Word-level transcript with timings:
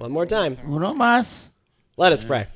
One 0.00 0.12
more 0.12 0.24
time. 0.24 0.56
Uno 0.64 0.94
más. 0.94 1.52
Let 1.98 2.12
us 2.12 2.24
pray. 2.24 2.46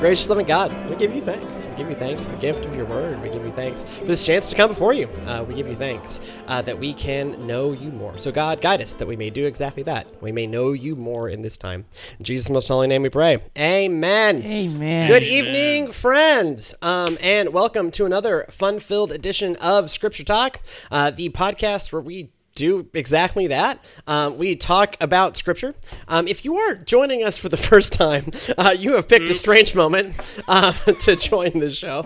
Gracious 0.00 0.28
loving 0.28 0.46
God, 0.46 0.72
we 0.90 0.96
give 0.96 1.14
you 1.14 1.20
thanks. 1.20 1.68
We 1.68 1.76
give 1.76 1.88
you 1.88 1.94
thanks 1.94 2.26
for 2.26 2.34
the 2.34 2.40
gift 2.40 2.64
of 2.64 2.74
your 2.74 2.84
word. 2.86 3.22
We 3.22 3.28
give 3.28 3.44
you 3.44 3.52
thanks 3.52 3.84
for 3.84 4.06
this 4.06 4.26
chance 4.26 4.50
to 4.50 4.56
come 4.56 4.70
before 4.70 4.92
you. 4.92 5.08
Uh, 5.24 5.44
we 5.46 5.54
give 5.54 5.68
you 5.68 5.76
thanks 5.76 6.20
uh, 6.48 6.60
that 6.62 6.76
we 6.76 6.94
can 6.94 7.46
know 7.46 7.70
you 7.70 7.92
more. 7.92 8.18
So, 8.18 8.32
God, 8.32 8.60
guide 8.60 8.80
us 8.80 8.96
that 8.96 9.06
we 9.06 9.14
may 9.14 9.30
do 9.30 9.46
exactly 9.46 9.84
that. 9.84 10.08
We 10.20 10.32
may 10.32 10.48
know 10.48 10.72
you 10.72 10.96
more 10.96 11.28
in 11.28 11.42
this 11.42 11.58
time. 11.58 11.84
In 12.18 12.24
Jesus' 12.24 12.50
most 12.50 12.66
holy 12.66 12.88
name 12.88 13.02
we 13.02 13.08
pray. 13.08 13.40
Amen. 13.56 14.42
Amen. 14.42 15.08
Good 15.08 15.22
evening, 15.22 15.92
friends, 15.92 16.74
um, 16.82 17.16
and 17.22 17.52
welcome 17.52 17.92
to 17.92 18.04
another 18.04 18.46
fun 18.50 18.80
filled 18.80 19.12
edition 19.12 19.56
of 19.62 19.90
Scripture 19.90 20.24
Talk, 20.24 20.60
uh, 20.90 21.12
the 21.12 21.28
podcast 21.30 21.92
where 21.92 22.02
we 22.02 22.30
do 22.58 22.88
exactly 22.92 23.46
that. 23.46 23.78
Um, 24.06 24.36
we 24.36 24.56
talk 24.56 24.96
about 25.00 25.36
scripture. 25.36 25.74
Um, 26.08 26.26
if 26.26 26.44
you 26.44 26.56
are 26.56 26.74
joining 26.74 27.22
us 27.24 27.38
for 27.38 27.48
the 27.48 27.56
first 27.70 27.92
time, 27.92 28.30
uh, 28.58 28.74
you 28.76 28.96
have 28.96 29.08
picked 29.08 29.30
a 29.30 29.34
strange 29.34 29.74
moment 29.74 30.40
uh, 30.48 30.72
to 31.02 31.16
join 31.16 31.58
the 31.60 31.70
show 31.70 32.04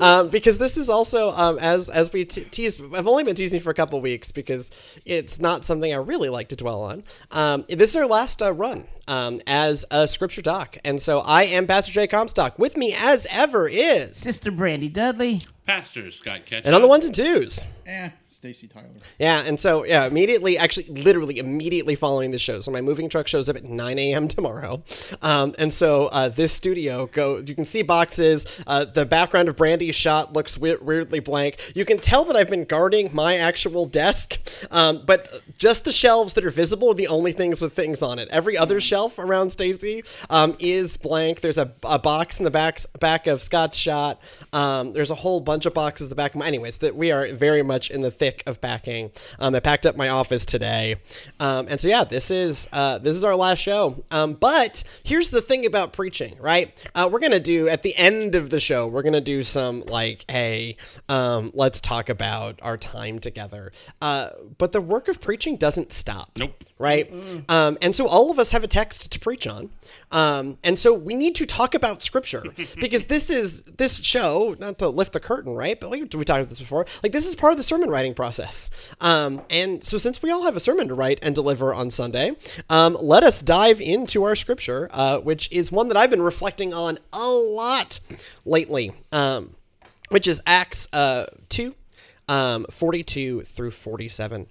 um, 0.00 0.30
because 0.30 0.58
this 0.58 0.76
is 0.76 0.88
also 0.88 1.30
um, 1.32 1.58
as 1.60 1.88
as 1.88 2.12
we 2.12 2.24
te- 2.24 2.44
tease. 2.44 2.80
I've 2.94 3.06
only 3.06 3.24
been 3.24 3.34
teasing 3.34 3.60
for 3.60 3.70
a 3.70 3.74
couple 3.74 4.00
weeks 4.00 4.32
because 4.32 4.70
it's 5.04 5.38
not 5.40 5.64
something 5.64 5.92
I 5.92 5.98
really 5.98 6.28
like 6.30 6.48
to 6.48 6.56
dwell 6.56 6.82
on. 6.82 7.02
Um, 7.30 7.64
this 7.68 7.90
is 7.90 7.96
our 7.96 8.06
last 8.06 8.42
uh, 8.42 8.52
run 8.52 8.84
um, 9.06 9.40
as 9.46 9.84
a 9.90 10.08
Scripture 10.08 10.42
Talk, 10.42 10.78
and 10.84 11.00
so 11.00 11.20
I 11.20 11.44
am 11.44 11.66
Pastor 11.66 11.92
Jay 11.92 12.06
Comstock. 12.06 12.58
With 12.58 12.76
me, 12.76 12.94
as 12.98 13.26
ever, 13.30 13.68
is 13.68 14.16
Sister 14.16 14.50
Brandy 14.50 14.88
Dudley. 14.88 15.42
Pastor 15.66 16.10
Scott 16.10 16.46
Ketchum. 16.46 16.66
and 16.66 16.74
on 16.74 16.82
the 16.82 16.88
ones 16.88 17.06
and 17.06 17.14
twos. 17.14 17.62
Eh, 17.86 18.08
Stacy 18.40 18.68
Tyler. 18.68 18.88
Yeah, 19.18 19.42
and 19.44 19.60
so 19.60 19.84
yeah, 19.84 20.06
immediately, 20.06 20.56
actually, 20.56 20.86
literally 20.86 21.36
immediately 21.36 21.94
following 21.94 22.30
the 22.30 22.38
show. 22.38 22.60
So 22.60 22.70
my 22.70 22.80
moving 22.80 23.10
truck 23.10 23.28
shows 23.28 23.50
up 23.50 23.56
at 23.56 23.64
9 23.64 23.98
a.m. 23.98 24.28
tomorrow, 24.28 24.82
um, 25.20 25.54
and 25.58 25.70
so 25.70 26.08
uh, 26.10 26.30
this 26.30 26.50
studio 26.50 27.04
go. 27.04 27.36
You 27.36 27.54
can 27.54 27.66
see 27.66 27.82
boxes. 27.82 28.64
Uh, 28.66 28.86
the 28.86 29.04
background 29.04 29.50
of 29.50 29.58
Brandy's 29.58 29.94
shot 29.94 30.32
looks 30.32 30.56
we- 30.56 30.74
weirdly 30.76 31.20
blank. 31.20 31.72
You 31.76 31.84
can 31.84 31.98
tell 31.98 32.24
that 32.24 32.34
I've 32.34 32.48
been 32.48 32.64
guarding 32.64 33.10
my 33.14 33.36
actual 33.36 33.84
desk, 33.84 34.40
um, 34.70 35.02
but 35.04 35.42
just 35.58 35.84
the 35.84 35.92
shelves 35.92 36.32
that 36.32 36.44
are 36.46 36.50
visible 36.50 36.92
are 36.92 36.94
the 36.94 37.08
only 37.08 37.32
things 37.32 37.60
with 37.60 37.74
things 37.74 38.02
on 38.02 38.18
it. 38.18 38.26
Every 38.30 38.56
other 38.56 38.80
shelf 38.80 39.18
around 39.18 39.50
Stacy 39.50 40.02
um, 40.30 40.56
is 40.58 40.96
blank. 40.96 41.42
There's 41.42 41.58
a, 41.58 41.70
a 41.84 41.98
box 41.98 42.38
in 42.38 42.44
the 42.44 42.50
back 42.50 42.78
back 43.00 43.26
of 43.26 43.42
Scott's 43.42 43.76
shot. 43.76 44.18
Um, 44.54 44.94
there's 44.94 45.10
a 45.10 45.16
whole 45.16 45.40
bunch 45.40 45.66
of 45.66 45.74
boxes 45.74 46.06
in 46.06 46.08
the 46.08 46.16
back 46.16 46.34
of 46.34 46.38
my. 46.38 46.46
Anyways, 46.46 46.78
that 46.78 46.96
we 46.96 47.12
are 47.12 47.30
very 47.34 47.62
much 47.62 47.90
in 47.90 48.00
the 48.00 48.10
thick 48.10 48.29
of 48.46 48.60
packing. 48.60 49.10
Um, 49.38 49.54
I 49.54 49.60
packed 49.60 49.86
up 49.86 49.96
my 49.96 50.08
office 50.08 50.44
today, 50.44 50.96
um, 51.38 51.66
and 51.68 51.80
so 51.80 51.88
yeah, 51.88 52.04
this 52.04 52.30
is 52.30 52.68
uh, 52.72 52.98
this 52.98 53.16
is 53.16 53.24
our 53.24 53.36
last 53.36 53.58
show. 53.58 54.04
Um, 54.10 54.34
but 54.34 54.82
here's 55.04 55.30
the 55.30 55.40
thing 55.40 55.66
about 55.66 55.92
preaching, 55.92 56.36
right? 56.40 56.72
Uh, 56.94 57.08
we're 57.10 57.20
gonna 57.20 57.40
do 57.40 57.68
at 57.68 57.82
the 57.82 57.94
end 57.96 58.34
of 58.34 58.50
the 58.50 58.60
show, 58.60 58.86
we're 58.86 59.02
gonna 59.02 59.20
do 59.20 59.42
some 59.42 59.84
like, 59.86 60.24
hey, 60.30 60.76
um, 61.08 61.50
let's 61.54 61.80
talk 61.80 62.08
about 62.08 62.58
our 62.62 62.76
time 62.76 63.18
together. 63.18 63.72
Uh, 64.00 64.30
but 64.58 64.72
the 64.72 64.80
work 64.80 65.08
of 65.08 65.20
preaching 65.20 65.56
doesn't 65.56 65.92
stop. 65.92 66.30
Nope. 66.36 66.64
Right. 66.78 67.12
Um, 67.48 67.76
and 67.82 67.94
so 67.94 68.08
all 68.08 68.30
of 68.30 68.38
us 68.38 68.52
have 68.52 68.64
a 68.64 68.66
text 68.66 69.12
to 69.12 69.20
preach 69.20 69.46
on, 69.46 69.68
um, 70.10 70.58
and 70.64 70.78
so 70.78 70.94
we 70.94 71.14
need 71.14 71.34
to 71.36 71.46
talk 71.46 71.74
about 71.74 72.02
scripture 72.02 72.42
because 72.80 73.06
this 73.06 73.30
is 73.30 73.62
this 73.62 74.02
show. 74.04 74.56
Not 74.58 74.78
to 74.78 74.88
lift 74.88 75.12
the 75.12 75.20
curtain, 75.20 75.54
right? 75.54 75.78
But 75.78 75.90
we, 75.90 76.02
we 76.02 76.06
talked 76.06 76.28
about 76.28 76.48
this 76.48 76.58
before. 76.58 76.86
Like 77.02 77.12
this 77.12 77.26
is 77.26 77.34
part 77.34 77.52
of 77.52 77.56
the 77.56 77.62
sermon 77.62 77.90
writing 77.90 78.12
process. 78.12 78.94
Um, 79.00 79.42
and 79.50 79.82
so 79.82 79.98
since 79.98 80.22
we 80.22 80.30
all 80.30 80.44
have 80.44 80.56
a 80.56 80.60
sermon 80.60 80.88
to 80.88 80.94
write 80.94 81.20
and 81.22 81.34
deliver 81.34 81.72
on 81.72 81.90
Sunday, 81.90 82.36
um, 82.68 82.96
let 83.00 83.22
us 83.22 83.42
dive 83.42 83.80
into 83.80 84.24
our 84.24 84.36
scripture, 84.36 84.88
uh, 84.92 85.18
which 85.18 85.50
is 85.52 85.70
one 85.70 85.88
that 85.88 85.96
I've 85.96 86.10
been 86.10 86.22
reflecting 86.22 86.74
on 86.74 86.98
a 87.12 87.26
lot 87.26 88.00
lately. 88.44 88.92
Um, 89.12 89.54
which 90.10 90.26
is 90.26 90.42
Acts 90.44 90.88
uh, 90.92 91.26
2, 91.48 91.74
um, 92.28 92.66
42 92.68 93.42
through 93.42 93.70
47. 93.70 94.48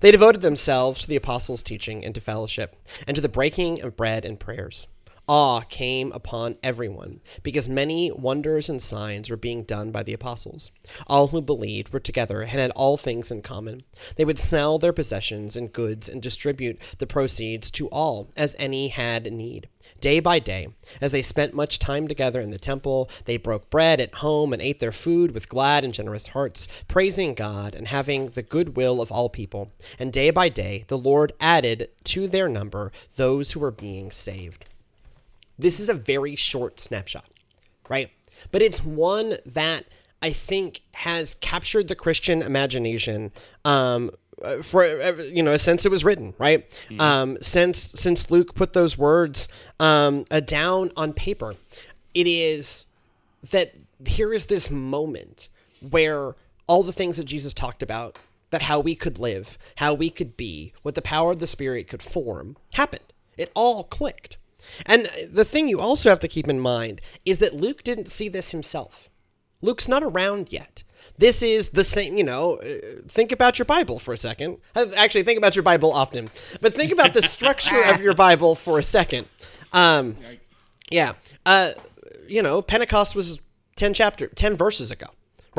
They 0.00 0.10
devoted 0.10 0.40
themselves 0.40 1.02
to 1.02 1.08
the 1.08 1.16
apostles' 1.16 1.62
teaching 1.62 2.04
and 2.04 2.14
to 2.14 2.20
fellowship, 2.20 2.76
and 3.06 3.14
to 3.14 3.20
the 3.20 3.28
breaking 3.28 3.82
of 3.82 3.96
bread 3.96 4.24
and 4.24 4.40
prayers. 4.40 4.86
Awe 5.32 5.60
came 5.60 6.10
upon 6.10 6.56
everyone, 6.60 7.20
because 7.44 7.68
many 7.68 8.10
wonders 8.10 8.68
and 8.68 8.82
signs 8.82 9.30
were 9.30 9.36
being 9.36 9.62
done 9.62 9.92
by 9.92 10.02
the 10.02 10.12
apostles. 10.12 10.72
All 11.06 11.28
who 11.28 11.40
believed 11.40 11.92
were 11.92 12.00
together 12.00 12.40
and 12.40 12.50
had 12.50 12.72
all 12.72 12.96
things 12.96 13.30
in 13.30 13.40
common. 13.40 13.82
They 14.16 14.24
would 14.24 14.40
sell 14.40 14.76
their 14.80 14.92
possessions 14.92 15.54
and 15.54 15.72
goods 15.72 16.08
and 16.08 16.20
distribute 16.20 16.80
the 16.98 17.06
proceeds 17.06 17.70
to 17.70 17.86
all, 17.90 18.28
as 18.36 18.56
any 18.58 18.88
had 18.88 19.32
need. 19.32 19.68
Day 20.00 20.18
by 20.18 20.40
day, 20.40 20.66
as 21.00 21.12
they 21.12 21.22
spent 21.22 21.54
much 21.54 21.78
time 21.78 22.08
together 22.08 22.40
in 22.40 22.50
the 22.50 22.58
temple, 22.58 23.08
they 23.26 23.36
broke 23.36 23.70
bread 23.70 24.00
at 24.00 24.16
home 24.16 24.52
and 24.52 24.60
ate 24.60 24.80
their 24.80 24.90
food 24.90 25.30
with 25.30 25.48
glad 25.48 25.84
and 25.84 25.94
generous 25.94 26.26
hearts, 26.26 26.66
praising 26.88 27.34
God 27.34 27.76
and 27.76 27.86
having 27.86 28.26
the 28.26 28.42
good 28.42 28.76
will 28.76 29.00
of 29.00 29.12
all 29.12 29.28
people. 29.28 29.70
And 29.96 30.12
day 30.12 30.30
by 30.30 30.48
day, 30.48 30.86
the 30.88 30.98
Lord 30.98 31.34
added 31.38 31.88
to 32.06 32.26
their 32.26 32.48
number 32.48 32.90
those 33.14 33.52
who 33.52 33.60
were 33.60 33.70
being 33.70 34.10
saved. 34.10 34.64
This 35.60 35.80
is 35.80 35.88
a 35.88 35.94
very 35.94 36.36
short 36.36 36.80
snapshot, 36.80 37.28
right? 37.88 38.10
But 38.50 38.62
it's 38.62 38.84
one 38.84 39.34
that 39.46 39.84
I 40.22 40.30
think 40.30 40.82
has 40.92 41.34
captured 41.36 41.88
the 41.88 41.94
Christian 41.94 42.42
imagination 42.42 43.32
um, 43.64 44.10
for 44.62 44.84
you 45.20 45.42
know 45.42 45.56
since 45.56 45.84
it 45.84 45.90
was 45.90 46.04
written, 46.04 46.34
right? 46.38 46.86
Um, 46.98 47.36
since 47.40 47.78
since 47.78 48.30
Luke 48.30 48.54
put 48.54 48.72
those 48.72 48.96
words 48.96 49.48
um, 49.78 50.24
uh, 50.30 50.40
down 50.40 50.90
on 50.96 51.12
paper, 51.12 51.54
it 52.14 52.26
is 52.26 52.86
that 53.50 53.74
here 54.06 54.32
is 54.32 54.46
this 54.46 54.70
moment 54.70 55.48
where 55.90 56.34
all 56.66 56.82
the 56.82 56.92
things 56.92 57.16
that 57.16 57.24
Jesus 57.24 57.52
talked 57.52 57.82
about, 57.82 58.18
that 58.50 58.62
how 58.62 58.80
we 58.80 58.94
could 58.94 59.18
live, 59.18 59.58
how 59.76 59.92
we 59.92 60.10
could 60.10 60.36
be, 60.36 60.72
what 60.82 60.94
the 60.94 61.02
power 61.02 61.32
of 61.32 61.38
the 61.38 61.46
Spirit 61.46 61.88
could 61.88 62.02
form, 62.02 62.56
happened. 62.74 63.12
It 63.36 63.50
all 63.54 63.84
clicked. 63.84 64.36
And 64.86 65.08
the 65.30 65.44
thing 65.44 65.68
you 65.68 65.80
also 65.80 66.10
have 66.10 66.20
to 66.20 66.28
keep 66.28 66.48
in 66.48 66.60
mind 66.60 67.00
is 67.24 67.38
that 67.38 67.54
Luke 67.54 67.82
didn't 67.82 68.08
see 68.08 68.28
this 68.28 68.52
himself. 68.52 69.08
Luke's 69.62 69.88
not 69.88 70.02
around 70.02 70.52
yet. 70.52 70.84
This 71.18 71.42
is 71.42 71.70
the 71.70 71.84
same, 71.84 72.16
you 72.16 72.24
know, 72.24 72.56
uh, 72.56 72.66
think 73.06 73.32
about 73.32 73.58
your 73.58 73.66
Bible 73.66 73.98
for 73.98 74.14
a 74.14 74.16
second. 74.16 74.58
Uh, 74.74 74.86
Actually, 74.96 75.22
think 75.22 75.38
about 75.38 75.54
your 75.54 75.62
Bible 75.62 75.92
often, 75.92 76.26
but 76.60 76.72
think 76.72 76.92
about 76.92 77.12
the 77.12 77.22
structure 77.22 77.82
of 77.88 78.00
your 78.00 78.14
Bible 78.14 78.54
for 78.54 78.78
a 78.78 78.82
second. 78.82 79.26
Um, 79.72 80.16
yeah. 80.90 81.12
Uh, 81.44 81.70
you 82.26 82.42
know, 82.42 82.62
Pentecost 82.62 83.14
was 83.14 83.38
10 83.76 83.94
chapter 83.94 84.28
10 84.28 84.56
verses 84.56 84.90
ago. 84.90 85.06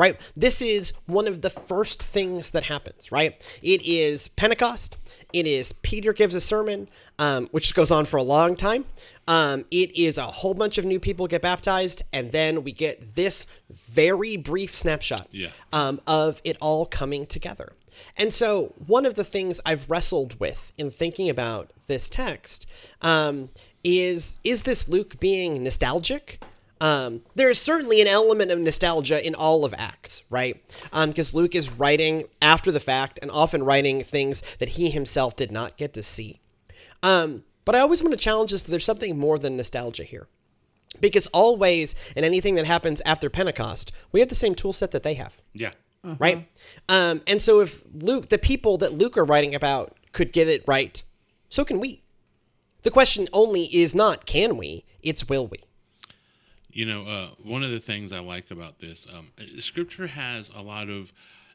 Right? 0.02 0.20
This 0.36 0.60
is 0.60 0.92
one 1.06 1.28
of 1.28 1.42
the 1.42 1.48
first 1.48 2.02
things 2.02 2.50
that 2.50 2.64
happens, 2.64 3.12
right? 3.12 3.34
It 3.62 3.82
is 3.86 4.26
Pentecost. 4.26 4.96
It 5.32 5.46
is 5.46 5.72
Peter 5.74 6.12
gives 6.12 6.34
a 6.34 6.40
sermon, 6.40 6.88
um, 7.20 7.46
which 7.52 7.72
goes 7.72 7.92
on 7.92 8.04
for 8.06 8.16
a 8.16 8.22
long 8.24 8.56
time. 8.56 8.84
Um, 9.28 9.64
it 9.70 9.96
is 9.96 10.18
a 10.18 10.22
whole 10.24 10.54
bunch 10.54 10.76
of 10.76 10.84
new 10.84 10.98
people 10.98 11.28
get 11.28 11.40
baptized, 11.40 12.02
and 12.12 12.32
then 12.32 12.64
we 12.64 12.72
get 12.72 13.14
this 13.14 13.46
very 13.70 14.36
brief 14.36 14.74
snapshot 14.74 15.28
Yeah. 15.30 15.50
um, 15.72 16.00
of 16.04 16.40
it 16.42 16.56
all 16.60 16.84
coming 16.84 17.24
together. 17.24 17.72
And 18.18 18.32
so, 18.32 18.74
one 18.84 19.06
of 19.06 19.14
the 19.14 19.22
things 19.24 19.60
I've 19.64 19.88
wrestled 19.88 20.40
with 20.40 20.72
in 20.76 20.90
thinking 20.90 21.30
about 21.30 21.70
this 21.86 22.10
text 22.10 22.66
um, 23.02 23.50
is 23.84 24.38
is 24.42 24.62
this 24.62 24.88
Luke 24.88 25.20
being 25.20 25.62
nostalgic? 25.62 26.42
Um, 26.82 27.22
there 27.36 27.48
is 27.48 27.60
certainly 27.60 28.00
an 28.00 28.08
element 28.08 28.50
of 28.50 28.58
nostalgia 28.58 29.24
in 29.24 29.36
all 29.36 29.64
of 29.64 29.72
Acts, 29.78 30.24
right? 30.30 30.60
Because 31.06 31.32
Luke 31.32 31.54
is 31.54 31.70
writing 31.70 32.24
after 32.42 32.72
the 32.72 32.80
fact 32.80 33.20
and 33.22 33.30
often 33.30 33.62
writing 33.62 34.02
things 34.02 34.42
that 34.56 34.70
he 34.70 34.90
himself 34.90 35.36
did 35.36 35.52
not 35.52 35.76
get 35.76 35.94
to 35.94 36.02
see. 36.02 36.40
Um, 37.04 37.44
but 37.64 37.76
I 37.76 37.78
always 37.78 38.02
want 38.02 38.14
to 38.14 38.18
challenge 38.18 38.50
this 38.50 38.64
that 38.64 38.70
there's 38.72 38.84
something 38.84 39.16
more 39.16 39.38
than 39.38 39.56
nostalgia 39.56 40.02
here. 40.02 40.26
Because 41.00 41.28
always, 41.28 41.94
in 42.16 42.24
anything 42.24 42.56
that 42.56 42.66
happens 42.66 43.00
after 43.06 43.30
Pentecost, 43.30 43.92
we 44.10 44.18
have 44.18 44.28
the 44.28 44.34
same 44.34 44.56
tool 44.56 44.72
set 44.72 44.90
that 44.90 45.04
they 45.04 45.14
have 45.14 45.40
Yeah. 45.54 45.70
right? 46.18 46.48
Um, 46.88 47.22
and 47.28 47.40
so 47.40 47.60
if 47.60 47.82
Luke, 47.94 48.26
the 48.26 48.38
people 48.38 48.76
that 48.78 48.92
Luke 48.92 49.16
are 49.16 49.24
writing 49.24 49.54
about, 49.54 49.96
could 50.10 50.32
get 50.32 50.48
it 50.48 50.64
right, 50.66 51.00
so 51.48 51.64
can 51.64 51.78
we. 51.78 52.02
The 52.82 52.90
question 52.90 53.28
only 53.32 53.64
is 53.74 53.94
not 53.94 54.26
can 54.26 54.56
we, 54.56 54.84
it's 55.00 55.28
will 55.28 55.46
we. 55.46 55.58
You 56.72 56.86
know, 56.86 57.06
uh, 57.06 57.28
one 57.42 57.62
of 57.62 57.70
the 57.70 57.80
things 57.80 58.12
I 58.12 58.20
like 58.20 58.50
about 58.50 58.78
this, 58.78 59.06
um, 59.14 59.28
Scripture 59.58 60.06
has 60.06 60.50
a 60.54 60.62
lot 60.62 60.88
of 60.88 61.12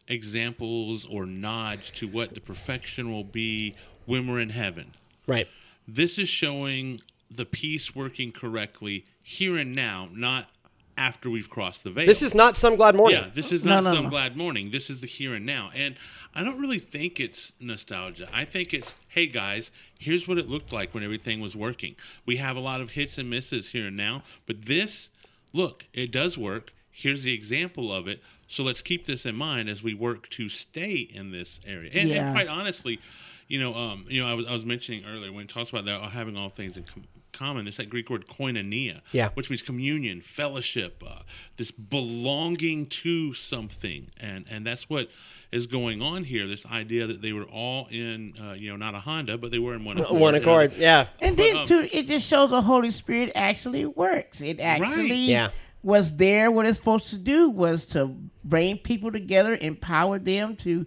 examples 0.07 1.05
or 1.05 1.25
nods 1.25 1.91
to 1.91 2.07
what 2.07 2.33
the 2.33 2.39
perfection 2.39 3.11
will 3.11 3.23
be 3.23 3.75
when 4.05 4.27
we're 4.27 4.39
in 4.39 4.49
heaven. 4.49 4.93
Right. 5.27 5.47
This 5.87 6.17
is 6.17 6.29
showing 6.29 7.01
the 7.29 7.45
piece 7.45 7.95
working 7.95 8.31
correctly 8.31 9.05
here 9.21 9.57
and 9.57 9.75
now, 9.75 10.07
not 10.11 10.49
after 10.97 11.29
we've 11.29 11.49
crossed 11.49 11.83
the 11.83 11.91
veil. 11.91 12.05
This 12.05 12.21
is 12.21 12.33
not 12.33 12.57
some 12.57 12.75
glad 12.75 12.95
morning. 12.95 13.19
Yeah, 13.21 13.29
this 13.33 13.51
is 13.51 13.63
No, 13.63 13.75
not 13.75 13.83
no, 13.85 13.93
some 13.93 14.03
no. 14.05 14.09
glad 14.09 14.35
morning. 14.35 14.71
This 14.71 14.89
is 14.89 14.99
the 15.01 15.07
here 15.07 15.33
and 15.35 15.45
now. 15.45 15.69
And 15.75 15.95
I 16.35 16.43
don't 16.43 16.59
really 16.59 16.79
think 16.79 17.19
it's 17.19 17.53
nostalgia. 17.59 18.27
I 18.33 18.43
think 18.45 18.73
it's, 18.73 18.95
hey 19.09 19.27
guys, 19.27 19.71
here's 19.99 20.27
what 20.27 20.37
it 20.37 20.49
looked 20.49 20.73
like 20.73 20.93
when 20.93 21.03
everything 21.03 21.39
was 21.39 21.55
working. 21.55 21.95
We 22.25 22.37
have 22.37 22.55
a 22.57 22.59
lot 22.59 22.81
of 22.81 22.91
hits 22.91 23.17
and 23.17 23.29
misses 23.29 23.69
here 23.69 23.87
and 23.87 23.97
now, 23.97 24.23
but 24.45 24.63
this, 24.65 25.09
look, 25.53 25.85
it 25.93 26.11
does 26.11 26.37
work. 26.37 26.73
Here's 26.91 27.23
the 27.23 27.33
example 27.33 27.93
of 27.93 28.07
it. 28.07 28.21
So 28.47 28.63
let's 28.63 28.81
keep 28.81 29.05
this 29.05 29.25
in 29.25 29.35
mind 29.35 29.69
as 29.69 29.83
we 29.83 29.93
work 29.93 30.29
to 30.29 30.47
stay 30.49 30.95
in 31.13 31.31
this 31.31 31.59
area. 31.65 31.91
And, 31.93 32.07
Yeah. 32.09 32.27
and 32.27 32.35
quite 32.35 32.47
honestly, 32.47 32.99
you 33.47 33.59
know, 33.59 33.73
um, 33.75 34.05
you 34.09 34.21
know, 34.21 34.29
I 34.29 34.33
was 34.33 34.45
I 34.47 34.51
was 34.53 34.65
mentioning 34.65 35.03
earlier 35.05 35.31
when 35.31 35.43
it 35.45 35.49
talks 35.49 35.69
about 35.69 35.85
that 35.85 36.01
having 36.11 36.35
all 36.37 36.49
things 36.49 36.77
in 36.77 36.83
com- 36.83 37.05
common. 37.33 37.67
It's 37.67 37.77
that 37.77 37.89
Greek 37.89 38.09
word 38.09 38.27
koinonia, 38.27 39.01
Yeah. 39.11 39.29
which 39.35 39.49
means 39.49 39.61
communion, 39.61 40.21
fellowship, 40.21 41.03
uh, 41.05 41.19
this 41.57 41.71
belonging 41.71 42.87
to 42.87 43.33
something, 43.33 44.09
and 44.19 44.45
and 44.49 44.65
that's 44.65 44.89
what 44.89 45.09
is 45.51 45.65
going 45.67 46.01
on 46.01 46.23
here. 46.25 46.45
This 46.47 46.65
idea 46.65 47.07
that 47.07 47.21
they 47.21 47.31
were 47.31 47.45
all 47.45 47.87
in, 47.89 48.33
uh, 48.41 48.53
you 48.53 48.69
know, 48.69 48.75
not 48.75 48.95
a 48.95 48.99
Honda, 48.99 49.37
but 49.37 49.49
they 49.51 49.59
were 49.59 49.75
in 49.75 49.85
one 49.85 49.97
accord. 49.97 50.19
One 50.19 50.35
accord. 50.35 50.73
Yeah. 50.77 51.07
And 51.21 51.37
then 51.37 51.63
too, 51.63 51.87
it 51.93 52.07
just 52.07 52.27
shows 52.27 52.49
the 52.49 52.61
Holy 52.61 52.89
Spirit 52.89 53.31
actually 53.35 53.85
works. 53.85 54.41
It 54.41 54.59
actually 54.59 55.15
Yeah. 55.15 55.49
was 55.83 56.17
there. 56.17 56.51
What 56.51 56.65
it's 56.65 56.77
supposed 56.77 57.11
to 57.11 57.17
do 57.17 57.49
was 57.49 57.85
to 57.87 58.13
bring 58.43 58.77
people 58.77 59.09
together, 59.11 59.57
empower 59.61 60.19
them 60.19 60.55
to 60.57 60.85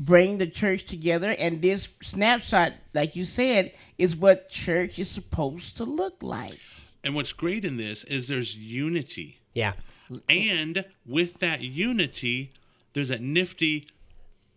bring 0.00 0.38
the 0.38 0.46
church 0.46 0.84
together. 0.84 1.34
And 1.38 1.62
this 1.62 1.88
snapshot, 2.02 2.72
like 2.94 3.14
you 3.14 3.24
said, 3.24 3.72
is 3.98 4.16
what 4.16 4.48
church 4.48 4.98
is 4.98 5.10
supposed 5.10 5.76
to 5.76 5.84
look 5.84 6.22
like. 6.22 6.58
And 7.04 7.14
what's 7.14 7.32
great 7.32 7.64
in 7.64 7.76
this 7.76 8.04
is 8.04 8.28
there's 8.28 8.56
unity, 8.56 9.40
Yeah. 9.54 9.72
and 10.28 10.84
with 11.06 11.38
that 11.38 11.60
unity, 11.60 12.52
there's 12.92 13.08
that 13.10 13.20
nifty. 13.22 13.88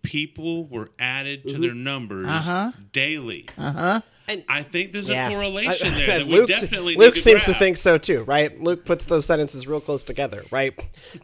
People 0.02 0.66
were 0.66 0.92
added 1.00 1.48
to 1.48 1.58
their 1.58 1.74
numbers 1.74 2.26
daily. 2.92 3.48
Uh-huh. 3.58 4.02
And 4.28 4.44
I 4.50 4.62
think 4.64 4.92
there's 4.92 5.08
yeah. 5.08 5.28
a 5.28 5.32
correlation 5.32 5.88
there 5.94 6.20
that 6.20 6.28
we 6.28 6.46
definitely 6.46 6.96
Luke 6.96 7.14
need 7.14 7.16
to 7.16 7.22
seems 7.22 7.46
to 7.46 7.54
think 7.54 7.78
so 7.78 7.98
too, 7.98 8.24
right? 8.24 8.58
Luke 8.60 8.84
puts 8.84 9.06
those 9.06 9.26
sentences 9.26 9.66
real 9.66 9.80
close 9.80 10.04
together, 10.04 10.44
right? 10.52 10.74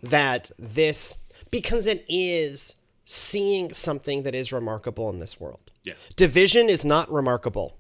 That 0.04 0.51
this 0.57 1.18
because 1.51 1.88
it 1.88 2.06
is 2.07 2.75
seeing 3.11 3.73
something 3.73 4.21
that 4.21 4.35
is 4.35 4.53
remarkable 4.53 5.09
in 5.09 5.17
this 5.17 5.39
world. 5.39 5.71
Yeah. 5.83 5.94
Division 6.15 6.69
is 6.69 6.85
not 6.85 7.11
remarkable, 7.11 7.75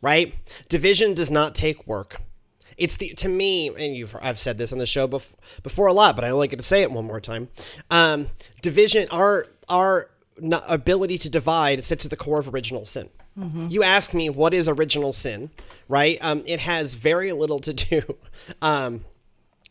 right? 0.00 0.34
Division 0.70 1.12
does 1.12 1.30
not 1.30 1.54
take 1.54 1.86
work. 1.86 2.22
It's 2.78 2.96
the 2.96 3.10
to 3.18 3.28
me, 3.28 3.68
and 3.68 3.94
you've 3.94 4.16
I've 4.22 4.38
said 4.38 4.56
this 4.56 4.72
on 4.72 4.78
the 4.78 4.86
show 4.86 5.06
bef- 5.06 5.34
before 5.62 5.88
a 5.88 5.92
lot, 5.92 6.16
but 6.16 6.24
I 6.24 6.30
only 6.30 6.48
get 6.48 6.58
to 6.58 6.62
say 6.64 6.80
it 6.80 6.90
one 6.90 7.04
more 7.04 7.20
time. 7.20 7.48
Um, 7.90 8.28
division, 8.62 9.08
our 9.10 9.46
our 9.68 10.08
no- 10.38 10.62
ability 10.66 11.18
to 11.18 11.30
divide 11.30 11.84
sits 11.84 12.06
at 12.06 12.10
the 12.10 12.16
core 12.16 12.38
of 12.38 12.52
original 12.52 12.86
sin. 12.86 13.10
You 13.68 13.82
ask 13.82 14.14
me 14.14 14.30
what 14.30 14.54
is 14.54 14.66
original 14.66 15.12
sin, 15.12 15.50
right? 15.90 16.16
Um, 16.22 16.42
it 16.46 16.60
has 16.60 16.94
very 16.94 17.32
little 17.32 17.58
to 17.58 17.74
do. 17.74 18.02
Um, 18.62 19.04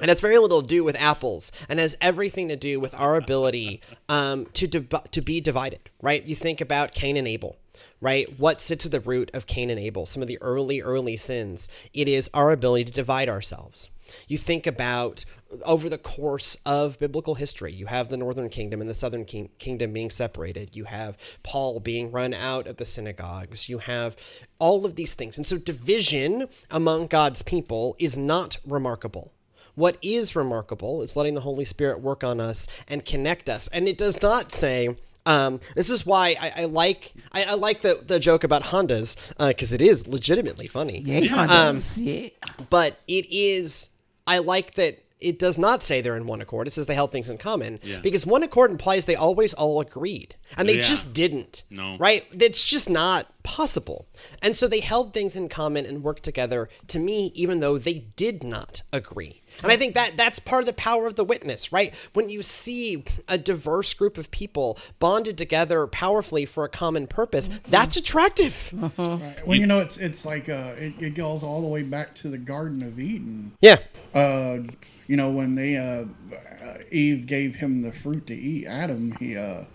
it 0.01 0.09
has 0.09 0.19
very 0.19 0.37
little 0.37 0.61
to 0.61 0.67
do 0.67 0.83
with 0.83 0.97
apples 0.99 1.53
and 1.69 1.79
has 1.79 1.95
everything 2.01 2.49
to 2.49 2.57
do 2.57 2.81
with 2.81 2.93
our 2.99 3.15
ability 3.15 3.81
um, 4.09 4.45
to, 4.47 4.67
div- 4.67 5.11
to 5.11 5.21
be 5.21 5.39
divided, 5.39 5.89
right? 6.01 6.23
You 6.25 6.35
think 6.35 6.59
about 6.59 6.93
Cain 6.93 7.15
and 7.15 7.25
Abel, 7.27 7.55
right? 8.01 8.37
What 8.37 8.59
sits 8.59 8.85
at 8.85 8.91
the 8.91 8.99
root 8.99 9.31
of 9.33 9.47
Cain 9.47 9.69
and 9.69 9.79
Abel? 9.79 10.05
Some 10.05 10.21
of 10.21 10.27
the 10.27 10.37
early, 10.41 10.81
early 10.81 11.15
sins. 11.15 11.69
It 11.93 12.09
is 12.09 12.29
our 12.33 12.51
ability 12.51 12.85
to 12.85 12.91
divide 12.91 13.29
ourselves. 13.29 13.89
You 14.27 14.37
think 14.37 14.67
about 14.67 15.23
over 15.65 15.87
the 15.87 15.97
course 15.97 16.57
of 16.65 16.99
biblical 16.99 17.35
history, 17.35 17.71
you 17.71 17.85
have 17.85 18.09
the 18.09 18.17
northern 18.17 18.49
kingdom 18.49 18.81
and 18.81 18.89
the 18.89 18.93
southern 18.93 19.23
king- 19.23 19.49
kingdom 19.59 19.93
being 19.93 20.09
separated. 20.09 20.75
You 20.75 20.83
have 20.83 21.39
Paul 21.41 21.79
being 21.79 22.11
run 22.11 22.33
out 22.33 22.67
of 22.67 22.75
the 22.75 22.85
synagogues. 22.85 23.69
You 23.69 23.77
have 23.77 24.17
all 24.59 24.85
of 24.85 24.95
these 24.95 25.13
things. 25.13 25.37
And 25.37 25.47
so 25.47 25.57
division 25.57 26.49
among 26.69 27.07
God's 27.07 27.41
people 27.43 27.95
is 27.97 28.17
not 28.17 28.57
remarkable. 28.65 29.31
What 29.75 29.97
is 30.01 30.35
remarkable 30.35 31.01
is 31.01 31.15
letting 31.15 31.35
the 31.35 31.41
Holy 31.41 31.65
Spirit 31.65 31.99
work 32.01 32.23
on 32.23 32.39
us 32.41 32.67
and 32.87 33.03
connect 33.05 33.49
us. 33.49 33.67
And 33.69 33.87
it 33.87 33.97
does 33.97 34.21
not 34.21 34.51
say, 34.51 34.95
um, 35.25 35.59
this 35.75 35.89
is 35.89 36.05
why 36.05 36.35
I, 36.39 36.51
I 36.61 36.65
like 36.65 37.13
I, 37.31 37.43
I 37.45 37.53
like 37.55 37.81
the, 37.81 38.01
the 38.05 38.19
joke 38.19 38.43
about 38.43 38.63
Hondas 38.63 39.15
because 39.47 39.73
it 39.73 39.81
is 39.81 40.07
legitimately 40.07 40.67
funny. 40.67 40.99
Yeah, 41.03 41.45
Um, 41.49 41.79
yeah. 41.97 42.29
But 42.69 42.99
it 43.07 43.25
is 43.29 43.89
I 44.27 44.39
like 44.39 44.75
that 44.75 44.99
it 45.19 45.39
does 45.39 45.57
not 45.57 45.81
say 45.81 46.01
they're 46.01 46.17
in 46.17 46.27
one 46.27 46.41
accord. 46.41 46.67
It 46.67 46.71
says 46.71 46.87
they 46.87 46.93
held 46.93 47.11
things 47.11 47.29
in 47.29 47.37
common 47.37 47.79
Yeah. 47.83 47.99
because 48.03 48.25
one 48.27 48.43
accord 48.43 48.69
implies 48.69 49.05
they 49.05 49.15
always 49.15 49.53
all 49.53 49.79
agreed, 49.81 50.35
and 50.57 50.67
they 50.69 50.75
Yeah. 50.75 50.81
just 50.81 51.13
didn't. 51.13 51.63
No. 51.71 51.97
right? 51.97 52.23
It's 52.33 52.63
just 52.65 52.89
not 52.89 53.25
possible. 53.45 54.07
And 54.41 54.55
so 54.55 54.67
they 54.67 54.81
held 54.81 55.13
things 55.13 55.37
in 55.37 55.47
common 55.47 55.85
and 55.85 56.03
worked 56.03 56.23
together. 56.23 56.67
To 56.87 56.99
me, 56.99 57.31
even 57.35 57.61
though 57.61 57.77
they 57.77 57.99
did 58.15 58.43
not 58.43 58.81
agree. 58.91 59.41
And 59.63 59.71
I 59.71 59.77
think 59.77 59.93
that 59.93 60.17
that's 60.17 60.39
part 60.39 60.63
of 60.63 60.65
the 60.65 60.73
power 60.73 61.07
of 61.07 61.15
the 61.15 61.23
witness, 61.23 61.71
right? 61.71 61.95
When 62.13 62.29
you 62.29 62.43
see 62.43 63.05
a 63.29 63.37
diverse 63.37 63.93
group 63.93 64.17
of 64.17 64.29
people 64.31 64.77
bonded 64.99 65.37
together 65.37 65.87
powerfully 65.87 66.45
for 66.45 66.65
a 66.65 66.69
common 66.69 67.07
purpose, 67.07 67.47
that's 67.69 67.95
attractive. 67.95 68.73
Right. 68.97 69.47
Well, 69.47 69.57
you 69.57 69.67
know, 69.67 69.79
it's 69.79 69.97
it's 69.97 70.25
like 70.25 70.49
uh, 70.49 70.73
it, 70.75 70.93
it 70.99 71.15
goes 71.15 71.43
all 71.43 71.61
the 71.61 71.67
way 71.67 71.83
back 71.83 72.15
to 72.15 72.29
the 72.29 72.37
Garden 72.37 72.81
of 72.83 72.99
Eden. 72.99 73.53
Yeah. 73.61 73.77
Uh, 74.13 74.59
you 75.07 75.15
know, 75.15 75.29
when 75.29 75.55
they 75.55 75.77
uh, 75.77 76.05
uh, 76.35 76.77
Eve 76.91 77.25
gave 77.25 77.55
him 77.55 77.81
the 77.81 77.91
fruit 77.91 78.27
to 78.27 78.35
eat, 78.35 78.65
Adam, 78.65 79.13
he 79.19 79.37
uh, 79.37 79.65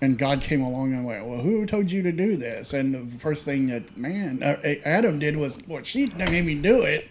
and 0.00 0.18
God 0.18 0.40
came 0.40 0.60
along 0.60 0.92
and 0.92 1.04
went, 1.06 1.26
"Well, 1.26 1.40
who 1.40 1.64
told 1.66 1.90
you 1.90 2.02
to 2.02 2.12
do 2.12 2.36
this?" 2.36 2.72
And 2.72 2.94
the 2.94 3.18
first 3.18 3.44
thing 3.44 3.66
that 3.68 3.96
man 3.96 4.42
uh, 4.42 4.56
Adam 4.84 5.18
did 5.18 5.36
was, 5.36 5.56
"Well, 5.66 5.82
she 5.82 6.06
made 6.18 6.44
me 6.44 6.54
do 6.54 6.82
it." 6.82 7.08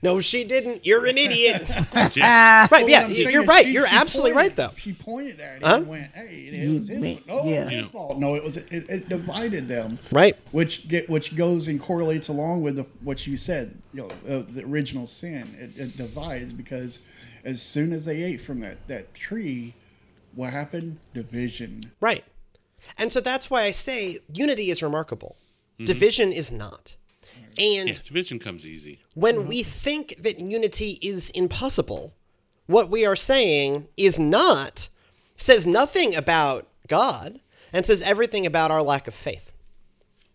No, 0.00 0.20
she 0.20 0.44
didn't. 0.44 0.86
You're 0.86 1.06
an 1.06 1.18
idiot. 1.18 1.68
Right, 1.68 2.68
But 2.70 2.88
yeah, 2.88 3.00
what 3.02 3.04
I'm 3.08 3.14
saying 3.14 3.30
you're 3.32 3.42
right. 3.44 3.64
she- 3.64 3.72
you're 3.72 3.88
she 3.88 3.96
absolutely 3.96 4.32
pointed- 4.34 4.46
right, 4.50 4.56
though. 4.56 4.70
She 4.76 4.92
pointed 4.92 5.40
at 5.40 5.56
him 5.56 5.62
Huh? 5.64 5.74
and 5.78 5.88
went, 5.88 6.10
"Hey, 6.14 6.36
it 6.52 6.72
was 6.72 6.86
his. 6.88 7.00
me- 7.00 7.20
No, 7.26 7.38
it 7.48 7.60
was 7.62 7.70
his 7.70 7.86
fault. 7.88 8.18
No, 8.20 8.34
it 8.36 8.44
was. 8.44 8.56
It, 8.58 8.70
it 8.88 9.08
divided 9.08 9.66
them." 9.66 9.98
Right. 10.12 10.36
which 10.52 10.86
get 10.86 11.10
which 11.10 11.34
goes 11.34 11.66
and 11.66 11.80
correlates 11.80 12.28
along 12.28 12.62
with 12.62 12.76
the, 12.76 12.86
what 13.02 13.26
you 13.26 13.36
said. 13.36 13.74
You 13.92 14.02
know, 14.02 14.36
uh, 14.36 14.42
the 14.48 14.62
original 14.64 15.08
sin. 15.08 15.48
It, 15.58 15.76
it 15.76 15.96
divides 15.96 16.52
because 16.52 17.00
as 17.44 17.60
soon 17.60 17.92
as 17.92 18.04
they 18.04 18.22
ate 18.22 18.40
from 18.40 18.60
that 18.60 18.86
that 18.86 19.14
tree, 19.14 19.74
what 20.34 20.52
happened? 20.52 20.98
Division. 21.14 21.92
Right. 22.00 22.24
And 22.96 23.12
so 23.12 23.20
that's 23.20 23.50
why 23.50 23.62
I 23.62 23.70
say 23.70 24.18
unity 24.32 24.70
is 24.70 24.82
remarkable. 24.82 25.36
Mm-hmm. 25.74 25.84
Division 25.86 26.32
is 26.32 26.50
not. 26.52 26.96
And 27.58 27.88
Yeah, 27.88 27.94
division 28.04 28.38
comes 28.38 28.64
easy. 28.66 29.00
when 29.14 29.46
we 29.46 29.62
think 29.62 30.16
that 30.22 30.38
unity 30.38 30.98
is 31.02 31.30
impossible, 31.30 32.14
what 32.66 32.88
we 32.88 33.04
are 33.04 33.16
saying 33.16 33.88
is 33.96 34.18
not, 34.18 34.88
says 35.34 35.66
nothing 35.66 36.14
about 36.14 36.68
God 36.86 37.40
and 37.72 37.84
says 37.84 38.00
everything 38.02 38.46
about 38.46 38.70
our 38.70 38.82
lack 38.82 39.08
of 39.08 39.14
faith. 39.14 39.52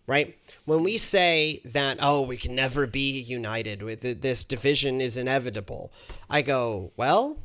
Right? 0.05 0.37
When 0.65 0.83
we 0.83 0.97
say 0.97 1.61
that, 1.63 1.99
oh, 2.01 2.23
we 2.23 2.35
can 2.35 2.55
never 2.55 2.85
be 2.87 3.21
united 3.21 3.81
with 3.81 4.01
this 4.21 4.43
division 4.43 4.99
is 4.99 5.15
inevitable, 5.15 5.93
I 6.29 6.41
go, 6.41 6.91
well, 6.97 7.37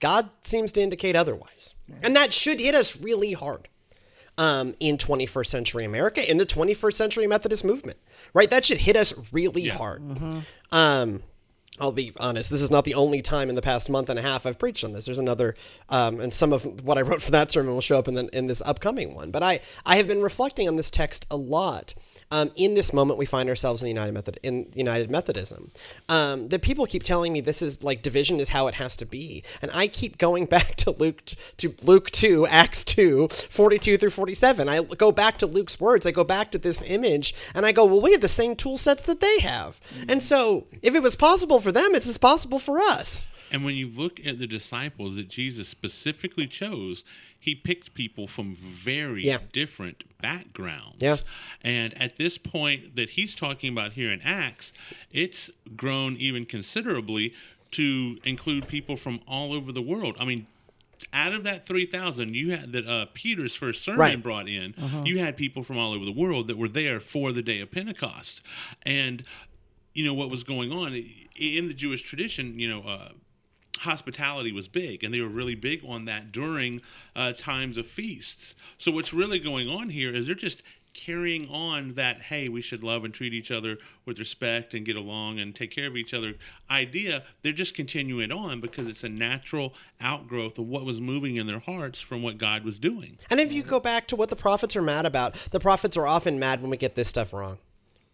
God 0.00 0.28
seems 0.42 0.72
to 0.72 0.80
indicate 0.82 1.16
otherwise. 1.16 1.74
And 2.02 2.14
that 2.16 2.32
should 2.32 2.60
hit 2.60 2.74
us 2.74 3.00
really 3.00 3.32
hard 3.32 3.68
um, 4.36 4.74
in 4.80 4.96
21st 4.96 5.46
century 5.46 5.84
America, 5.84 6.28
in 6.28 6.38
the 6.38 6.46
21st 6.46 6.92
century 6.94 7.26
Methodist 7.26 7.64
movement, 7.64 7.98
right? 8.34 8.50
That 8.50 8.64
should 8.64 8.78
hit 8.78 8.96
us 8.96 9.14
really 9.32 9.68
hard. 9.68 10.02
Um, 10.72 11.22
I'll 11.80 11.90
be 11.90 12.12
honest, 12.18 12.50
this 12.50 12.62
is 12.62 12.70
not 12.70 12.84
the 12.84 12.94
only 12.94 13.20
time 13.20 13.48
in 13.48 13.56
the 13.56 13.62
past 13.62 13.90
month 13.90 14.08
and 14.08 14.16
a 14.16 14.22
half 14.22 14.46
I've 14.46 14.60
preached 14.60 14.84
on 14.84 14.92
this. 14.92 15.06
There's 15.06 15.18
another, 15.18 15.56
um, 15.88 16.20
and 16.20 16.32
some 16.32 16.52
of 16.52 16.84
what 16.84 16.98
I 16.98 17.02
wrote 17.02 17.20
for 17.20 17.32
that 17.32 17.50
sermon 17.50 17.74
will 17.74 17.80
show 17.80 17.98
up 17.98 18.06
in, 18.06 18.14
the, 18.14 18.28
in 18.32 18.46
this 18.46 18.62
upcoming 18.62 19.14
one. 19.14 19.32
But 19.32 19.42
I, 19.42 19.58
I 19.84 19.96
have 19.96 20.06
been 20.06 20.22
reflecting 20.22 20.68
on 20.68 20.76
this 20.76 20.88
text 20.88 21.26
a 21.32 21.36
lot 21.36 21.94
um, 22.30 22.50
in 22.56 22.74
this 22.74 22.92
moment 22.92 23.18
we 23.18 23.26
find 23.26 23.48
ourselves 23.48 23.82
in 23.82 23.86
the 23.86 23.90
United 23.90 24.12
Method 24.12 24.40
in 24.42 24.66
United 24.74 25.10
Methodism. 25.10 25.70
Um, 26.08 26.48
that 26.48 26.62
people 26.62 26.86
keep 26.86 27.02
telling 27.02 27.32
me 27.32 27.40
this 27.40 27.62
is 27.62 27.82
like 27.82 28.02
division 28.02 28.40
is 28.40 28.48
how 28.48 28.66
it 28.66 28.74
has 28.74 28.96
to 28.96 29.06
be, 29.06 29.44
and 29.62 29.70
I 29.74 29.86
keep 29.86 30.18
going 30.18 30.46
back 30.54 30.74
to 30.76 30.90
Luke 30.90 31.24
to 31.58 31.74
Luke 31.84 32.10
two, 32.10 32.46
Acts 32.46 32.84
2, 32.84 33.28
42 33.28 33.96
through 33.98 34.10
forty 34.10 34.34
seven. 34.34 34.68
I 34.68 34.82
go 34.82 35.12
back 35.12 35.38
to 35.38 35.46
Luke's 35.46 35.80
words. 35.80 36.06
I 36.06 36.10
go 36.10 36.24
back 36.24 36.50
to 36.52 36.58
this 36.58 36.82
image, 36.82 37.34
and 37.54 37.64
I 37.64 37.72
go, 37.72 37.84
well, 37.84 38.00
we 38.00 38.12
have 38.12 38.20
the 38.20 38.28
same 38.28 38.56
tool 38.56 38.76
sets 38.76 39.02
that 39.04 39.20
they 39.20 39.40
have, 39.40 39.80
and 40.08 40.22
so 40.22 40.66
if 40.82 40.94
it 40.94 41.02
was 41.02 41.16
possible 41.16 41.60
for 41.64 41.72
them, 41.72 41.94
it's 41.94 42.08
as 42.08 42.18
possible 42.18 42.58
for 42.60 42.78
us. 42.80 43.26
And 43.50 43.64
when 43.64 43.74
you 43.74 43.88
look 43.88 44.24
at 44.24 44.38
the 44.38 44.46
disciples 44.46 45.16
that 45.16 45.28
Jesus 45.28 45.68
specifically 45.68 46.46
chose, 46.46 47.04
he 47.40 47.54
picked 47.54 47.94
people 47.94 48.26
from 48.26 48.54
very 48.54 49.24
Yeah. 49.24 49.38
different 49.52 50.04
backgrounds. 50.20 51.02
Yeah. 51.02 51.16
And 51.62 51.92
at 52.00 52.16
this 52.16 52.38
point 52.38 52.96
that 52.96 53.10
he's 53.10 53.34
talking 53.34 53.70
about 53.72 53.92
here 53.94 54.10
in 54.10 54.20
Acts, 54.22 54.72
it's 55.12 55.50
grown 55.76 56.16
even 56.16 56.46
considerably 56.46 57.34
to 57.72 58.18
include 58.24 58.68
people 58.68 58.96
from 58.96 59.20
all 59.26 59.52
over 59.52 59.72
the 59.72 59.82
world. 59.82 60.16
I 60.18 60.24
mean, 60.24 60.46
out 61.12 61.32
of 61.34 61.44
that 61.44 61.66
3,000 61.66 62.34
you 62.34 62.52
had 62.52 62.72
that 62.72 62.86
uh, 62.88 63.06
Peter's 63.12 63.54
first 63.54 63.82
sermon 63.82 63.98
Right. 64.00 64.22
brought 64.22 64.48
in, 64.48 64.74
you 65.04 65.18
had 65.18 65.36
people 65.36 65.62
from 65.62 65.76
all 65.76 65.92
over 65.92 66.04
the 66.04 66.12
world 66.12 66.46
that 66.46 66.56
were 66.56 66.68
there 66.68 66.98
for 66.98 67.30
the 67.30 67.42
day 67.42 67.60
of 67.60 67.70
Pentecost. 67.70 68.40
And, 68.82 69.22
you 69.94 70.04
know, 70.04 70.14
what 70.14 70.28
was 70.30 70.44
going 70.44 70.72
on 70.72 70.94
in 71.36 71.68
the 71.68 71.74
Jewish 71.74 72.02
tradition, 72.02 72.58
you 72.58 72.68
know, 72.68 72.82
uh, 72.82 73.08
hospitality 73.78 74.52
was 74.52 74.68
big, 74.68 75.04
and 75.04 75.12
they 75.14 75.20
were 75.20 75.28
really 75.28 75.54
big 75.54 75.82
on 75.86 76.04
that 76.06 76.32
during 76.32 76.80
uh, 77.16 77.32
times 77.32 77.78
of 77.78 77.86
feasts. 77.86 78.54
So 78.78 78.90
what's 78.90 79.12
really 79.12 79.38
going 79.38 79.68
on 79.68 79.88
here 79.88 80.14
is 80.14 80.26
they're 80.26 80.34
just 80.34 80.62
carrying 80.94 81.48
on 81.48 81.94
that 81.94 82.22
hey 82.22 82.48
we 82.48 82.62
should 82.62 82.84
love 82.84 83.04
and 83.04 83.12
treat 83.12 83.34
each 83.34 83.50
other 83.50 83.76
with 84.06 84.16
respect 84.20 84.74
and 84.74 84.86
get 84.86 84.94
along 84.94 85.40
and 85.40 85.52
take 85.52 85.72
care 85.72 85.88
of 85.88 85.96
each 85.96 86.14
other 86.14 86.34
idea 86.70 87.24
they're 87.42 87.50
just 87.50 87.74
continuing 87.74 88.30
on 88.30 88.60
because 88.60 88.86
it's 88.86 89.02
a 89.02 89.08
natural 89.08 89.74
outgrowth 90.00 90.56
of 90.56 90.68
what 90.68 90.84
was 90.84 91.00
moving 91.00 91.34
in 91.34 91.48
their 91.48 91.58
hearts 91.58 92.00
from 92.00 92.22
what 92.22 92.38
god 92.38 92.64
was 92.64 92.78
doing 92.78 93.18
And 93.28 93.40
if 93.40 93.52
you 93.52 93.64
go 93.64 93.80
back 93.80 94.06
to 94.06 94.14
what 94.14 94.30
the 94.30 94.36
prophets 94.36 94.76
are 94.76 94.82
mad 94.82 95.04
about, 95.04 95.34
the 95.50 95.58
prophets 95.58 95.96
are 95.96 96.06
often 96.06 96.38
mad 96.38 96.62
when 96.62 96.70
we 96.70 96.76
get 96.76 96.94
this 96.94 97.08
stuff 97.08 97.32
wrong. 97.32 97.58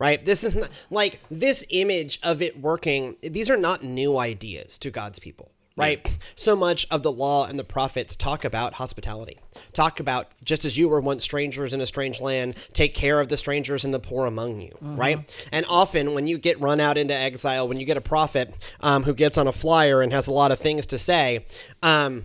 Right? 0.01 0.25
This 0.25 0.43
is 0.43 0.57
not 0.57 0.71
like 0.91 1.21
this 1.31 1.65
image 1.69 2.19
of 2.23 2.43
it 2.43 2.59
working, 2.59 3.17
these 3.23 3.51
are 3.51 3.57
not 3.57 3.85
new 3.85 4.19
ideas 4.19 4.79
to 4.79 4.91
God's 4.91 5.19
people. 5.19 5.53
Right? 5.77 6.19
So 6.35 6.57
much 6.57 6.87
of 6.91 7.03
the 7.03 7.13
law 7.13 7.47
and 7.47 7.59
the 7.59 7.65
prophets 7.65 8.15
talk 8.15 8.45
about 8.45 8.75
hospitality. 8.75 9.39
Talk 9.73 9.99
about 9.99 10.27
just 10.45 10.67
as 10.67 10.77
you 10.77 10.91
were 10.91 11.01
once 11.01 11.25
strangers 11.25 11.73
in 11.73 11.81
a 11.81 11.87
strange 11.87 12.21
land, 12.21 12.57
take 12.75 12.93
care 12.93 13.19
of 13.19 13.29
the 13.29 13.39
strangers 13.39 13.87
and 13.87 13.95
the 13.95 13.99
poor 13.99 14.27
among 14.27 14.61
you. 14.61 14.77
Right? 14.83 15.49
And 15.53 15.65
often 15.71 16.13
when 16.13 16.27
you 16.27 16.37
get 16.37 16.61
run 16.61 16.81
out 16.81 16.99
into 16.99 17.15
exile, 17.15 17.67
when 17.67 17.81
you 17.81 17.87
get 17.87 17.97
a 17.97 18.03
prophet 18.03 18.55
um, 18.81 19.05
who 19.05 19.15
gets 19.15 19.39
on 19.39 19.47
a 19.47 19.53
flyer 19.53 20.03
and 20.03 20.13
has 20.13 20.27
a 20.27 20.33
lot 20.33 20.53
of 20.53 20.59
things 20.59 20.85
to 20.87 20.99
say, 20.99 21.47
um, 21.83 22.25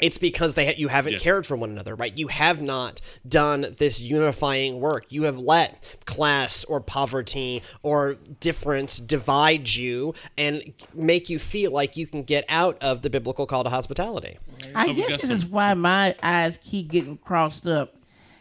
it's 0.00 0.18
because 0.18 0.54
they 0.54 0.66
ha- 0.66 0.74
you 0.76 0.88
haven't 0.88 1.14
Yeah. 1.14 1.18
cared 1.18 1.46
for 1.46 1.56
one 1.56 1.70
another, 1.70 1.94
right? 1.94 2.16
You 2.16 2.28
have 2.28 2.60
not 2.62 3.00
done 3.26 3.66
this 3.78 4.00
unifying 4.00 4.80
work. 4.80 5.06
You 5.10 5.24
have 5.24 5.38
let 5.38 5.96
class 6.06 6.64
or 6.64 6.80
poverty 6.80 7.62
or 7.82 8.14
difference 8.40 8.98
divide 8.98 9.68
you 9.74 10.14
and 10.38 10.62
make 10.94 11.28
you 11.28 11.38
feel 11.38 11.70
like 11.72 11.96
you 11.96 12.06
can 12.06 12.22
get 12.22 12.44
out 12.48 12.76
of 12.82 13.02
the 13.02 13.10
biblical 13.10 13.46
call 13.46 13.64
to 13.64 13.70
hospitality. 13.70 14.38
I 14.74 14.84
Oh, 14.84 14.88
we 14.88 14.94
guess 14.94 15.08
got 15.10 15.20
this 15.20 15.30
is 15.30 15.46
why 15.46 15.74
my 15.74 16.14
eyes 16.22 16.58
keep 16.62 16.90
getting 16.90 17.16
crossed 17.16 17.66
up 17.66 17.94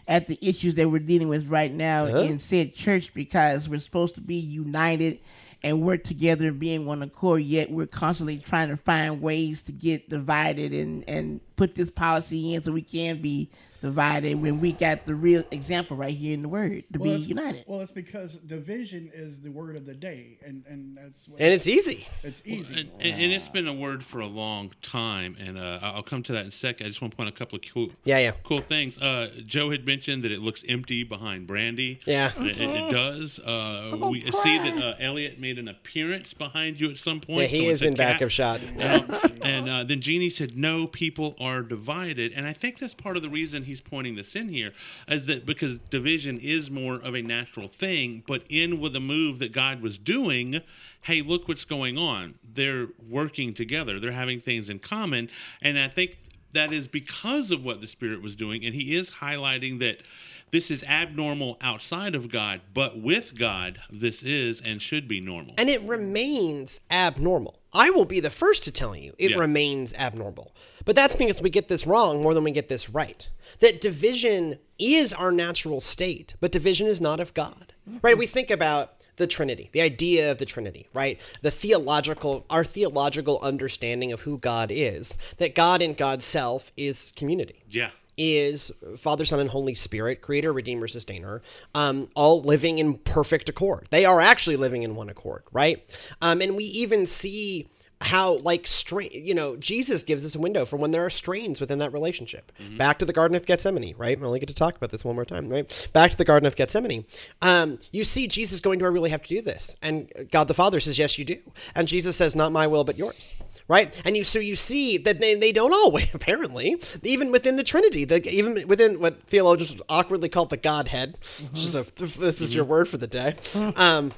at 0.07 0.25
the 0.27 0.37
issues 0.41 0.73
that 0.75 0.89
we're 0.89 0.99
dealing 0.99 1.27
with 1.29 1.47
right 1.49 1.71
now 1.71 2.05
Uh-huh. 2.05 2.19
in 2.21 2.39
said 2.39 2.73
church 2.73 3.13
because 3.13 3.69
we're 3.69 3.79
supposed 3.79 4.15
to 4.15 4.21
be 4.21 4.35
united 4.35 5.19
and 5.61 5.81
work 5.81 6.03
together 6.03 6.47
and 6.47 6.57
be 6.59 6.73
in 6.73 6.85
one 6.85 7.03
accord, 7.03 7.41
yet 7.43 7.69
we're 7.69 7.85
constantly 7.85 8.37
trying 8.37 8.69
to 8.69 8.77
find 8.77 9.21
ways 9.21 9.61
to 9.63 9.71
get 9.73 10.07
divided 10.09 10.73
and, 10.73 11.03
and 11.07 11.41
put 11.59 11.75
this 11.75 11.91
policy 11.91 12.53
in 12.53 12.63
so 12.63 12.71
we 12.71 12.81
can 12.81 13.21
be 13.21 13.49
divided 13.81 14.41
when 14.41 14.59
we 14.59 14.73
got 14.73 15.05
the 15.05 15.15
real 15.15 15.41
example 15.51 15.95
right 15.95 16.13
here 16.13 16.33
in 16.33 16.41
the 16.41 16.49
word 16.49 16.83
to 16.91 16.99
be 16.99 17.11
united. 17.11 17.63
Well, 17.65 17.79
it's 17.79 17.93
because 17.93 18.35
division 18.35 19.09
is 19.13 19.39
the 19.39 19.51
word 19.51 19.75
of 19.77 19.85
the 19.85 19.93
day, 19.93 20.37
and 20.45 20.65
and 20.67 20.97
that's 20.97 21.29
what 21.29 21.39
And 21.41 21.53
it's 21.53 21.65
easy. 21.67 22.05
it's 22.23 22.41
easy. 22.45 22.79
and, 22.81 22.89
and, 22.99 23.21
and 23.23 23.31
it's 23.31 23.47
been 23.47 23.67
a 23.69 23.73
word 23.73 24.03
for 24.03 24.19
a 24.19 24.27
long 24.27 24.71
time 24.81 25.35
and 25.39 25.57
uh, 25.57 25.79
i'll 25.81 26.03
come 26.11 26.21
to 26.23 26.31
that 26.33 26.41
in 26.41 26.47
a 26.47 26.51
second 26.67 26.85
i 26.85 26.89
just 26.89 27.01
want 27.01 27.11
to 27.13 27.17
point 27.17 27.29
a 27.29 27.37
couple 27.41 27.55
of 27.57 27.63
cool 27.73 27.89
Yeah, 28.03 28.19
yeah. 28.19 28.31
cool 28.43 28.59
things 28.59 28.97
uh, 28.97 29.31
joe 29.45 29.71
had 29.71 29.85
mentioned 29.85 30.23
that 30.23 30.31
it 30.31 30.41
looks 30.41 30.63
empty 30.67 31.03
behind 31.03 31.47
brandy 31.47 31.99
Yeah. 32.05 32.31
it, 32.37 32.57
it, 32.57 32.69
it 32.81 32.91
does 32.91 33.39
uh, 33.39 33.97
we 34.11 34.21
see 34.43 34.57
that 34.57 34.77
uh, 34.81 34.95
elliot 34.99 35.39
made 35.39 35.57
an 35.57 35.67
appearance 35.69 36.33
behind 36.33 36.79
you 36.81 36.89
at 36.89 36.97
some 36.97 37.19
point 37.21 37.41
Yeah, 37.41 37.47
he 37.47 37.65
so 37.65 37.71
is 37.71 37.83
a 37.83 37.87
in 37.87 37.93
back 37.95 38.21
of 38.21 38.31
shot. 38.31 38.59
Uh, 38.79 39.29
and 39.41 39.69
uh, 39.69 39.83
then 39.85 40.01
Jeannie 40.01 40.29
said, 40.29 40.57
"No, 40.57 40.85
people 40.85 41.35
are 41.39 41.48
divided," 41.61 42.33
and 42.33 42.45
I 42.45 42.53
think 42.53 42.77
that's 42.77 42.93
part 42.93 43.17
of 43.17 43.23
the 43.23 43.29
reason 43.29 43.63
he's 43.63 43.81
pointing 43.81 44.15
this 44.15 44.35
in 44.35 44.49
here, 44.49 44.73
is 45.07 45.25
that 45.25 45.45
because 45.45 45.79
division 45.79 46.39
is 46.39 46.69
more 46.71 46.95
of 46.95 47.15
a 47.15 47.21
natural 47.21 47.67
thing, 47.67 48.23
but 48.25 48.43
in 48.49 48.79
with 48.79 48.93
the 48.93 48.99
move 48.99 49.39
that 49.39 49.51
God 49.51 49.81
was 49.81 49.97
doing, 49.97 50.61
hey, 51.01 51.21
look 51.21 51.47
what's 51.47 51.65
going 51.65 51.97
on. 51.97 52.35
They're 52.43 52.87
working 53.09 53.53
together. 53.53 53.99
They're 53.99 54.11
having 54.11 54.39
things 54.39 54.69
in 54.69 54.79
common, 54.79 55.29
and 55.61 55.77
I 55.77 55.87
think 55.87 56.17
that 56.53 56.71
is 56.71 56.87
because 56.87 57.51
of 57.51 57.63
what 57.63 57.81
the 57.81 57.87
Spirit 57.87 58.21
was 58.21 58.35
doing, 58.35 58.65
and 58.65 58.73
He 58.73 58.95
is 58.95 59.11
highlighting 59.11 59.79
that. 59.79 60.03
This 60.51 60.71
is 60.71 60.83
abnormal 60.85 61.57
outside 61.61 62.15
of 62.15 62.31
God, 62.31 62.61
but 62.73 62.99
with 62.99 63.37
God, 63.37 63.79
this 63.91 64.23
is 64.23 64.61
and 64.61 64.81
should 64.81 65.07
be 65.07 65.21
normal. 65.21 65.53
And 65.57 65.69
it 65.69 65.81
remains 65.83 66.81
abnormal. 66.89 67.59
I 67.71 67.91
will 67.91 68.05
be 68.05 68.19
the 68.19 68.31
first 68.31 68.63
to 68.63 68.71
tell 68.71 68.95
you 68.95 69.13
it 69.19 69.31
Yeah. 69.31 69.37
remains 69.37 69.93
abnormal. 69.93 70.51
But 70.85 70.95
that's 70.95 71.15
because 71.15 71.41
we 71.41 71.51
get 71.51 71.67
this 71.67 71.85
wrong 71.85 72.21
more 72.23 72.33
than 72.33 72.43
we 72.43 72.51
get 72.51 72.67
this 72.67 72.89
right. 72.89 73.29
That 73.59 73.79
division 73.79 74.57
is 74.79 75.13
our 75.13 75.31
natural 75.31 75.79
state, 75.81 76.33
but 76.39 76.51
division 76.51 76.87
is 76.87 76.99
not 76.99 77.19
of 77.19 77.33
God. 77.33 77.73
Right? 78.01 78.17
We 78.17 78.25
think 78.27 78.49
about 78.51 78.93
the 79.17 79.27
Trinity, 79.27 79.69
the 79.73 79.81
idea 79.81 80.31
of 80.31 80.37
the 80.37 80.45
Trinity, 80.45 80.87
right? 80.93 81.19
The 81.41 81.51
theological, 81.51 82.45
our 82.49 82.63
theological 82.63 83.37
understanding 83.41 84.11
of 84.13 84.21
who 84.21 84.37
God 84.39 84.71
is, 84.71 85.17
that 85.37 85.53
God 85.55 85.81
in 85.81 85.93
God's 85.93 86.23
self 86.25 86.71
is 86.77 87.11
community 87.15 87.63
yeah. 87.69 87.89
Is 88.19 88.71
Father, 88.97 89.23
Son, 89.23 89.39
and 89.39 89.49
Holy 89.49 89.73
Spirit, 89.73 90.21
creator, 90.21 90.51
redeemer, 90.51 90.87
sustainer, 90.87 91.41
um, 91.73 92.09
all 92.15 92.41
living 92.41 92.77
in 92.77 92.97
perfect 92.97 93.47
accord. 93.47 93.87
They 93.89 94.03
are 94.05 94.19
actually 94.19 94.57
living 94.57 94.83
in 94.83 94.93
one 94.93 95.09
accord, 95.09 95.43
right? 95.53 96.11
Um, 96.21 96.41
and 96.41 96.57
we 96.57 96.65
even 96.65 97.05
see 97.05 97.69
how 98.01 98.37
like 98.37 98.65
strain 98.65 99.09
you 99.11 99.33
know 99.33 99.57
jesus 99.57 100.03
gives 100.03 100.25
us 100.25 100.33
a 100.33 100.39
window 100.39 100.65
for 100.65 100.77
when 100.77 100.91
there 100.91 101.05
are 101.05 101.09
strains 101.09 101.59
within 101.59 101.79
that 101.79 101.91
relationship. 101.91 102.51
Back 102.77 102.99
to 102.99 103.05
the 103.05 103.13
garden 103.13 103.35
of 103.35 103.45
gethsemane 103.45 103.93
right? 103.97 104.17
We 104.19 104.25
only 104.25 104.39
get 104.39 104.49
to 104.49 104.55
talk 104.55 104.77
about 104.77 104.91
this 104.91 105.03
one 105.03 105.15
more 105.15 105.25
time 105.25 105.49
right? 105.49 105.89
Back 105.93 106.11
to 106.11 106.17
the 106.17 106.25
garden 106.25 106.47
of 106.47 106.55
gethsemane. 106.55 107.05
Um, 107.41 107.79
you 107.91 108.03
see 108.03 108.27
jesus 108.27 108.61
going 108.61 108.79
do 108.79 108.85
i 108.85 108.87
really 108.87 109.09
have 109.09 109.21
to 109.23 109.27
do 109.27 109.41
this? 109.41 109.75
And 109.81 110.09
god 110.31 110.47
the 110.47 110.53
father 110.53 110.79
says 110.79 110.97
yes 110.97 111.19
you 111.19 111.25
do. 111.25 111.37
And 111.75 111.87
jesus 111.87 112.15
says 112.15 112.35
not 112.35 112.51
my 112.51 112.67
will 112.67 112.83
but 112.83 112.97
yours. 112.97 113.41
Right? 113.67 114.01
And 114.05 114.17
you 114.17 114.23
so 114.23 114.39
you 114.39 114.55
see 114.55 114.97
that 114.97 115.19
they, 115.19 115.35
they 115.35 115.51
don't 115.51 115.73
always 115.73 116.13
apparently. 116.15 116.77
Even 117.03 117.31
within 117.31 117.57
the 117.57 117.63
trinity 117.63 118.05
the, 118.05 118.25
even 118.29 118.67
within 118.67 118.99
what 118.99 119.23
theologians 119.23 119.75
awkwardly 119.89 120.29
call 120.29 120.45
the 120.45 120.57
godhead. 120.57 121.17
Which 121.51 121.63
is 121.65 121.75
a, 121.75 121.83
this 121.83 122.41
is 122.41 122.55
your 122.55 122.63
word 122.65 122.87
for 122.87 122.97
the 122.97 123.07
day. 123.07 123.35
Um, 123.75 124.11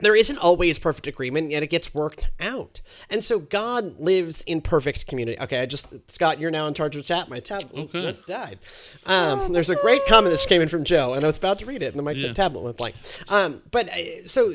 there 0.00 0.16
isn't 0.16 0.38
always 0.38 0.78
perfect 0.78 1.06
agreement, 1.06 1.50
yet 1.50 1.62
it 1.62 1.68
gets 1.70 1.94
worked 1.94 2.30
out. 2.40 2.80
And 3.10 3.22
so 3.22 3.38
God 3.38 3.98
lives 4.00 4.42
in 4.42 4.60
perfect 4.60 5.06
community. 5.06 5.38
Okay, 5.40 5.60
I 5.60 5.66
just, 5.66 5.88
Scott, 6.10 6.38
you're 6.40 6.50
now 6.50 6.66
in 6.66 6.74
charge 6.74 6.96
of 6.96 7.04
chat. 7.04 7.28
My 7.28 7.40
tablet 7.40 7.84
Okay. 7.86 8.00
just 8.02 8.26
died. 8.26 8.58
Um, 9.06 9.52
there's 9.52 9.70
a 9.70 9.76
great 9.76 10.04
comment 10.06 10.26
that 10.32 10.36
just 10.36 10.48
came 10.48 10.62
in 10.62 10.68
from 10.68 10.84
Joe, 10.84 11.14
and 11.14 11.24
I 11.24 11.26
was 11.28 11.38
about 11.38 11.58
to 11.60 11.66
read 11.66 11.82
it, 11.82 11.86
and 11.86 11.96
then 11.96 12.04
my 12.04 12.12
Yeah. 12.12 12.32
tablet 12.32 12.62
went 12.62 12.76
blank. 12.76 12.96
Um, 13.28 13.62
but 13.70 13.88
uh, 13.88 14.26
so 14.26 14.54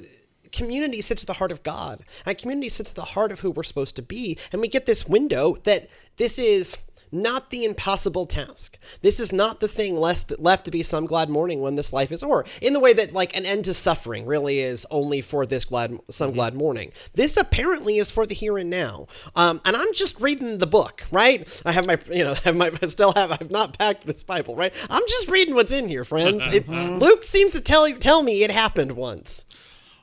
community 0.51 0.99
sits 1.01 1.23
at 1.23 1.27
the 1.27 1.33
heart 1.33 1.51
of 1.51 1.61
God, 1.63 2.01
and 2.25 2.37
community 2.37 2.69
sits 2.69 2.91
at 2.91 2.95
the 2.95 3.01
heart 3.03 3.31
of 3.31 3.39
who 3.41 3.51
we're 3.51 3.63
supposed 3.63 3.95
to 3.97 4.01
be. 4.01 4.37
And 4.51 4.61
we 4.61 4.67
get 4.67 4.85
this 4.85 5.07
window 5.07 5.55
that 5.63 5.87
this 6.17 6.39
is 6.39 6.77
not 7.11 7.49
the 7.49 7.65
impossible 7.65 8.25
task. 8.25 8.77
This 9.01 9.19
is 9.19 9.33
not 9.33 9.59
the 9.59 9.67
thing 9.67 9.97
left 9.97 10.33
left 10.39 10.65
to 10.65 10.71
be 10.71 10.83
some 10.83 11.05
glad 11.05 11.29
morning 11.29 11.61
when 11.61 11.75
this 11.75 11.93
life 11.93 12.11
is 12.11 12.23
o'er. 12.23 12.45
In 12.61 12.73
the 12.73 12.79
way 12.79 12.93
that 12.93 13.13
like 13.13 13.35
an 13.35 13.45
end 13.45 13.65
to 13.65 13.73
suffering 13.73 14.25
really 14.25 14.59
is 14.59 14.85
only 14.91 15.21
for 15.21 15.45
this 15.45 15.65
glad 15.65 15.97
some 16.09 16.31
glad 16.31 16.53
morning. 16.53 16.91
This 17.13 17.37
apparently 17.37 17.97
is 17.97 18.11
for 18.11 18.25
the 18.25 18.35
here 18.35 18.57
and 18.57 18.69
now. 18.69 19.07
Um, 19.35 19.61
and 19.65 19.75
I'm 19.75 19.93
just 19.93 20.19
reading 20.21 20.57
the 20.57 20.67
book, 20.67 21.05
right? 21.11 21.61
I 21.65 21.71
have 21.71 21.85
my 21.85 21.97
you 22.11 22.23
know 22.23 22.33
have 22.43 22.55
my 22.55 22.71
I 22.81 22.87
still 22.87 23.13
have 23.13 23.31
I've 23.31 23.51
not 23.51 23.77
packed 23.77 24.05
this 24.05 24.23
Bible, 24.23 24.55
right? 24.55 24.73
I'm 24.89 25.03
just 25.07 25.27
reading 25.29 25.55
what's 25.55 25.71
in 25.71 25.87
here, 25.87 26.05
friends. 26.05 26.45
It, 26.53 26.67
Luke 26.69 27.23
seems 27.23 27.53
to 27.53 27.61
tell 27.61 27.89
tell 27.93 28.23
me 28.23 28.43
it 28.43 28.51
happened 28.51 28.93
once. 28.93 29.45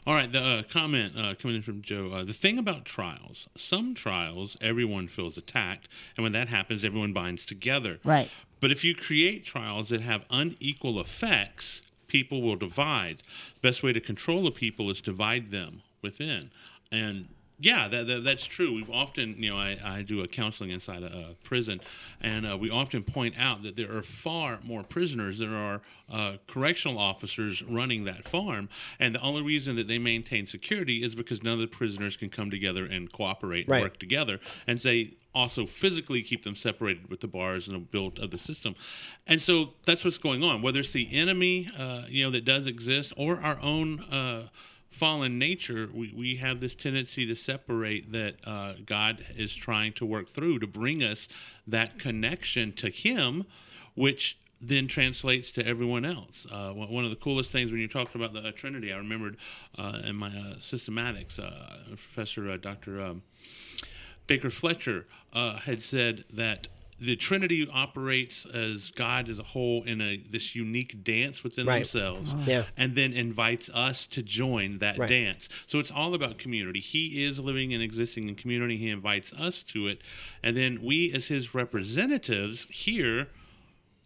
All 0.07 0.15
right, 0.15 0.31
the 0.31 0.41
uh, 0.41 0.63
comment 0.63 1.15
uh, 1.19 1.35
coming 1.35 1.57
in 1.57 1.63
from 1.63 1.83
Joe. 1.83 2.13
Uh, 2.13 2.23
the 2.23 2.33
thing 2.33 2.59
about 2.59 2.85
trials, 2.85 3.49
some 3.57 3.93
trials, 3.93 4.57
everyone 4.61 5.09
feels 5.09 5.37
attacked, 5.37 5.89
and 6.17 6.23
when 6.23 6.31
that 6.31 6.47
happens, 6.47 6.85
everyone 6.85 7.13
binds 7.13 7.45
together. 7.45 7.99
Right. 8.05 8.31
But 8.61 8.71
if 8.71 8.85
you 8.85 8.95
create 8.95 9.45
trials 9.45 9.89
that 9.89 10.03
have 10.03 10.25
unequal 10.31 11.01
effects, 11.01 11.91
people 12.07 12.41
will 12.41 12.55
divide. 12.55 13.25
Best 13.63 13.83
way 13.83 13.93
to 13.93 14.01
control 14.01 14.47
a 14.47 14.53
people 14.53 14.91
is 14.91 15.01
divide 15.01 15.51
them 15.51 15.83
within. 16.03 16.53
And 16.93 17.27
yeah, 17.59 17.89
that, 17.89 18.07
that 18.07 18.25
that's 18.25 18.45
true. 18.45 18.75
We've 18.75 18.91
often, 18.91 19.37
you 19.43 19.51
know, 19.51 19.57
I, 19.57 19.79
I 19.83 20.03
do 20.03 20.21
a 20.23 20.29
counseling 20.29 20.71
inside 20.71 21.03
a, 21.03 21.07
a 21.31 21.35
prison, 21.43 21.81
and 22.21 22.47
uh, 22.47 22.57
we 22.59 22.71
often 22.71 23.03
point 23.03 23.35
out 23.39 23.63
that 23.63 23.77
there 23.77 23.97
are 23.97 24.03
far 24.03 24.61
more 24.63 24.83
prisoners 24.83 25.39
than 25.39 25.51
there 25.51 25.59
are 25.59 25.81
uh, 26.13 26.37
correctional 26.47 26.99
officers 26.99 27.63
running 27.63 28.05
that 28.05 28.25
farm, 28.27 28.69
and 29.01 29.15
the 29.15 29.21
only 29.23 29.43
reason 29.43 29.77
that 29.77 29.89
they 29.89 29.99
maintain 29.99 30.45
security 30.47 31.03
is 31.03 31.15
because 31.15 31.43
none 31.43 31.55
of 31.55 31.61
the 31.61 31.67
prisoners 31.67 32.17
can 32.17 32.29
come 32.29 32.51
together 32.51 32.85
and 32.85 33.11
cooperate 33.13 33.61
and 33.67 33.71
Right. 33.71 33.83
work 33.83 33.99
together, 33.99 34.39
and 34.67 34.79
they 34.79 35.15
also 35.35 35.67
physically 35.67 36.23
keep 36.23 36.45
them 36.45 36.57
separated 36.57 37.09
with 37.11 37.21
the 37.21 37.27
bars 37.27 37.69
and 37.69 37.77
the 37.77 37.81
built 37.81 38.19
of 38.19 38.31
the 38.31 38.39
system, 38.39 38.75
and 39.27 39.41
so 39.41 39.71
that's 39.87 40.05
what's 40.05 40.19
going 40.19 40.45
on. 40.45 40.61
Whether 40.63 40.81
it's 40.81 40.93
the 40.93 41.09
enemy, 41.11 41.71
uh, 41.79 42.03
you 42.09 42.23
know, 42.25 42.31
that 42.33 42.45
does 42.45 42.67
exist, 42.67 43.15
or 43.17 43.41
our 43.41 43.59
own. 43.63 44.01
Uh, 44.01 44.49
fallen 44.97 45.39
nature, 45.39 45.91
we, 45.93 46.13
we 46.17 46.37
have 46.37 46.61
this 46.61 46.75
tendency 46.75 47.27
to 47.27 47.35
separate 47.35 48.13
that 48.13 48.37
uh, 48.45 48.73
God 48.85 49.25
is 49.37 49.55
trying 49.55 49.93
to 49.95 50.07
work 50.07 50.31
through 50.31 50.59
to 50.61 50.67
bring 50.67 51.03
us 51.03 51.29
that 51.67 51.99
connection 51.99 52.73
to 52.73 52.89
Him, 52.89 53.45
which 53.95 54.39
then 54.59 54.89
translates 54.89 55.53
to 55.53 55.67
everyone 55.67 56.07
else. 56.07 56.47
Uh, 56.51 56.73
one 56.73 57.05
of 57.05 57.11
the 57.11 57.17
coolest 57.17 57.53
things 57.53 57.71
when 57.71 57.81
you 57.81 57.89
talked 57.89 58.15
about 58.15 58.33
the 58.33 58.41
uh, 58.41 58.53
Trinity, 58.53 58.91
I 58.91 58.97
remembered 58.97 59.37
uh, 59.77 60.01
in 60.03 60.17
my 60.17 60.29
uh, 60.29 60.55
systematics, 60.61 61.39
uh, 61.39 61.77
Professor 61.89 62.57
Dr. 62.57 63.03
Um, 63.03 63.23
Baker 64.27 64.51
Fletcher 64.51 65.05
had 65.35 65.83
said 65.83 66.25
that 66.33 66.69
the 66.99 67.15
Trinity 67.17 67.69
operates 67.71 68.47
as 68.47 68.91
God 68.91 69.29
as 69.29 69.39
a 69.39 69.43
whole 69.43 69.83
in 69.85 70.01
a 70.01 70.17
this 70.17 70.55
unique 70.55 71.05
dance 71.05 71.45
within 71.45 71.67
Right. 71.67 71.79
themselves, 71.79 72.35
Yeah. 72.47 72.65
and 72.77 72.95
then 72.95 73.13
invites 73.13 73.69
us 73.71 74.07
to 74.09 74.23
join 74.23 74.79
that 74.79 74.97
Right. 74.99 75.09
dance. 75.09 75.49
So 75.67 75.79
it's 75.79 75.91
all 75.91 76.15
about 76.15 76.39
community. 76.39 76.81
He 76.81 77.23
is 77.25 77.39
living 77.39 77.75
and 77.75 77.83
existing 77.83 78.29
in 78.29 78.35
community. 78.35 78.79
He 78.79 78.89
invites 78.89 79.33
us 79.35 79.63
to 79.65 79.89
it, 79.89 80.01
and 80.43 80.57
then 80.57 80.81
we, 80.83 81.13
as 81.13 81.27
His 81.27 81.55
representatives 81.55 82.67
here, 82.71 83.29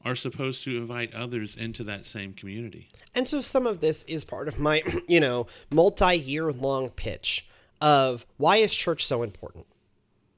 are 0.03 0.17
supposed 0.17 0.65
to 0.65 0.77
invite 0.79 1.13
others 1.15 1.55
into 1.55 1.85
that 1.85 2.07
same 2.07 2.33
community. 2.33 2.89
And 3.15 3.29
so 3.29 3.41
some 3.43 3.67
of 3.67 3.81
this 3.81 4.03
is 4.05 4.25
part 4.25 4.49
of 4.49 4.59
my, 4.59 4.83
you 5.09 5.21
know, 5.21 5.47
multi-year 5.71 6.51
long 6.53 6.89
pitch 6.91 7.45
of 7.83 8.27
why 8.39 8.57
is 8.57 8.75
church 8.75 9.05
so 9.05 9.23
important? 9.23 9.67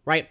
Right? 0.05 0.29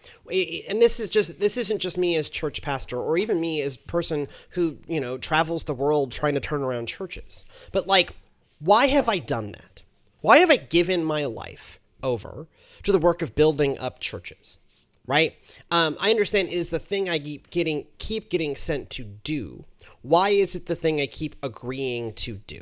And 0.70 0.82
this 0.82 1.00
is 1.00 1.10
just 1.10 1.40
this 1.40 1.58
isn't 1.58 1.80
just 1.80 1.98
me 1.98 2.18
as 2.18 2.30
church 2.30 2.62
pastor 2.62 3.00
or 3.00 3.18
even 3.18 3.40
me 3.40 3.62
as 3.62 3.78
person 3.78 4.28
who, 4.52 4.78
you 4.86 5.00
know, 5.00 5.18
travels 5.18 5.64
the 5.64 5.74
world 5.74 6.12
trying 6.12 6.34
to 6.34 6.42
turn 6.42 6.62
around 6.62 6.88
churches. 6.88 7.46
But 7.72 7.88
like 7.88 8.16
why 8.60 8.88
have 8.88 9.10
I 9.10 9.18
done 9.18 9.54
that? 9.54 9.82
Why 10.20 10.38
have 10.38 10.52
I 10.52 10.58
given 10.58 11.04
my 11.04 11.26
life 11.26 11.80
over 12.04 12.48
to 12.84 12.92
the 12.92 13.00
work 13.00 13.22
of 13.22 13.34
building 13.34 13.80
up 13.80 14.00
churches? 14.00 14.60
right? 15.08 15.36
Um, 15.70 15.98
I 16.00 16.10
understand 16.10 16.50
it 16.50 16.54
is 16.54 16.70
the 16.70 16.80
thing 16.80 17.10
I 17.10 17.20
keep 17.20 17.50
getting 17.50 17.86
keep 17.98 18.30
getting 18.30 18.56
sent 18.56 18.90
to 18.92 19.04
do. 19.04 19.66
Why 20.02 20.30
is 20.30 20.56
it 20.56 20.68
the 20.68 20.76
thing 20.76 21.02
I 21.02 21.06
keep 21.06 21.36
agreeing 21.44 22.14
to 22.14 22.38
do? 22.38 22.62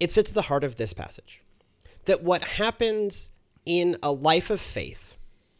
It 0.00 0.10
sits 0.10 0.30
at 0.30 0.34
the 0.34 0.42
heart 0.42 0.64
of 0.64 0.76
this 0.76 0.92
passage 0.92 1.42
that 2.06 2.22
what 2.22 2.42
happens 2.42 3.30
in 3.64 3.96
a 4.02 4.10
life 4.10 4.50
of 4.50 4.60
faith 4.60 5.11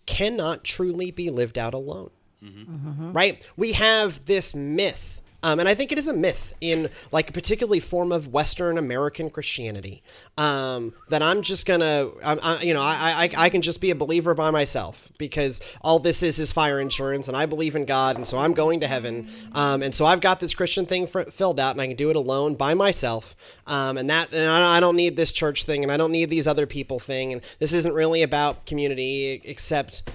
cannot 0.06 0.64
truly 0.64 1.10
be 1.10 1.30
lived 1.30 1.58
out 1.58 1.74
alone. 1.74 2.10
Mm-hmm. 2.42 2.74
Mm-hmm. 2.74 3.12
Right? 3.12 3.50
We 3.56 3.72
have 3.72 4.24
this 4.24 4.54
myth. 4.54 5.20
Um, 5.42 5.58
and 5.58 5.68
I 5.68 5.74
think 5.74 5.90
it 5.90 5.98
is 5.98 6.06
a 6.06 6.12
myth 6.12 6.54
in 6.60 6.88
like 7.10 7.30
a 7.30 7.32
particularly 7.32 7.80
form 7.80 8.12
of 8.12 8.28
Western 8.28 8.78
American 8.78 9.28
Christianity 9.28 10.02
um, 10.38 10.94
that 11.08 11.22
I'm 11.22 11.42
just 11.42 11.66
gonna, 11.66 12.10
I'm, 12.24 12.38
I, 12.42 12.62
you 12.62 12.74
know, 12.74 12.82
I, 12.82 13.28
I 13.36 13.44
I 13.46 13.48
can 13.50 13.60
just 13.60 13.80
be 13.80 13.90
a 13.90 13.94
believer 13.94 14.34
by 14.34 14.50
myself 14.50 15.10
because 15.18 15.76
all 15.82 15.98
this 15.98 16.22
is 16.22 16.38
is 16.38 16.52
fire 16.52 16.80
insurance, 16.80 17.28
and 17.28 17.36
I 17.36 17.46
believe 17.46 17.74
in 17.74 17.84
God, 17.84 18.16
and 18.16 18.26
so 18.26 18.38
I'm 18.38 18.52
going 18.52 18.80
to 18.80 18.86
heaven, 18.86 19.28
um, 19.52 19.82
and 19.82 19.94
so 19.94 20.06
I've 20.06 20.20
got 20.20 20.38
this 20.38 20.54
Christian 20.54 20.86
thing 20.86 21.06
fr- 21.06 21.22
filled 21.22 21.58
out, 21.58 21.72
and 21.72 21.80
I 21.80 21.88
can 21.88 21.96
do 21.96 22.10
it 22.10 22.16
alone 22.16 22.54
by 22.54 22.74
myself, 22.74 23.34
um, 23.66 23.98
and 23.98 24.08
that, 24.10 24.32
and 24.32 24.48
I 24.48 24.76
I 24.76 24.80
don't 24.80 24.96
need 24.96 25.16
this 25.16 25.32
church 25.32 25.64
thing, 25.64 25.82
and 25.82 25.90
I 25.90 25.96
don't 25.96 26.12
need 26.12 26.30
these 26.30 26.46
other 26.46 26.66
people 26.66 26.98
thing, 26.98 27.32
and 27.32 27.42
this 27.58 27.72
isn't 27.72 27.92
really 27.92 28.22
about 28.22 28.64
community 28.64 29.40
except 29.44 30.08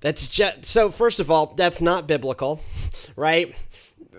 that's 0.00 0.28
just 0.28 0.64
so. 0.64 0.90
First 0.90 1.20
of 1.20 1.30
all, 1.30 1.54
that's 1.56 1.80
not 1.80 2.06
biblical, 2.06 2.60
right? 3.16 3.54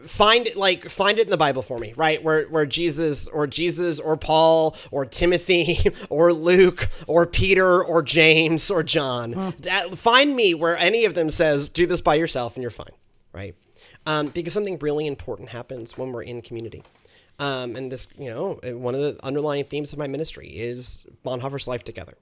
Find 0.04 0.48
it 0.48 0.56
like 0.56 0.86
find 0.86 1.18
it 1.20 1.26
in 1.26 1.30
the 1.32 1.38
Bible 1.38 1.62
for 1.62 1.78
me, 1.80 1.94
right? 1.98 2.24
Where 2.24 2.46
where 2.48 2.66
Jesus 2.66 3.28
or 3.28 3.48
Jesus 3.48 4.00
or 4.00 4.16
Paul 4.18 4.76
or 4.92 5.06
Timothy 5.06 5.78
or 6.10 6.32
Luke 6.34 6.88
or 7.08 7.26
Peter 7.26 7.84
or 7.84 8.02
James 8.04 8.70
or 8.72 8.84
John. 8.84 9.54
That- 9.60 9.94
Find 9.96 10.36
me 10.36 10.54
where 10.54 10.78
any 10.78 11.06
of 11.06 11.14
them 11.14 11.30
says 11.30 11.70
do 11.70 11.86
this 11.86 12.02
by 12.02 12.16
yourself 12.16 12.56
and 12.56 12.62
you're 12.62 12.72
fine, 12.72 12.94
right? 13.34 13.56
Um, 14.06 14.28
because 14.28 14.54
something 14.54 14.78
really 14.80 15.08
important 15.08 15.50
happens 15.50 15.98
when 15.98 16.12
we're 16.12 16.24
in 16.24 16.42
community. 16.42 16.84
Um, 17.40 17.76
and 17.76 17.92
this, 17.92 18.08
you 18.18 18.30
know, 18.32 18.60
one 18.64 18.96
of 18.96 19.02
the 19.02 19.20
underlying 19.24 19.66
themes 19.66 19.94
of 19.94 20.00
my 20.00 20.08
ministry 20.08 20.48
is 20.48 21.06
Bonhoeffer's 21.26 21.68
life 21.68 21.84
together. 21.84 22.16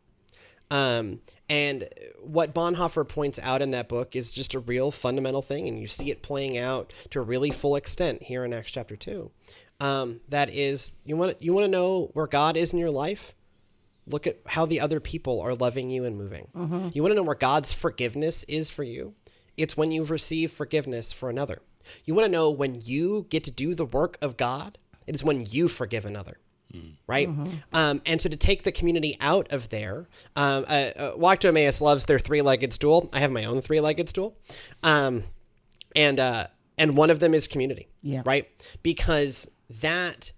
Um, 0.72 1.22
and 1.48 1.88
what 2.22 2.54
Bonhoeffer 2.56 3.08
points 3.08 3.40
out 3.44 3.62
in 3.62 3.72
that 3.72 3.88
book 3.88 4.16
is 4.16 4.34
just 4.34 4.54
a 4.56 4.60
real 4.60 4.92
fundamental 4.92 5.42
thing, 5.42 5.68
and 5.68 5.80
you 5.80 5.88
see 5.88 6.10
it 6.10 6.24
playing 6.24 6.58
out 6.58 6.94
to 7.12 7.20
a 7.20 7.24
really 7.24 7.52
full 7.52 7.76
extent 7.76 8.24
here 8.24 8.44
in 8.44 8.54
Acts 8.54 8.72
chapter 8.72 8.96
two. 8.96 9.32
Um, 9.80 10.22
that 10.30 10.50
is, 10.50 10.98
you 11.04 11.18
want 11.18 11.42
you 11.42 11.54
want 11.54 11.66
to 11.66 11.72
know 11.72 12.10
where 12.14 12.28
God 12.28 12.58
is 12.58 12.74
in 12.74 12.80
your 12.80 12.92
life. 12.92 13.36
Look 14.08 14.28
at 14.28 14.40
how 14.48 14.66
the 14.66 14.82
other 14.82 15.00
people 15.00 15.42
are 15.42 15.56
loving 15.56 15.90
you 15.90 16.06
and 16.06 16.18
moving. 16.18 16.48
You 16.94 17.02
want 17.02 17.12
to 17.12 17.16
know 17.16 17.24
where 17.24 17.36
God's 17.36 17.74
forgiveness 17.74 18.44
is 18.46 18.70
for 18.70 18.84
you. 18.84 19.16
It's 19.58 19.76
when 19.78 19.92
you've 19.92 20.12
received 20.12 20.54
forgiveness 20.54 21.12
for 21.12 21.30
another. 21.30 21.62
You 22.06 22.14
want 22.16 22.26
to 22.26 22.32
know 22.32 22.52
when 22.52 22.82
you 22.84 23.26
get 23.30 23.44
to 23.46 23.52
do 23.52 23.74
the 23.74 23.86
work 23.86 24.18
of 24.22 24.38
God. 24.38 24.78
It 25.08 25.16
is 25.16 25.24
when 25.24 25.46
you 25.46 25.68
forgive 25.68 26.06
another 26.06 26.40
right? 27.08 27.30
Um, 27.74 28.02
and 28.06 28.20
so 28.22 28.30
to 28.30 28.36
take 28.38 28.64
the 28.64 28.72
community 28.72 29.18
out 29.22 29.52
of 29.52 29.70
there, 29.70 30.08
um, 30.36 30.66
uh, 30.68 30.90
uh, 30.98 31.12
Walk 31.18 31.40
to 31.42 31.50
Emmaus 31.50 31.82
loves 31.82 32.06
their 32.06 32.20
three-legged 32.20 32.74
stool. 32.74 33.10
I 33.14 33.20
have 33.20 33.32
my 33.32 33.46
own 33.46 33.62
three-legged 33.62 34.10
stool, 34.10 34.36
um, 34.84 35.24
and 35.96 36.20
uh, 36.20 36.48
and 36.78 36.98
one 36.98 37.10
of 37.10 37.20
them 37.20 37.34
is 37.34 37.48
community, 37.48 37.88
Yeah. 38.02 38.22
right? 38.26 38.48
Because 38.84 39.50
that 39.82 40.32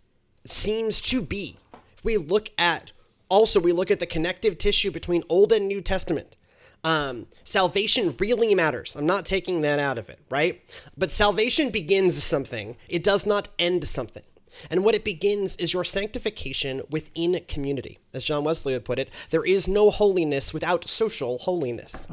seems 0.43 1.01
to 1.01 1.21
be. 1.21 1.57
If 1.97 2.03
we 2.03 2.17
look 2.17 2.49
at 2.57 2.91
also 3.29 3.59
we 3.59 3.71
look 3.71 3.91
at 3.91 3.99
the 3.99 4.05
connective 4.05 4.57
tissue 4.57 4.91
between 4.91 5.23
Old 5.29 5.51
and 5.51 5.67
New 5.67 5.81
Testament. 5.81 6.35
Um, 6.83 7.25
salvation 7.43 8.15
really 8.19 8.55
matters. 8.55 8.95
I'm 8.95 9.05
not 9.07 9.25
taking 9.25 9.61
that 9.61 9.79
out 9.79 9.97
of 9.97 10.09
it, 10.09 10.19
right? 10.29 10.61
But 10.95 11.11
salvation 11.11 11.69
begins 11.69 12.23
something. 12.23 12.77
It 12.87 13.03
does 13.03 13.25
not 13.25 13.49
end 13.59 13.85
something. 13.87 14.23
And 14.69 14.83
what 14.83 14.95
it 14.95 15.03
begins 15.03 15.55
is 15.57 15.73
your 15.73 15.83
sanctification 15.83 16.81
within 16.89 17.39
community. 17.47 17.99
As 18.13 18.23
John 18.23 18.43
Wesley 18.43 18.73
would 18.73 18.85
put 18.85 18.99
it, 18.99 19.09
there 19.29 19.45
is 19.45 19.67
no 19.67 19.89
holiness 19.89 20.53
without 20.53 20.87
social 20.87 21.37
holiness. 21.39 22.07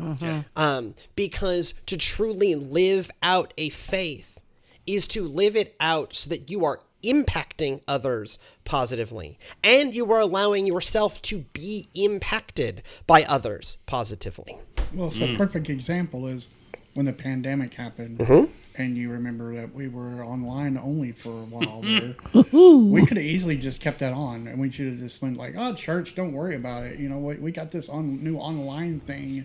Um, 0.56 0.94
because 1.14 1.74
to 1.86 1.96
truly 1.96 2.54
live 2.54 3.10
out 3.22 3.52
a 3.56 3.70
faith 3.70 4.40
is 4.86 5.08
to 5.08 5.26
live 5.26 5.56
it 5.56 5.74
out 5.80 6.14
so 6.14 6.30
that 6.30 6.50
you 6.50 6.64
are 6.64 6.80
impacting 7.02 7.80
others 7.86 8.38
positively 8.64 9.38
and 9.62 9.94
you 9.94 10.10
are 10.10 10.20
allowing 10.20 10.66
yourself 10.66 11.20
to 11.22 11.38
be 11.52 11.88
impacted 11.94 12.82
by 13.06 13.24
others 13.24 13.76
positively. 13.86 14.58
Well, 14.94 15.10
so 15.10 15.26
a 15.26 15.36
perfect 15.36 15.68
example 15.68 16.26
is 16.26 16.48
when 16.94 17.06
the 17.06 17.12
pandemic 17.12 17.74
happened, 17.74 18.18
Mm-hmm. 18.18 18.50
and 18.76 18.96
you 18.96 19.10
remember 19.10 19.54
that 19.54 19.74
we 19.74 19.88
were 19.88 20.24
online 20.24 20.76
only 20.78 21.12
for 21.12 21.30
a 21.30 21.44
while 21.44 21.82
there. 21.82 22.14
we 22.42 23.04
could 23.06 23.16
have 23.16 23.26
easily 23.26 23.56
just 23.56 23.80
kept 23.82 23.98
that 24.00 24.12
on, 24.12 24.46
and 24.46 24.60
we 24.60 24.70
should 24.70 24.86
have 24.88 24.98
just 24.98 25.20
went 25.22 25.36
like, 25.36 25.54
"Oh, 25.56 25.74
church, 25.74 26.14
don't 26.14 26.32
worry 26.32 26.54
about 26.56 26.84
it." 26.84 26.98
You 26.98 27.08
know, 27.08 27.18
we, 27.18 27.36
we 27.38 27.52
got 27.52 27.70
this 27.70 27.88
on 27.88 28.22
new 28.22 28.36
online 28.36 29.00
thing, 29.00 29.44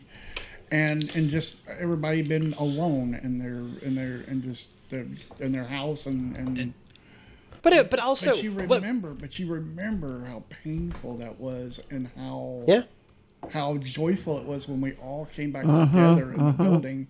and 0.71 1.03
and 1.15 1.29
just 1.29 1.67
everybody 1.79 2.21
been 2.21 2.53
alone 2.53 3.19
in 3.23 3.37
their 3.37 3.67
in 3.83 3.95
their 3.95 4.21
in 4.21 4.41
just 4.41 4.71
their 4.89 5.05
in 5.39 5.51
their 5.51 5.65
house 5.65 6.05
and 6.05 6.37
and. 6.37 6.73
But 7.61 7.73
it, 7.73 7.89
but 7.89 7.99
also 7.99 8.29
but 8.31 8.41
you 8.43 8.53
what- 8.53 8.77
remember, 8.81 9.13
but 9.13 9.37
you 9.37 9.47
remember 9.51 10.23
how 10.25 10.43
painful 10.63 11.17
that 11.17 11.39
was, 11.41 11.81
and 11.91 12.09
how 12.15 12.63
yeah. 12.67 12.83
how 13.51 13.75
joyful 13.77 14.37
it 14.37 14.45
was 14.45 14.67
when 14.69 14.79
we 14.79 14.93
all 14.93 15.25
came 15.25 15.51
back 15.51 15.65
Uh-huh, 15.65 15.85
together 15.87 16.31
in 16.31 16.37
the 16.45 16.53
building 16.53 17.07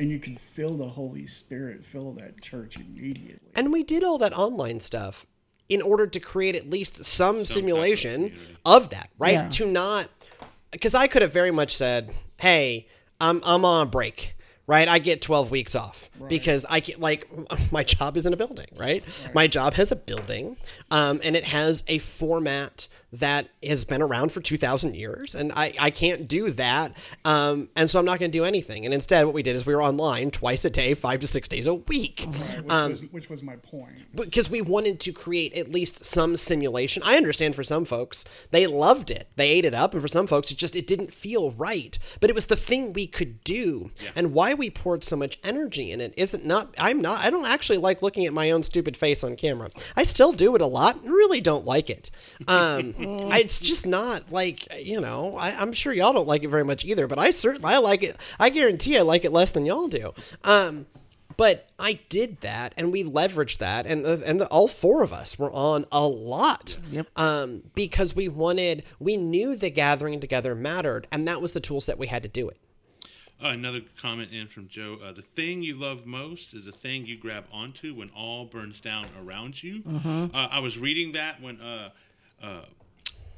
and 0.00 0.10
you 0.10 0.18
could 0.18 0.40
feel 0.40 0.78
the 0.78 0.86
Holy 0.86 1.26
Spirit 1.26 1.84
fill 1.84 2.12
that 2.12 2.40
church 2.40 2.76
immediately. 2.76 3.50
And 3.54 3.70
we 3.70 3.84
did 3.84 4.02
all 4.02 4.16
that 4.18 4.32
online 4.32 4.80
stuff 4.80 5.26
in 5.68 5.82
order 5.82 6.06
to 6.06 6.18
create 6.18 6.56
at 6.56 6.70
least 6.70 7.04
some, 7.04 7.44
simulation 7.44 8.30
community. 8.30 8.56
of 8.64 8.88
that, 8.90 9.10
right? 9.18 9.34
Yeah. 9.34 9.48
To 9.48 9.66
not, 9.66 10.08
because 10.70 10.94
I 10.94 11.06
could 11.06 11.20
have 11.20 11.34
very 11.34 11.50
much 11.50 11.76
said, 11.76 12.10
"Hey, 12.38 12.88
I'm 13.20 13.42
I'm 13.44 13.64
on 13.64 13.86
a 13.86 13.90
break." 13.90 14.36
Right, 14.66 14.86
I 14.86 15.00
get 15.00 15.20
12 15.20 15.50
weeks 15.50 15.74
off 15.74 16.08
because 16.28 16.64
I 16.70 16.78
get 16.78 17.00
like 17.00 17.28
my 17.72 17.82
job 17.82 18.16
is 18.16 18.24
in 18.24 18.32
a 18.32 18.36
building, 18.36 18.68
right? 18.76 19.02
My 19.34 19.48
job 19.48 19.74
has 19.74 19.90
a 19.90 19.96
building, 19.96 20.56
um, 20.92 21.20
and 21.24 21.34
it 21.34 21.44
has 21.46 21.82
a 21.88 21.98
format 21.98 22.86
that 23.12 23.48
has 23.64 23.84
been 23.84 24.02
around 24.02 24.30
for 24.32 24.40
2,000 24.40 24.94
years, 24.94 25.34
and 25.34 25.50
I, 25.56 25.72
I 25.80 25.90
can't 25.90 26.28
do 26.28 26.50
that, 26.50 26.92
um, 27.24 27.68
and 27.76 27.90
so 27.90 27.98
I'm 27.98 28.04
not 28.04 28.18
going 28.18 28.30
to 28.30 28.38
do 28.38 28.44
anything. 28.44 28.84
And 28.84 28.94
instead, 28.94 29.24
what 29.26 29.34
we 29.34 29.42
did 29.42 29.56
is 29.56 29.66
we 29.66 29.74
were 29.74 29.82
online 29.82 30.30
twice 30.30 30.64
a 30.64 30.70
day, 30.70 30.94
five 30.94 31.20
to 31.20 31.26
six 31.26 31.48
days 31.48 31.66
a 31.66 31.74
week, 31.74 32.26
Which, 32.26 32.70
Um, 32.70 32.90
was, 32.92 33.02
which 33.12 33.30
was 33.30 33.42
my 33.42 33.56
point. 33.56 33.94
because 34.14 34.48
we 34.50 34.62
wanted 34.62 35.00
to 35.00 35.12
create 35.12 35.56
at 35.56 35.68
least 35.70 36.04
some 36.04 36.36
simulation. 36.36 37.02
I 37.04 37.16
understand 37.16 37.54
for 37.54 37.64
some 37.64 37.84
folks 37.84 38.24
they 38.50 38.66
loved 38.66 39.10
it, 39.10 39.26
they 39.36 39.50
ate 39.50 39.64
it 39.64 39.74
up, 39.74 39.92
and 39.92 40.02
for 40.02 40.08
some 40.08 40.26
folks 40.26 40.50
it 40.50 40.58
just 40.58 40.76
it 40.76 40.86
didn't 40.86 41.12
feel 41.12 41.50
right. 41.52 41.98
But 42.20 42.30
it 42.30 42.34
was 42.34 42.46
the 42.46 42.56
thing 42.56 42.92
we 42.92 43.06
could 43.06 43.42
do, 43.44 43.90
and 44.14 44.32
why 44.32 44.54
we 44.54 44.70
poured 44.70 45.02
so 45.02 45.16
much 45.16 45.38
energy 45.42 45.90
in 45.90 46.00
it 46.00 46.14
isn't 46.16 46.46
not. 46.46 46.74
I'm 46.78 47.00
not. 47.00 47.24
I 47.24 47.30
don't 47.30 47.46
actually 47.46 47.78
like 47.78 48.02
looking 48.02 48.24
at 48.26 48.32
my 48.32 48.50
own 48.52 48.62
stupid 48.62 48.96
face 48.96 49.24
on 49.24 49.34
camera. 49.36 49.70
I 49.96 50.04
still 50.04 50.32
do 50.32 50.54
it 50.54 50.60
a 50.62 50.66
lot, 50.66 50.96
and 51.02 51.10
really 51.10 51.40
don't 51.40 51.64
like 51.66 51.90
it. 51.90 52.10
Um, 52.46 52.94
I, 52.98 52.99
it's 53.00 53.60
just 53.60 53.86
not 53.86 54.32
like 54.32 54.66
you 54.82 55.00
know. 55.00 55.36
I, 55.36 55.52
I'm 55.52 55.72
sure 55.72 55.92
y'all 55.92 56.12
don't 56.12 56.28
like 56.28 56.42
it 56.42 56.48
very 56.48 56.64
much 56.64 56.84
either, 56.84 57.06
but 57.06 57.18
I 57.18 57.30
certainly 57.30 57.72
I 57.72 57.78
like 57.78 58.02
it. 58.02 58.16
I 58.38 58.50
guarantee 58.50 58.98
I 58.98 59.02
like 59.02 59.24
it 59.24 59.32
less 59.32 59.50
than 59.50 59.66
y'all 59.66 59.88
do. 59.88 60.12
Um, 60.44 60.86
but 61.40 61.70
I 61.78 62.00
did 62.10 62.42
that, 62.42 62.74
and 62.76 62.92
we 62.92 63.02
leveraged 63.02 63.58
that, 63.58 63.86
and 63.86 64.04
the, 64.04 64.22
and 64.26 64.42
the, 64.42 64.46
all 64.48 64.68
four 64.68 65.02
of 65.02 65.10
us 65.10 65.38
were 65.38 65.50
on 65.50 65.86
a 65.90 66.06
lot. 66.06 66.76
Yep. 66.90 67.06
Um, 67.16 67.62
because 67.74 68.14
we 68.14 68.28
wanted, 68.28 68.84
we 68.98 69.16
knew 69.16 69.56
the 69.56 69.70
gathering 69.70 70.20
together 70.20 70.54
mattered, 70.54 71.06
and 71.10 71.26
that 71.26 71.40
was 71.40 71.52
the 71.52 71.60
tool 71.60 71.80
set 71.80 71.98
we 71.98 72.08
had 72.08 72.22
to 72.24 72.28
do 72.28 72.50
it. 72.50 72.58
Uh, 73.42 73.48
another 73.48 73.80
comment 73.98 74.30
in 74.32 74.48
from 74.48 74.68
Joe. 74.68 74.98
Uh, 75.02 75.12
the 75.12 75.22
thing 75.22 75.62
you 75.62 75.76
love 75.76 76.04
most 76.04 76.52
is 76.52 76.66
the 76.66 76.72
thing 76.72 77.06
you 77.06 77.16
grab 77.16 77.46
onto 77.50 77.94
when 77.94 78.10
all 78.10 78.44
burns 78.44 78.78
down 78.78 79.06
around 79.18 79.62
you. 79.62 79.82
Uh, 80.04 80.28
I 80.34 80.58
was 80.58 80.78
reading 80.78 81.12
that 81.12 81.40
when 81.40 81.58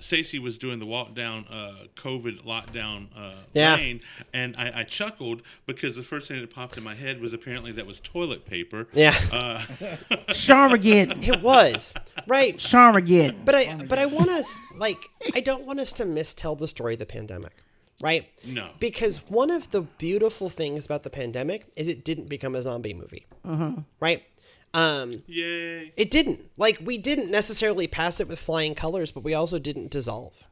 Stacey 0.03 0.39
was 0.39 0.59
doing 0.59 0.79
the 0.79 0.87
walk 0.87 1.15
down 1.15 1.47
uh, 1.51 1.75
COVID 1.97 2.45
lockdown 2.45 3.07
uh, 3.17 3.33
Yeah. 3.53 3.77
lane, 3.77 4.01
and 4.35 4.55
I, 4.57 4.81
I 4.81 4.85
chuckled 4.85 5.43
because 5.67 5.97
the 5.97 6.03
first 6.03 6.29
thing 6.29 6.41
that 6.41 6.51
popped 6.53 6.77
in 6.77 6.83
my 6.85 6.95
head 6.95 7.21
was 7.21 7.33
apparently 7.33 7.73
that 7.73 7.87
was 7.87 8.01
toilet 8.01 8.45
paper. 8.45 8.89
Yeah, 8.93 9.15
uh, 9.33 9.59
Sharmageddon. 10.29 11.23
it 11.29 11.43
was 11.43 11.95
right. 12.27 12.57
Sharmageddon. 12.57 13.45
But 13.45 13.55
I, 13.55 13.77
but 13.89 13.99
I 13.99 14.07
want 14.07 14.31
us 14.31 14.59
like 14.79 14.99
I 15.35 15.41
don't 15.41 15.67
want 15.67 15.81
us 15.81 15.93
to 15.95 16.05
mistell 16.05 16.59
the 16.59 16.69
story 16.69 16.95
of 16.95 16.99
the 16.99 17.07
pandemic, 17.07 17.53
right? 18.03 18.29
No. 18.47 18.69
Because 18.81 19.19
one 19.29 19.51
of 19.51 19.71
the 19.71 19.81
beautiful 19.81 20.51
things 20.51 20.85
about 20.85 21.05
the 21.05 21.11
pandemic 21.11 21.67
is 21.77 21.89
it 21.89 22.05
didn't 22.05 22.29
become 22.29 22.55
a 22.55 22.61
zombie 22.61 22.93
movie, 22.93 23.25
right? 24.01 24.23
Um, 24.75 25.23
Yay! 25.27 25.93
it 25.97 26.11
didn't. 26.11 26.41
Like 26.59 26.79
we 26.83 26.99
didn't 26.99 27.31
necessarily 27.31 27.87
pass 27.87 28.21
it 28.21 28.29
with 28.29 28.39
flying 28.39 28.75
colors, 28.75 29.13
but 29.13 29.23
we 29.23 29.35
also 29.35 29.59
didn't 29.59 29.91
dissolve. 29.91 30.47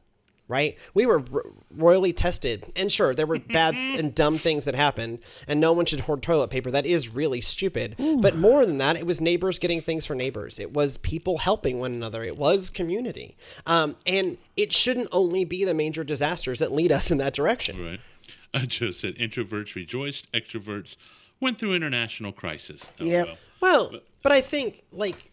Right? 0.51 0.77
We 0.93 1.05
were 1.05 1.19
ro- 1.19 1.53
royally 1.73 2.11
tested, 2.11 2.67
and 2.75 2.91
sure, 2.91 3.15
there 3.15 3.25
were 3.25 3.39
bad 3.53 3.73
and 3.73 4.13
dumb 4.13 4.37
things 4.37 4.65
that 4.65 4.75
happened, 4.75 5.19
and 5.47 5.61
no 5.61 5.71
one 5.71 5.85
should 5.85 6.01
hoard 6.01 6.21
toilet 6.21 6.49
paper. 6.49 6.69
That 6.69 6.85
is 6.85 7.07
really 7.07 7.39
stupid. 7.39 7.95
But 7.97 8.35
more 8.35 8.65
than 8.65 8.77
that, 8.79 8.97
it 8.97 9.05
was 9.05 9.21
neighbors 9.21 9.59
getting 9.59 9.79
things 9.79 10.05
for 10.05 10.13
neighbors. 10.13 10.59
It 10.59 10.73
was 10.73 10.97
people 10.97 11.37
helping 11.37 11.79
one 11.79 11.93
another. 11.93 12.23
It 12.23 12.37
was 12.37 12.69
community, 12.69 13.37
um, 13.65 13.95
and 14.05 14.37
it 14.57 14.73
shouldn't 14.73 15.07
only 15.13 15.45
be 15.45 15.63
the 15.63 15.73
major 15.73 16.03
disasters 16.03 16.59
that 16.59 16.73
lead 16.73 16.91
us 16.91 17.09
in 17.11 17.17
that 17.19 17.33
direction. 17.33 17.81
Right. 17.83 17.99
Uh, 18.53 18.65
Joe 18.65 18.91
said 18.91 19.15
introverts 19.15 19.75
rejoiced, 19.75 20.29
extroverts 20.33 20.97
went 21.39 21.57
through 21.57 21.73
international 21.73 22.33
crisis. 22.33 22.89
Oh, 22.99 23.05
Yep. 23.05 23.25
well. 23.61 23.89
Well, 23.91 24.01
but 24.23 24.33
I 24.33 24.41
think 24.41 24.83
like 24.91 25.31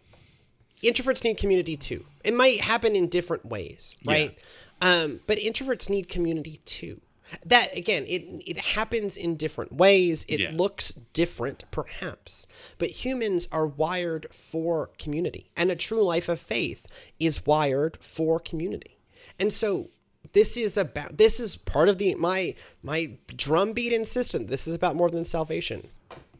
introverts 0.84 1.24
need 1.24 1.36
community 1.36 1.76
too. 1.76 2.04
It 2.22 2.32
might 2.34 2.60
happen 2.60 2.94
in 2.94 3.08
different 3.08 3.44
ways, 3.44 3.96
right? 4.04 4.38
Um, 4.80 5.20
but 5.26 5.38
introverts 5.38 5.90
need 5.90 6.08
community 6.08 6.60
too. 6.64 7.00
That 7.44 7.76
again, 7.76 8.04
it 8.06 8.22
it 8.46 8.56
happens 8.58 9.16
in 9.16 9.36
different 9.36 9.72
ways. 9.74 10.24
It 10.28 10.40
Yeah. 10.40 10.50
looks 10.54 10.92
different, 11.12 11.64
perhaps, 11.70 12.46
but 12.78 12.88
humans 13.04 13.48
are 13.52 13.66
wired 13.66 14.26
for 14.32 14.90
community, 14.98 15.50
and 15.54 15.70
a 15.70 15.76
true 15.76 16.02
life 16.02 16.28
of 16.30 16.40
faith 16.40 16.86
is 17.20 17.44
wired 17.44 17.98
for 18.00 18.40
community. 18.40 18.96
And 19.38 19.52
so, 19.52 19.88
this 20.32 20.56
is 20.56 20.78
about 20.78 21.18
this 21.18 21.38
is 21.38 21.56
part 21.56 21.90
of 21.90 21.98
the 21.98 22.14
my 22.14 22.54
my 22.82 23.10
drumbeat 23.36 23.92
insistent. 23.92 24.48
This 24.48 24.66
is 24.66 24.74
about 24.74 24.96
more 24.96 25.10
than 25.10 25.26
salvation, 25.26 25.86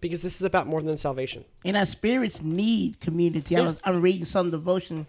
because 0.00 0.22
this 0.22 0.36
is 0.40 0.42
about 0.46 0.66
more 0.66 0.80
than 0.80 0.96
salvation. 0.96 1.44
And 1.66 1.76
our 1.76 1.84
spirits 1.86 2.40
need 2.40 2.98
community. 3.00 3.56
I 3.56 3.60
was, 3.60 3.78
I'm 3.84 4.00
reading 4.00 4.24
some 4.24 4.50
devotion 4.50 5.06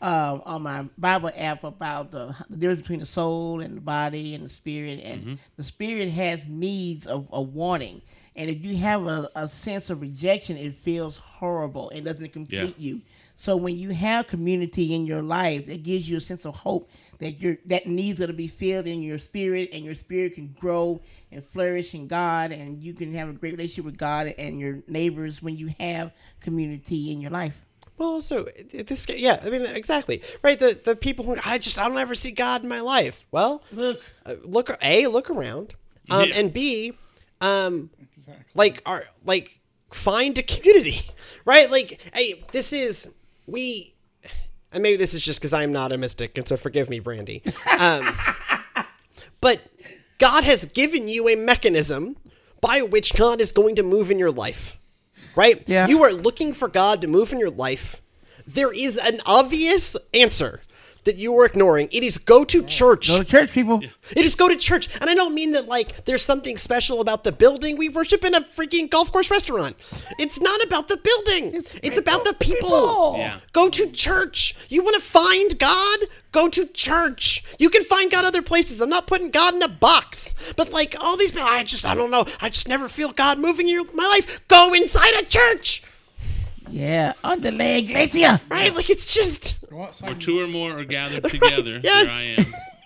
uh, 0.00 0.38
on 0.44 0.62
my 0.62 0.88
Bible 0.98 1.30
app 1.36 1.64
about 1.64 2.10
the, 2.10 2.34
the 2.48 2.56
difference 2.56 2.80
between 2.82 3.00
the 3.00 3.06
soul 3.06 3.60
and 3.60 3.76
the 3.76 3.80
body 3.80 4.34
and 4.34 4.44
the 4.44 4.48
spirit. 4.48 5.00
And 5.04 5.38
the 5.56 5.62
spirit 5.62 6.08
has 6.10 6.48
needs 6.48 7.06
of, 7.06 7.28
a 7.32 7.42
wanting. 7.42 8.02
And 8.36 8.48
if 8.48 8.64
you 8.64 8.76
have 8.76 9.06
a, 9.06 9.28
a 9.34 9.48
sense 9.48 9.90
of 9.90 10.00
rejection, 10.00 10.56
it 10.56 10.72
feels 10.74 11.18
horrible 11.18 11.90
and 11.90 12.04
doesn't 12.04 12.32
complete 12.32 12.78
Yeah. 12.78 12.90
you. 12.92 13.00
So 13.34 13.56
when 13.56 13.76
you 13.78 13.90
have 13.90 14.26
community 14.26 14.94
in 14.96 15.06
your 15.06 15.22
life, 15.22 15.68
it 15.68 15.84
gives 15.84 16.10
you 16.10 16.16
a 16.16 16.20
sense 16.20 16.44
of 16.44 16.56
hope 16.56 16.90
that 17.18 17.40
your 17.40 17.56
that 17.66 17.86
needs 17.86 18.18
going 18.18 18.30
to 18.30 18.36
be 18.36 18.48
filled 18.48 18.88
in 18.88 19.00
your 19.00 19.18
spirit, 19.18 19.70
and 19.72 19.84
your 19.84 19.94
spirit 19.94 20.34
can 20.34 20.48
grow 20.58 21.00
and 21.30 21.42
flourish 21.42 21.94
in 21.94 22.08
God, 22.08 22.50
and 22.50 22.82
you 22.82 22.94
can 22.94 23.12
have 23.14 23.28
a 23.28 23.32
great 23.32 23.52
relationship 23.52 23.84
with 23.84 23.96
God 23.96 24.34
and 24.38 24.58
your 24.58 24.82
neighbors 24.88 25.40
when 25.40 25.56
you 25.56 25.68
have 25.78 26.12
community 26.40 27.12
in 27.12 27.20
your 27.20 27.30
life. 27.30 27.64
Well, 27.98 28.10
also 28.10 28.44
this, 28.72 29.06
guy- 29.06 29.14
yeah, 29.16 29.40
I 29.44 29.50
mean, 29.50 29.62
exactly, 29.62 30.22
right? 30.42 30.58
The 30.58 30.78
the 30.82 30.94
people 30.96 31.24
who 31.24 31.36
I 31.44 31.58
just 31.58 31.78
I 31.78 31.88
don't 31.88 31.98
ever 31.98 32.14
see 32.14 32.30
God 32.30 32.62
in 32.62 32.68
my 32.68 32.80
life. 32.80 33.26
Well, 33.30 33.62
Look, 33.72 34.00
uh, 34.24 34.34
look 34.44 34.70
a 34.82 35.06
look 35.08 35.28
around, 35.30 35.74
um, 36.10 36.28
Yeah. 36.28 36.34
and 36.36 36.52
b, 36.52 36.92
um, 37.40 37.90
Exactly. 38.16 38.44
like 38.54 38.82
are 38.86 39.04
like 39.24 39.60
find 39.90 40.38
a 40.38 40.42
community, 40.42 41.00
right? 41.44 41.70
Like, 41.70 42.00
hey, 42.14 42.44
this 42.52 42.72
is 42.72 43.12
we, 43.46 43.94
and 44.72 44.82
maybe 44.82 44.96
this 44.96 45.14
is 45.14 45.22
just 45.22 45.40
because 45.40 45.52
I'm 45.52 45.72
not 45.72 45.90
a 45.92 45.98
mystic, 45.98 46.38
and 46.38 46.46
so 46.46 46.56
forgive 46.56 46.88
me, 46.88 47.00
Brandy. 47.00 47.42
Um, 47.80 48.06
but 49.40 49.62
God 50.18 50.44
has 50.44 50.64
given 50.64 51.08
you 51.08 51.28
a 51.28 51.36
mechanism 51.36 52.16
by 52.60 52.82
which 52.82 53.14
God 53.14 53.40
is 53.40 53.52
going 53.52 53.76
to 53.76 53.82
move 53.82 54.10
in 54.10 54.18
your 54.18 54.30
life, 54.32 54.77
right? 55.36 55.62
Yeah. 55.66 55.86
You 55.86 56.02
are 56.04 56.12
looking 56.12 56.52
for 56.52 56.68
God 56.68 57.00
to 57.02 57.08
move 57.08 57.32
in 57.32 57.38
your 57.38 57.50
life. 57.50 58.00
There 58.46 58.72
is 58.72 58.96
an 58.96 59.20
obvious 59.26 59.96
answer 60.14 60.62
that 61.04 61.16
you 61.16 61.36
are 61.38 61.46
ignoring. 61.46 61.88
It 61.92 62.02
is 62.02 62.18
go 62.18 62.44
to 62.44 62.62
church. 62.62 63.08
go 63.08 63.18
to 63.18 63.24
church, 63.24 63.52
people. 63.52 63.82
It 64.10 64.24
is 64.24 64.34
go 64.34 64.48
to 64.48 64.56
church. 64.56 64.88
And 65.00 65.08
I 65.08 65.14
don't 65.14 65.34
mean 65.34 65.52
that 65.52 65.68
like 65.68 66.04
there's 66.04 66.22
something 66.22 66.56
special 66.56 67.00
about 67.00 67.24
the 67.24 67.32
building. 67.32 67.76
We 67.78 67.88
worship 67.88 68.24
in 68.24 68.34
a 68.34 68.40
freaking 68.40 68.90
golf 68.90 69.12
course 69.12 69.30
restaurant. 69.30 69.76
It's 70.18 70.40
not 70.40 70.62
about 70.64 70.88
the 70.88 70.96
building. 70.96 71.62
It's, 71.82 71.98
about 71.98 72.24
the 72.24 72.34
people. 72.34 73.16
Yeah. 73.18 73.38
Go 73.52 73.68
to 73.68 73.90
church. 73.90 74.54
You 74.70 74.82
want 74.82 74.94
to 74.96 75.02
find 75.02 75.58
God? 75.58 75.98
Go 76.32 76.48
to 76.48 76.66
church. 76.66 77.44
You 77.58 77.70
can 77.70 77.82
find 77.82 78.10
God 78.10 78.24
other 78.24 78.42
places. 78.42 78.80
I'm 78.80 78.88
not 78.88 79.06
putting 79.06 79.30
God 79.30 79.54
in 79.54 79.62
a 79.62 79.68
box. 79.68 80.52
But 80.56 80.72
like 80.72 80.94
all 81.00 81.16
these 81.16 81.32
people, 81.32 81.48
I 81.48 81.64
just 81.64 81.86
I 81.86 81.94
don't 81.94 82.10
know. 82.10 82.24
I 82.40 82.48
just 82.48 82.68
never 82.68 82.88
feel 82.88 83.12
God 83.12 83.38
moving 83.38 83.68
in 83.68 83.84
my 83.94 84.04
life. 84.04 84.46
Go 84.48 84.74
inside 84.74 85.14
a 85.14 85.24
church. 85.24 85.82
Yeah, 86.70 87.12
under 87.24 87.50
the 87.50 87.78
iglesia. 87.78 88.40
Right? 88.50 88.74
Like 88.74 88.90
it's 88.90 89.14
just. 89.14 89.64
Where 89.70 90.14
two 90.14 90.40
or 90.40 90.46
more 90.48 90.78
are 90.78 90.84
gathered 90.84 91.24
together, 91.30 91.78
Yes. 91.82 92.20
here 92.20 92.36
I 92.38 92.42
am. 92.42 92.46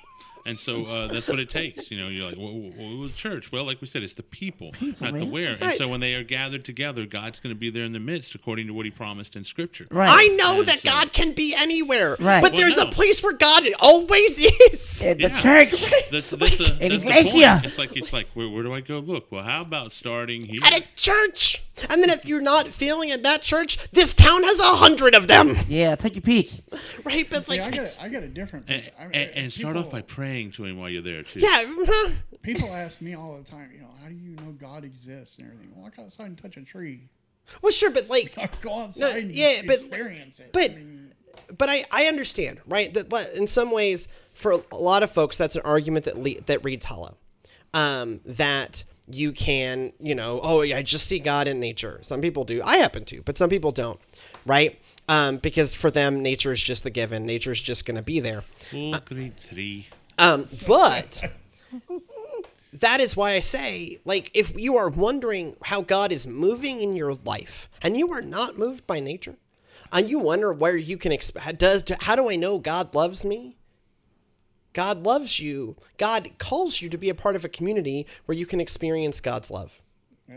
And 0.44 0.58
so 0.58 0.84
uh, 0.86 1.08
that's 1.08 1.28
what 1.28 1.38
it 1.38 1.50
takes. 1.50 1.90
You 1.90 1.98
know, 1.98 2.08
you're 2.08 2.26
like, 2.28 2.36
well, 2.38 2.52
well, 2.76 2.98
well, 3.00 3.08
church. 3.08 3.52
Well, 3.52 3.64
like 3.64 3.80
we 3.80 3.86
said, 3.86 4.02
it's 4.02 4.14
the 4.14 4.22
people, 4.22 4.72
not 4.80 4.98
the 4.98 5.12
man. 5.12 5.30
where. 5.30 5.56
And 5.60 5.74
so 5.74 5.88
when 5.88 6.00
they 6.00 6.14
are 6.14 6.24
gathered 6.24 6.64
together, 6.64 7.06
God's 7.06 7.38
going 7.38 7.54
to 7.54 7.58
be 7.58 7.70
there 7.70 7.84
in 7.84 7.92
the 7.92 8.00
midst, 8.00 8.34
according 8.34 8.66
to 8.66 8.74
what 8.74 8.84
He 8.84 8.90
promised 8.90 9.36
in 9.36 9.44
Scripture. 9.44 9.84
Right. 9.90 10.08
I 10.10 10.34
know 10.36 10.58
And 10.60 10.68
that 10.68 10.80
so- 10.80 10.88
God 10.90 11.12
can 11.12 11.32
be 11.32 11.54
anywhere. 11.56 12.16
Right. 12.18 12.42
But 12.42 12.52
Well, 12.52 12.60
there's 12.60 12.76
no. 12.78 12.84
a 12.88 12.90
place 12.90 13.22
where 13.22 13.34
God 13.36 13.64
always 13.80 14.38
is. 14.40 15.04
At 15.06 15.18
the 15.18 15.22
Yeah. 15.24 15.28
church. 15.38 15.70
That's, 16.10 16.10
that's, 16.10 16.30
the, 16.30 16.36
that's 16.36 16.56
the 16.78 16.86
iglesia. 16.94 17.60
It's 17.64 17.78
like 17.78 17.96
it's 17.96 18.12
like 18.12 18.28
where, 18.34 18.48
where 18.48 18.62
do 18.62 18.74
I 18.74 18.80
go 18.80 18.98
look? 18.98 19.30
Well, 19.30 19.42
how 19.44 19.62
about 19.62 19.92
starting 19.92 20.42
here? 20.44 20.60
at 20.64 20.72
a 20.72 20.84
church. 20.96 21.62
And 21.88 22.02
then 22.02 22.10
if 22.10 22.26
you're 22.26 22.42
not 22.42 22.66
feeling 22.66 23.10
at 23.10 23.22
that 23.22 23.40
church, 23.42 23.78
this 23.92 24.12
town 24.14 24.44
has 24.44 24.60
a 24.60 24.64
hundred 24.64 25.14
of 25.14 25.26
them. 25.26 25.54
Yeah, 25.68 25.94
take 25.96 26.16
a 26.16 26.20
peek. 26.20 26.50
Right? 27.04 27.28
But 27.28 27.46
See, 27.46 27.58
like 27.58 27.72
I 27.72 27.76
got 27.76 27.86
a, 27.86 28.02
I 28.04 28.08
got 28.08 28.22
a 28.22 28.28
different. 28.28 28.66
and, 28.68 28.90
I 28.98 29.02
mean, 29.04 29.10
and, 29.14 29.30
and 29.36 29.52
start 29.52 29.76
off 29.76 29.90
by 29.90 30.00
by 30.00 30.06
praying 30.32 30.50
to 30.52 30.64
Him 30.64 30.78
while 30.78 30.88
you're 30.88 31.02
there 31.02 31.22
too. 31.22 31.40
Yeah. 31.40 31.64
People 32.42 32.68
ask 32.74 33.00
me 33.02 33.14
all 33.14 33.36
the 33.36 33.44
time, 33.44 33.70
you 33.72 33.80
know, 33.82 33.90
how 34.02 34.08
do 34.08 34.14
you 34.14 34.30
know 34.36 34.52
God 34.52 34.84
exists 34.84 35.38
and 35.38 35.46
everything? 35.46 35.72
Well, 35.76 35.86
I 35.86 35.90
go 35.96 36.02
outside 36.04 36.26
and 36.26 36.36
touch 36.38 36.56
a 36.56 36.64
tree. 36.64 37.08
Well 37.60 37.72
sure, 37.72 37.90
but 37.90 38.08
like 38.08 38.34
I 38.38 38.48
go 38.60 38.80
outside 38.80 39.22
and 39.22 39.34
yeah, 39.34 39.60
but- 39.66 39.74
experience 39.76 40.40
it. 40.40 40.50
but- 40.52 40.70
I 40.70 40.74
mean, 40.74 41.08
but 41.58 41.68
I, 41.68 41.84
I 41.90 42.04
understand, 42.06 42.60
right? 42.66 42.92
That 42.94 43.12
in 43.36 43.46
some 43.46 43.72
ways, 43.72 44.08
for 44.34 44.52
a 44.70 44.76
lot 44.76 45.02
of 45.02 45.10
folks, 45.10 45.36
that's 45.36 45.56
an 45.56 45.62
argument 45.64 46.04
that 46.06 46.18
le- 46.18 46.40
that 46.46 46.64
reads 46.64 46.86
hollow. 46.86 47.16
Um, 47.74 48.20
that 48.24 48.84
you 49.10 49.32
can, 49.32 49.92
you 49.98 50.14
know, 50.14 50.40
oh, 50.42 50.62
I 50.62 50.82
just 50.82 51.06
see 51.06 51.18
God 51.18 51.48
in 51.48 51.58
nature. 51.58 51.98
Some 52.02 52.20
people 52.20 52.44
do. 52.44 52.62
I 52.62 52.76
happen 52.78 53.04
to, 53.06 53.22
but 53.22 53.36
some 53.38 53.50
people 53.50 53.72
don't, 53.72 53.98
right? 54.46 54.78
Um, 55.08 55.38
because 55.38 55.74
for 55.74 55.90
them, 55.90 56.22
nature 56.22 56.52
is 56.52 56.62
just 56.62 56.84
the 56.84 56.90
given. 56.90 57.26
Nature 57.26 57.52
is 57.52 57.60
just 57.60 57.86
going 57.86 57.96
to 57.96 58.02
be 58.02 58.20
there. 58.20 58.42
Full 58.42 58.92
grade 59.04 59.36
three. 59.38 59.88
Um, 60.18 60.46
but 60.66 61.22
that 62.72 63.00
is 63.00 63.16
why 63.16 63.32
I 63.32 63.40
say, 63.40 63.98
like, 64.04 64.30
if 64.34 64.58
you 64.58 64.76
are 64.76 64.88
wondering 64.88 65.56
how 65.64 65.82
God 65.82 66.12
is 66.12 66.26
moving 66.26 66.80
in 66.82 66.96
your 66.96 67.14
life 67.24 67.68
and 67.82 67.96
you 67.96 68.12
are 68.12 68.22
not 68.22 68.58
moved 68.58 68.86
by 68.86 69.00
nature, 69.00 69.36
and 69.92 70.08
you 70.08 70.18
wonder 70.18 70.52
where 70.52 70.76
you 70.76 70.96
can 70.96 71.12
expect, 71.12 71.58
does 71.58 71.84
how 72.00 72.16
do 72.16 72.30
I 72.30 72.36
know 72.36 72.58
God 72.58 72.94
loves 72.94 73.24
me? 73.24 73.56
God 74.72 75.02
loves 75.02 75.38
you. 75.38 75.76
God 75.98 76.30
calls 76.38 76.80
you 76.80 76.88
to 76.88 76.96
be 76.96 77.10
a 77.10 77.14
part 77.14 77.36
of 77.36 77.44
a 77.44 77.48
community 77.48 78.06
where 78.24 78.36
you 78.36 78.46
can 78.46 78.60
experience 78.60 79.20
God's 79.20 79.50
love. 79.50 79.82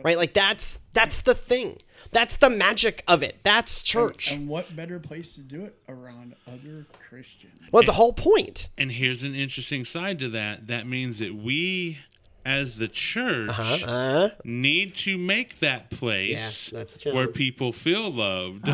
Right? 0.03 0.17
Like 0.17 0.33
that's 0.33 0.79
that's 0.93 1.21
the 1.21 1.33
thing. 1.33 1.77
That's 2.11 2.37
the 2.37 2.49
magic 2.49 3.03
of 3.07 3.23
it. 3.23 3.39
That's 3.43 3.81
church. 3.81 4.31
And 4.31 4.47
what 4.47 4.75
better 4.75 4.99
place 4.99 5.35
to 5.35 5.41
do 5.41 5.63
it 5.65 5.75
around 5.89 6.35
other 6.47 6.85
Christians? 7.09 7.59
well, 7.71 7.83
the 7.83 7.91
whole 7.93 8.13
point. 8.13 8.69
And 8.77 8.91
here's 8.91 9.23
an 9.23 9.35
interesting 9.35 9.85
side 9.85 10.19
to 10.19 10.29
that. 10.29 10.67
That 10.67 10.87
means 10.87 11.19
that 11.19 11.35
we, 11.35 11.97
as 12.45 12.77
the 12.77 12.87
church, 12.87 13.49
Uh, 13.85 14.29
need 14.43 14.93
to 14.95 15.17
make 15.17 15.59
that 15.59 15.89
place 15.91 16.71
Yeah, 16.71 17.11
where 17.13 17.27
people 17.27 17.71
feel 17.73 18.09
loved, 18.11 18.67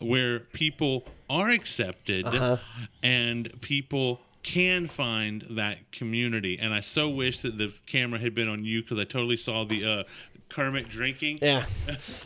where 0.00 0.40
people 0.40 1.06
are 1.30 1.50
accepted, 1.50 2.26
Uh-huh. 2.26 2.56
and 3.02 3.60
people 3.60 4.20
can 4.42 4.86
find 4.86 5.44
that 5.50 5.90
community. 5.92 6.58
And 6.58 6.72
I 6.72 6.80
so 6.80 7.08
wish 7.08 7.40
that 7.40 7.58
the 7.58 7.72
camera 7.86 8.18
had 8.18 8.34
been 8.34 8.48
on 8.48 8.64
you 8.64 8.82
because 8.82 8.98
I 8.98 9.04
totally 9.04 9.36
saw 9.36 9.64
the 9.64 9.84
uh, 9.84 10.02
Kermit 10.48 10.88
drinking. 10.88 11.38
Yeah. 11.42 11.64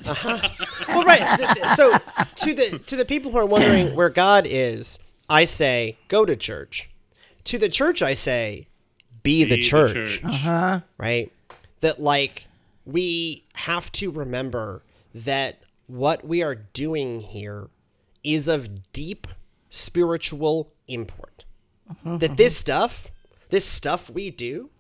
Uh-huh. 0.05 0.49
well, 0.89 1.05
right. 1.05 1.39
th- 1.39 1.49
th- 1.55 1.67
So 1.69 1.91
to 1.93 2.55
the 2.55 2.79
to 2.87 2.97
the 2.97 3.05
people 3.05 3.31
who 3.31 3.39
are 3.39 3.47
wondering 3.47 3.95
where 3.97 4.11
God 4.11 4.47
is, 4.49 4.99
I 5.29 5.45
say 5.45 5.97
go 6.09 6.25
to 6.25 6.37
church. 6.37 6.91
To 7.45 7.59
the 7.59 7.69
church, 7.69 8.03
I 8.03 8.15
say 8.15 8.67
be, 9.23 9.45
the 9.45 9.57
Be 9.57 9.63
church. 9.63 10.23
Uh-huh. 10.25 10.81
Right. 10.99 11.33
That 11.81 12.01
like 12.01 12.49
we 12.85 13.45
have 13.55 13.91
to 13.93 14.11
remember 14.11 14.83
that 15.15 15.61
what 15.87 16.25
we 16.25 16.43
are 16.43 16.55
doing 16.57 17.21
here 17.21 17.69
is 18.25 18.49
of 18.49 18.93
deep 18.93 19.27
spiritual 19.69 20.73
import. 20.89 21.45
That 22.05 22.37
this 22.37 22.57
stuff, 22.57 23.09
this 23.51 23.65
stuff 23.65 24.11
we 24.11 24.31
do, 24.31 24.71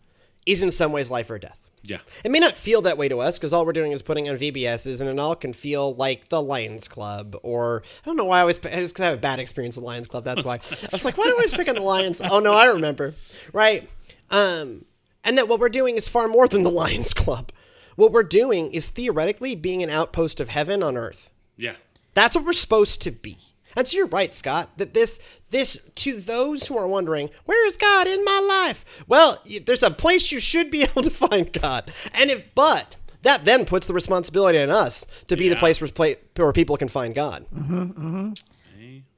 is 0.46 0.62
in 0.62 0.70
some 0.70 0.92
ways 0.92 1.10
life 1.10 1.30
or 1.30 1.38
death. 1.38 1.58
Yeah. 1.84 1.98
It 2.24 2.30
may 2.30 2.38
not 2.38 2.56
feel 2.56 2.82
that 2.82 2.96
way 2.96 3.08
to 3.08 3.18
us 3.18 3.38
because 3.38 3.52
all 3.52 3.66
we're 3.66 3.72
doing 3.72 3.90
is 3.90 4.02
putting 4.02 4.28
on 4.28 4.36
VBSs, 4.36 5.00
and 5.00 5.10
it 5.10 5.18
all 5.18 5.34
can 5.34 5.52
feel 5.52 5.94
like 5.94 6.28
the 6.28 6.40
Lions 6.40 6.86
Club, 6.86 7.36
or 7.42 7.82
I 8.02 8.06
don't 8.06 8.16
know 8.16 8.24
why 8.24 8.38
I 8.38 8.40
always 8.42 8.58
because 8.58 9.00
I 9.00 9.06
have 9.06 9.14
a 9.14 9.20
bad 9.20 9.40
experience 9.40 9.76
with 9.76 9.84
Lions 9.84 10.06
Club. 10.06 10.24
That's 10.24 10.44
why 10.44 10.54
I 10.82 10.88
was 10.92 11.04
like, 11.04 11.18
why 11.18 11.24
do 11.24 11.30
I 11.30 11.32
always 11.32 11.54
pick 11.54 11.68
on 11.68 11.74
the 11.74 11.82
Lions? 11.82 12.20
Oh 12.20 12.38
no, 12.38 12.52
I 12.52 12.66
remember, 12.66 13.14
right? 13.52 13.88
Um, 14.30 14.84
and 15.24 15.36
that 15.38 15.48
what 15.48 15.60
we're 15.60 15.68
doing 15.68 15.96
is 15.96 16.08
far 16.08 16.28
more 16.28 16.46
than 16.46 16.62
the 16.62 16.70
Lions 16.70 17.14
Club. 17.14 17.50
What 17.96 18.12
we're 18.12 18.22
doing 18.22 18.72
is 18.72 18.88
theoretically 18.88 19.54
being 19.54 19.82
an 19.82 19.90
outpost 19.90 20.40
of 20.40 20.48
heaven 20.48 20.82
on 20.82 20.96
earth. 20.96 21.30
Yeah. 21.56 21.74
That's 22.14 22.36
what 22.36 22.44
we're 22.44 22.52
supposed 22.52 23.02
to 23.02 23.10
be. 23.10 23.38
And 23.76 23.86
so 23.86 23.96
you're 23.96 24.06
right, 24.08 24.34
Scott, 24.34 24.70
that 24.78 24.94
this 24.94 25.18
this 25.50 25.80
to 25.96 26.18
those 26.20 26.66
who 26.66 26.76
are 26.78 26.86
wondering, 26.86 27.30
where 27.44 27.66
is 27.66 27.76
God 27.76 28.06
in 28.06 28.24
my 28.24 28.64
life? 28.66 29.04
Well, 29.08 29.42
there's 29.66 29.82
a 29.82 29.90
place 29.90 30.32
you 30.32 30.40
should 30.40 30.70
be 30.70 30.82
able 30.88 31.02
to 31.02 31.10
find 31.10 31.52
God. 31.52 31.92
And 32.14 32.30
if 32.30 32.54
but 32.54 32.96
that 33.22 33.44
then 33.44 33.64
puts 33.64 33.86
the 33.86 33.94
responsibility 33.94 34.58
on 34.58 34.70
us 34.70 35.04
to 35.28 35.36
be 35.36 35.48
the 35.48 35.56
place 35.56 35.80
where, 35.80 35.88
pla- 35.90 36.14
where 36.36 36.52
people 36.52 36.76
can 36.76 36.88
find 36.88 37.14
God. 37.14 37.46
Mhm. 37.54 37.94
Mhm. 37.94 38.38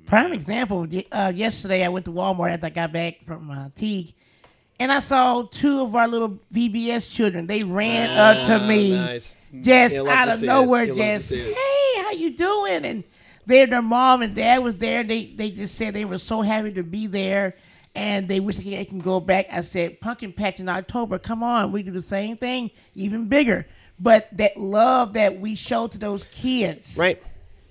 Prime 0.07 0.33
example. 0.35 0.87
Uh, 1.11 1.33
yesterday, 1.35 1.83
I 1.85 1.89
went 1.89 2.05
to 2.05 2.11
Walmart 2.13 2.53
after 2.53 2.67
I 2.67 2.71
got 2.71 2.93
back 2.93 3.23
from 3.25 3.51
uh, 3.51 3.71
Teague, 3.75 4.13
and 4.79 4.93
I 4.93 5.01
saw 5.01 5.45
two 5.45 5.81
of 5.81 5.95
our 5.95 6.07
little 6.07 6.39
VBS 6.53 7.11
children. 7.15 7.47
They 7.47 7.65
ran 7.65 8.11
up 8.11 8.47
to 8.47 8.67
me, 8.67 8.99
Ah, 8.99 9.05
nice. 9.07 9.37
just 9.63 9.97
You 9.97 10.03
love 10.05 10.13
out 10.15 10.25
to 10.27 10.33
of 10.35 10.43
nowhere, 10.43 10.85
You 10.85 10.95
just 10.95 11.33
hey, 11.33 12.03
how 12.03 12.11
you 12.13 12.37
doing? 12.37 12.85
And 12.85 13.05
their 13.47 13.67
their 13.67 13.83
mom 13.83 14.23
and 14.23 14.35
dad 14.35 14.63
was 14.63 14.77
there. 14.77 15.01
And 15.01 15.11
they 15.11 15.25
they 15.27 15.51
just 15.51 15.75
said 15.77 15.95
they 15.95 16.05
were 16.05 16.19
so 16.19 16.43
happy 16.43 16.73
to 16.75 16.83
be 16.83 17.07
there. 17.07 17.55
And 17.97 18.27
they 18.27 18.41
wish 18.41 18.57
they 18.57 18.85
can 18.85 18.99
go 18.99 19.21
back. 19.21 19.47
I 19.53 19.61
said, 19.61 20.01
Pumpkin 20.01 20.33
Patch 20.33 20.59
in 20.59 20.69
October, 20.69 21.17
come 21.17 21.45
on, 21.45 21.71
we 21.71 21.85
do 21.85 21.93
the 21.93 22.03
same 22.03 22.37
thing, 22.37 22.73
even 22.97 23.29
bigger. 23.29 23.67
But 24.01 24.37
that 24.37 24.57
love 24.57 25.13
that 25.13 25.39
we 25.39 25.55
show 25.55 25.87
to 25.87 25.97
those 25.97 26.25
kids, 26.25 26.97
Right? 27.01 27.23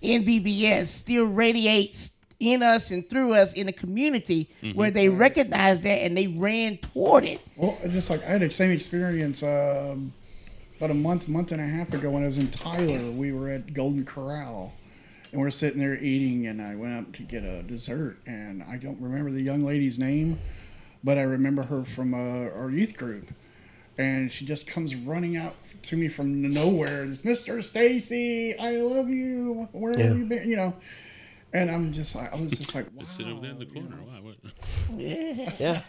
in 0.01 0.23
VBS 0.23 0.86
still 0.86 1.25
radiates 1.25 2.13
in 2.39 2.63
us 2.63 2.91
and 2.91 3.07
through 3.09 3.33
us 3.33 3.53
in 3.53 3.65
the 3.67 3.73
community 3.73 4.49
where 4.75 4.91
they 4.91 5.09
recognize 5.09 5.81
that 5.81 6.03
and 6.03 6.17
they 6.17 6.27
ran 6.27 6.77
toward 6.77 7.25
it. 7.25 7.41
Well, 7.57 7.77
it's 7.83 7.93
just 7.93 8.09
like 8.09 8.23
I 8.23 8.27
had 8.31 8.41
the 8.41 8.49
same 8.49 8.71
experience 8.71 9.43
um, 9.43 10.13
about 10.77 10.91
a 10.91 10.93
month, 10.93 11.27
month 11.27 11.51
and 11.51 11.59
a 11.59 11.65
half 11.65 11.93
ago 11.93 12.09
when 12.09 12.23
I 12.23 12.27
was 12.27 12.38
in 12.38 12.49
Tyler. 12.49 13.12
We 13.12 13.33
were 13.33 13.49
at 13.49 13.73
Golden 13.73 14.05
Corral, 14.05 14.73
and 15.34 15.41
we're 15.41 15.50
sitting 15.50 15.80
there 15.80 15.98
eating, 16.02 16.46
and 16.46 16.62
I 16.62 16.76
went 16.76 16.93
up 17.08 17.12
to 17.13 17.24
get 17.24 17.43
a 17.43 17.63
dessert, 17.63 18.17
and 18.28 18.62
I 18.63 18.78
don't 18.78 19.02
remember 19.02 19.32
the 19.32 19.41
young 19.41 19.63
lady's 19.63 19.98
name, 19.98 20.39
but 21.04 21.17
I 21.17 21.24
remember 21.24 21.63
her 21.63 21.84
from 21.84 22.13
uh, 22.13 22.52
our 22.56 22.69
youth 22.69 22.96
group, 22.96 23.32
and 23.98 24.32
she 24.32 24.46
just 24.46 24.67
comes 24.67 24.96
running 24.96 25.36
out 25.36 25.56
to 25.84 25.98
me 25.98 26.08
from 26.08 26.54
nowhere. 26.54 27.04
It's 27.04 27.24
Mr. 27.24 27.63
Stacy, 27.63 28.56
I 28.60 28.78
love 28.78 29.10
you. 29.10 29.67
Where 29.72 29.98
have 29.98 30.17
you 30.17 30.26
been? 30.26 30.48
You 30.48 30.56
know. 30.56 30.76
And 31.52 31.69
I'm 31.69 31.91
just 31.91 32.15
like, 32.15 32.34
I 32.34 32.41
was 32.41 32.52
just 32.52 32.74
like, 32.74 32.88
wow. 32.96 33.04
Sit 33.06 33.28
over 33.28 33.41
there 33.41 33.52
in 33.52 33.60
the 33.60 33.65
corner. 33.67 33.98
Why? 34.04 34.19
what? 34.19 34.36
Yeah. 35.60 35.82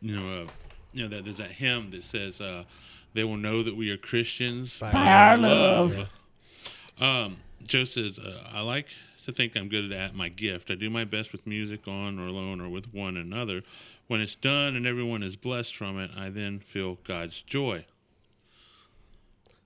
You 0.00 0.16
know, 0.16 0.42
uh, 0.42 0.46
you 0.92 1.02
know 1.02 1.16
that 1.16 1.24
there's 1.24 1.38
that 1.38 1.50
hymn 1.52 1.90
that 1.90 2.04
says, 2.04 2.40
uh, 2.40 2.64
"They 3.14 3.24
will 3.24 3.36
know 3.36 3.62
that 3.62 3.76
we 3.76 3.90
are 3.90 3.96
Christians 3.96 4.78
by, 4.78 4.90
our 4.92 5.36
love." 5.38 6.08
Um, 7.00 7.36
Joe 7.68 7.84
says, 7.84 8.18
uh, 8.18 8.48
"I 8.52 8.60
like 8.62 8.88
to 9.26 9.32
think 9.32 9.56
I'm 9.56 9.68
good 9.68 9.92
at 9.92 10.14
my 10.14 10.28
gift. 10.28 10.70
I 10.70 10.74
do 10.74 10.90
my 10.90 11.04
best 11.04 11.32
with 11.32 11.46
music 11.46 11.86
on 11.86 12.18
or 12.18 12.26
alone 12.26 12.60
or 12.60 12.68
with 12.68 12.92
one 12.92 13.16
another. 13.16 13.62
When 14.08 14.20
it's 14.20 14.34
done 14.34 14.74
and 14.74 14.86
everyone 14.86 15.22
is 15.22 15.36
blessed 15.36 15.76
from 15.76 15.98
it, 16.00 16.10
I 16.16 16.30
then 16.30 16.58
feel 16.60 16.98
God's 17.04 17.42
joy." 17.42 17.84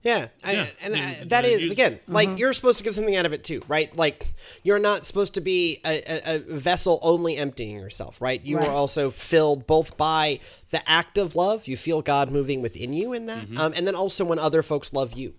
Yeah, 0.04 0.28
I, 0.42 0.52
Yeah, 0.52 0.66
and 0.82 0.96
yeah, 0.96 1.00
I, 1.00 1.10
yeah, 1.10 1.24
that 1.28 1.44
yeah, 1.44 1.50
is 1.50 1.70
again 1.72 2.00
like 2.08 2.36
you're 2.36 2.52
supposed 2.54 2.78
to 2.78 2.82
get 2.84 2.92
something 2.92 3.14
out 3.14 3.24
of 3.24 3.32
it 3.32 3.44
too, 3.44 3.62
right? 3.68 3.96
Like 3.96 4.34
you're 4.64 4.80
not 4.80 5.04
supposed 5.04 5.34
to 5.34 5.40
be 5.40 5.78
a, 5.86 6.02
a, 6.08 6.34
a 6.34 6.38
vessel 6.40 6.98
only 7.02 7.36
emptying 7.36 7.76
yourself, 7.76 8.20
right? 8.20 8.42
You 8.42 8.56
Right. 8.58 8.66
are 8.66 8.72
also 8.72 9.10
filled 9.10 9.64
both 9.68 9.96
by 9.96 10.40
the 10.70 10.82
act 10.90 11.18
of 11.18 11.36
love, 11.36 11.68
you 11.68 11.76
feel 11.76 12.02
God 12.02 12.32
moving 12.32 12.62
within 12.62 12.92
you 12.92 13.12
in 13.12 13.26
that, 13.26 13.46
um, 13.56 13.72
and 13.76 13.86
then 13.86 13.94
also 13.94 14.24
when 14.24 14.40
other 14.40 14.64
folks 14.64 14.92
love 14.92 15.12
you, 15.16 15.34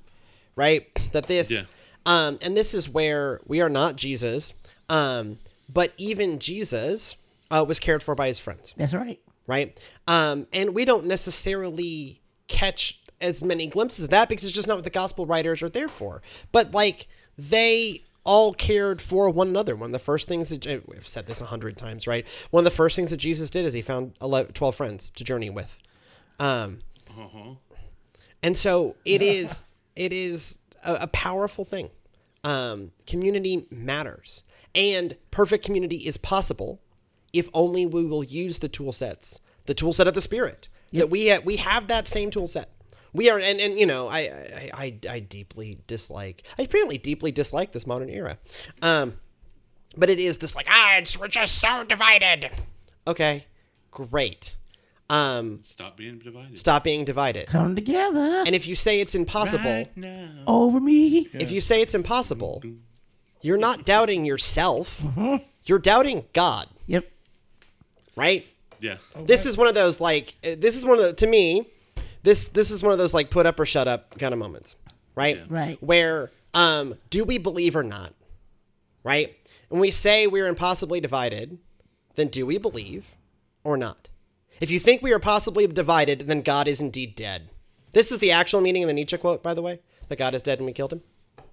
right? 0.55 0.87
That 1.11 1.27
this, 1.27 1.51
Yeah. 1.51 1.63
Um, 2.05 2.37
and 2.41 2.55
this 2.57 2.73
is 2.73 2.89
where 2.89 3.39
we 3.47 3.61
are 3.61 3.69
not 3.69 3.95
Jesus, 3.95 4.53
um, 4.89 5.37
but 5.71 5.93
even 5.97 6.39
Jesus 6.39 7.15
uh, 7.51 7.63
was 7.67 7.79
cared 7.79 8.03
for 8.03 8.15
by 8.15 8.27
his 8.27 8.39
friends 8.39 8.73
That's 8.77 8.93
right. 8.93 9.19
right? 9.47 9.91
Um, 10.07 10.47
and 10.53 10.73
we 10.75 10.85
don't 10.85 11.05
necessarily 11.05 12.21
catch 12.47 12.99
as 13.21 13.43
many 13.43 13.67
glimpses 13.67 14.03
of 14.05 14.09
that 14.11 14.27
because 14.27 14.43
it's 14.43 14.53
just 14.53 14.67
not 14.67 14.75
what 14.75 14.83
the 14.83 14.89
gospel 14.89 15.25
writers 15.25 15.63
are 15.63 15.69
there 15.69 15.87
for. 15.87 16.21
But 16.51 16.73
like 16.73 17.07
they 17.37 18.03
all 18.25 18.53
cared 18.53 19.01
for 19.01 19.29
one 19.29 19.47
another. 19.49 19.75
One 19.75 19.89
of 19.89 19.93
the 19.93 19.99
first 19.99 20.27
things 20.27 20.49
that 20.49 20.83
we've 20.87 21.05
said 21.07 21.25
this 21.25 21.41
a 21.41 21.45
hundred 21.45 21.77
times, 21.77 22.07
right? 22.07 22.27
One 22.51 22.61
of 22.61 22.65
the 22.65 22.75
first 22.75 22.95
things 22.95 23.11
that 23.11 23.17
Jesus 23.17 23.49
did 23.49 23.65
is 23.65 23.73
he 23.73 23.81
found 23.81 24.13
11, 24.21 24.53
12 24.53 24.75
friends 24.75 25.09
to 25.11 25.23
journey 25.23 25.49
with. 25.49 25.79
Um, 26.39 26.79
Uh-huh. 27.17 27.55
and 28.41 28.55
so 28.57 28.95
it 29.05 29.21
is 29.21 29.65
it 29.95 30.11
is 30.11 30.59
a, 30.83 30.93
a 31.01 31.07
powerful 31.07 31.65
thing. 31.65 31.89
Um, 32.43 32.91
community 33.07 33.67
matters, 33.71 34.43
and 34.75 35.15
perfect 35.31 35.63
community 35.63 35.97
is 35.97 36.17
possible 36.17 36.81
if 37.31 37.49
only 37.53 37.85
we 37.85 38.05
will 38.05 38.23
use 38.23 38.59
the 38.59 38.67
tool 38.67 38.91
sets, 38.91 39.39
the 39.65 39.73
tool 39.73 39.93
set 39.93 40.07
of 40.07 40.13
the 40.13 40.21
Spirit. 40.21 40.67
That 40.91 41.09
we 41.09 41.29
ha- 41.29 41.41
we 41.43 41.55
have 41.55 41.87
that 41.87 42.07
same 42.07 42.29
tool 42.29 42.45
set. 42.45 42.69
We 43.13 43.29
are, 43.29 43.39
and, 43.39 43.59
and 43.59 43.79
you 43.79 43.85
know, 43.85 44.07
I, 44.07 44.19
I 44.19 44.69
I 44.73 44.99
I 45.09 45.19
deeply 45.19 45.79
dislike. 45.87 46.43
I 46.59 46.63
apparently 46.63 46.97
deeply 46.97 47.31
dislike 47.31 47.71
this 47.71 47.87
modern 47.87 48.09
era. 48.09 48.37
Um, 48.81 49.13
but 49.97 50.09
it 50.09 50.19
is 50.19 50.37
this 50.37 50.55
like 50.55 50.67
ah, 50.69 50.97
it's 50.97 51.19
we're 51.19 51.27
just 51.27 51.59
so 51.59 51.83
divided. 51.83 52.49
Okay, 53.07 53.47
great. 53.89 54.57
Um, 55.09 55.59
Stop 55.63 55.97
being 55.97 56.17
divided. 56.19 56.57
stop 56.57 56.83
being 56.83 57.03
divided. 57.05 57.47
Come 57.47 57.75
together 57.75 58.43
And 58.45 58.55
if 58.55 58.67
you 58.67 58.73
say 58.75 58.99
it's 59.01 59.13
impossible, 59.15 59.69
Right 59.69 59.95
now. 59.97 60.29
over 60.47 60.79
me. 60.79 61.27
if 61.33 61.51
you 61.51 61.61
say 61.61 61.81
it's 61.81 61.93
impossible, 61.93 62.63
you're 63.41 63.57
not 63.57 63.85
doubting 63.85 64.25
yourself. 64.25 65.03
You're 65.65 65.79
doubting 65.79 66.25
God, 66.33 66.67
Yep. 66.87 67.05
right? 68.15 68.47
Yeah. 68.79 68.97
This 69.17 69.45
is 69.45 69.57
one 69.57 69.67
of 69.67 69.75
those 69.75 69.99
like 70.01 70.35
uh, 70.43 70.55
this 70.57 70.75
is 70.77 70.83
one 70.85 70.97
of 70.99 71.05
the 71.05 71.13
to 71.13 71.27
me, 71.27 71.67
this 72.23 72.49
this 72.49 72.71
is 72.71 72.81
one 72.83 72.91
of 72.91 72.97
those 72.97 73.13
like 73.13 73.29
put 73.29 73.45
up 73.45 73.59
or 73.59 73.65
shut 73.65 73.87
up 73.87 74.17
kind 74.17 74.33
of 74.33 74.39
moments, 74.39 74.75
right? 75.15 75.41
Right. 75.49 75.77
Where 75.81 76.31
um 76.53 76.95
do 77.09 77.23
we 77.23 77.37
believe 77.37 77.75
or 77.75 77.83
not? 77.83 78.13
Right? 79.03 79.35
When 79.69 79.79
we 79.81 79.91
say 79.91 80.27
we're 80.27 80.47
impossibly 80.47 80.99
divided, 81.01 81.57
then 82.15 82.27
do 82.29 82.45
we 82.45 82.57
believe 82.57 83.15
or 83.63 83.77
not? 83.77 84.09
If 84.61 84.71
you 84.71 84.79
think 84.79 85.01
we 85.01 85.13
are 85.13 85.19
possibly 85.19 85.67
divided, 85.67 86.21
then 86.21 86.41
God 86.41 86.67
is 86.67 86.79
indeed 86.81 87.15
dead. 87.15 87.49
This 87.91 88.11
is 88.11 88.19
the 88.19 88.31
actual 88.31 88.61
meaning 88.61 88.83
of 88.83 88.87
the 88.87 88.93
Nietzsche 88.93 89.17
quote, 89.17 89.43
by 89.43 89.53
the 89.53 89.61
way, 89.61 89.79
that 90.07 90.17
God 90.17 90.33
is 90.33 90.41
dead 90.41 90.59
and 90.59 90.65
we 90.65 90.73
killed 90.73 90.93
him. 90.93 91.01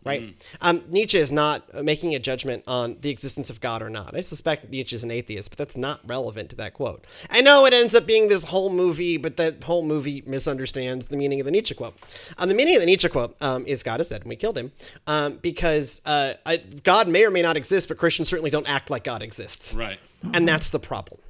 right? 0.02 0.34
Um, 0.62 0.82
Nietzsche 0.88 1.18
is 1.18 1.30
not 1.30 1.84
making 1.84 2.14
a 2.14 2.18
judgment 2.18 2.64
on 2.66 2.96
the 3.02 3.10
existence 3.10 3.50
of 3.50 3.60
God 3.60 3.82
or 3.82 3.90
not. 3.90 4.16
I 4.16 4.22
suspect 4.22 4.70
Nietzsche 4.70 4.96
is 4.96 5.04
an 5.04 5.10
atheist, 5.10 5.50
but 5.50 5.58
that's 5.58 5.76
not 5.76 6.00
relevant 6.06 6.48
to 6.50 6.56
that 6.56 6.72
quote. 6.72 7.06
I 7.28 7.42
know 7.42 7.66
it 7.66 7.74
ends 7.74 7.94
up 7.94 8.06
being 8.06 8.28
this 8.28 8.44
whole 8.44 8.72
movie, 8.72 9.18
but 9.18 9.36
that 9.36 9.62
whole 9.64 9.84
movie 9.84 10.22
misunderstands 10.26 11.08
the 11.08 11.18
meaning 11.18 11.40
of 11.40 11.44
the 11.44 11.50
Nietzsche 11.50 11.74
quote. 11.74 11.94
Um, 12.38 12.48
the 12.48 12.54
meaning 12.54 12.76
of 12.76 12.80
the 12.80 12.86
Nietzsche 12.86 13.08
quote 13.10 13.36
um, 13.42 13.66
is 13.66 13.82
God 13.82 14.00
is 14.00 14.08
dead 14.08 14.22
and 14.22 14.30
we 14.30 14.36
killed 14.36 14.56
him 14.56 14.72
um, 15.06 15.34
because 15.42 16.00
uh, 16.06 16.34
I, 16.46 16.58
God 16.82 17.06
may 17.08 17.24
or 17.26 17.30
may 17.30 17.42
not 17.42 17.58
exist, 17.58 17.88
but 17.88 17.98
Christians 17.98 18.28
certainly 18.28 18.50
don't 18.50 18.68
act 18.68 18.88
like 18.88 19.04
God 19.04 19.22
exists. 19.22 19.74
Right. 19.74 19.98
And 20.32 20.48
that's 20.48 20.70
the 20.70 20.78
problem, 20.78 21.20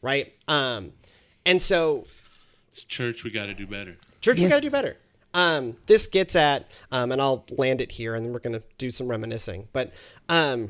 right? 0.00 0.32
Um, 0.46 0.92
and 1.46 1.60
so 1.60 2.06
It's 2.72 2.84
church, 2.84 3.24
we 3.24 3.30
got 3.30 3.46
to 3.46 3.54
do 3.54 3.66
better. 3.66 3.96
Church, 4.20 4.40
we 4.40 4.48
got 4.48 4.56
to 4.56 4.62
do 4.62 4.70
better. 4.70 4.96
Um, 5.34 5.76
this 5.86 6.06
gets 6.06 6.36
at, 6.36 6.70
um, 6.90 7.10
and 7.10 7.20
I'll 7.20 7.46
land 7.56 7.80
it 7.80 7.92
here, 7.92 8.14
and 8.14 8.24
then 8.24 8.32
we're 8.32 8.38
going 8.38 8.58
to 8.58 8.62
do 8.78 8.90
some 8.90 9.08
reminiscing. 9.08 9.68
But 9.72 9.92
um, 10.28 10.68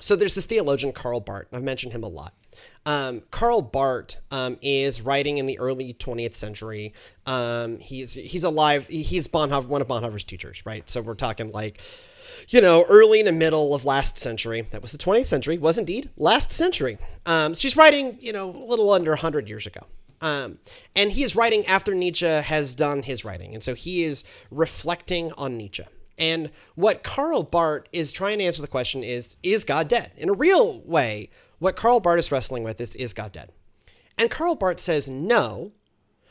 so 0.00 0.16
there's 0.16 0.34
this 0.34 0.46
theologian, 0.46 0.92
Karl 0.92 1.20
Barth. 1.20 1.46
I've 1.52 1.62
mentioned 1.62 1.92
him 1.92 2.02
a 2.02 2.08
lot. 2.08 2.34
Um, 2.86 3.22
Karl 3.30 3.62
Barth 3.62 4.16
um, 4.30 4.58
is 4.62 5.00
writing 5.02 5.38
in 5.38 5.46
the 5.46 5.58
early 5.58 5.94
20th 5.94 6.34
century. 6.34 6.92
Um, 7.26 7.78
he's 7.78 8.14
he's 8.14 8.44
alive. 8.44 8.88
He's 8.88 9.28
Bonhoeffer, 9.28 9.66
one 9.66 9.80
of 9.80 9.88
Bonhoeffer's 9.88 10.24
teachers, 10.24 10.64
right? 10.66 10.88
So 10.88 11.00
we're 11.00 11.14
talking 11.14 11.52
like, 11.52 11.80
you 12.48 12.60
know, 12.60 12.84
early 12.88 13.20
in 13.20 13.26
the 13.26 13.32
middle 13.32 13.74
of 13.74 13.84
last 13.84 14.16
century. 14.16 14.62
That 14.70 14.82
was 14.82 14.92
the 14.92 14.98
20th 14.98 15.26
century. 15.26 15.58
Was 15.58 15.78
indeed 15.78 16.10
last 16.16 16.52
century. 16.52 16.98
Um, 17.26 17.54
she's 17.54 17.76
writing, 17.76 18.18
you 18.20 18.32
know, 18.32 18.50
a 18.50 18.64
little 18.64 18.90
under 18.90 19.10
100 19.12 19.48
years 19.48 19.66
ago. 19.66 19.80
Um, 20.20 20.58
and 20.96 21.12
he 21.12 21.22
is 21.22 21.36
writing 21.36 21.64
after 21.66 21.94
Nietzsche 21.94 22.26
has 22.26 22.74
done 22.74 23.02
his 23.02 23.24
writing. 23.24 23.54
And 23.54 23.62
so 23.62 23.74
he 23.74 24.02
is 24.02 24.24
reflecting 24.50 25.32
on 25.38 25.56
Nietzsche. 25.56 25.84
And 26.18 26.50
what 26.74 27.04
Karl 27.04 27.44
Barth 27.44 27.84
is 27.92 28.10
trying 28.10 28.38
to 28.38 28.44
answer 28.44 28.60
the 28.60 28.68
question 28.68 29.04
is 29.04 29.36
Is 29.42 29.64
God 29.64 29.88
dead? 29.88 30.10
In 30.16 30.28
a 30.28 30.34
real 30.34 30.80
way, 30.80 31.30
what 31.58 31.76
Karl 31.76 32.00
Barth 32.00 32.18
is 32.18 32.32
wrestling 32.32 32.64
with 32.64 32.80
is 32.80 32.94
Is 32.96 33.12
God 33.12 33.32
dead? 33.32 33.52
And 34.16 34.30
Karl 34.30 34.56
Barth 34.56 34.80
says 34.80 35.08
no, 35.08 35.72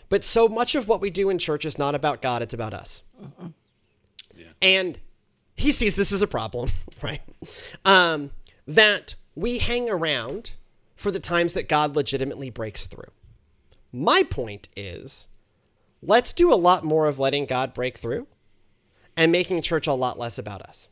but 0.10 0.24
so 0.24 0.50
much 0.50 0.76
of 0.76 0.88
what 0.88 1.00
we 1.00 1.10
do 1.10 1.30
in 1.30 1.38
church 1.38 1.66
is 1.66 1.80
not 1.80 1.96
about 1.96 2.22
God, 2.22 2.42
it's 2.42 2.54
about 2.54 2.74
us. 2.74 3.04
And 4.62 5.00
he 5.58 5.72
sees 5.72 5.96
this 5.96 6.14
as 6.14 6.22
a 6.22 6.28
problem, 6.28 6.70
right? 7.02 7.22
Um, 7.84 8.32
that 8.66 9.16
we 9.36 9.58
hang 9.58 9.90
around 9.90 10.56
for 10.96 11.12
the 11.12 11.20
times 11.20 11.54
that 11.54 11.68
God 11.68 11.96
legitimately 11.96 12.50
breaks 12.50 12.88
through. 12.88 13.12
My 13.92 14.24
point 14.24 14.70
is 14.76 15.28
let's 16.02 16.32
do 16.32 16.54
a 16.54 16.56
lot 16.56 16.84
more 16.84 17.08
of 17.08 17.20
letting 17.20 17.46
God 17.46 17.74
break 17.74 17.98
through 17.98 18.28
and 19.16 19.32
making 19.32 19.62
church 19.64 19.88
a 19.88 19.94
lot 19.94 20.20
less 20.20 20.38
about 20.38 20.62
us. 20.62 20.90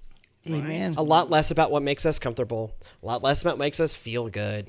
Amen. 0.48 0.96
A 0.98 1.04
lot 1.04 1.30
less 1.30 1.50
about 1.50 1.72
what 1.72 1.82
makes 1.84 2.06
us 2.06 2.20
comfortable, 2.20 2.76
a 3.02 3.06
lot 3.06 3.24
less 3.24 3.42
about 3.42 3.54
what 3.54 3.66
makes 3.66 3.80
us 3.80 3.96
feel 3.96 4.30
good. 4.30 4.68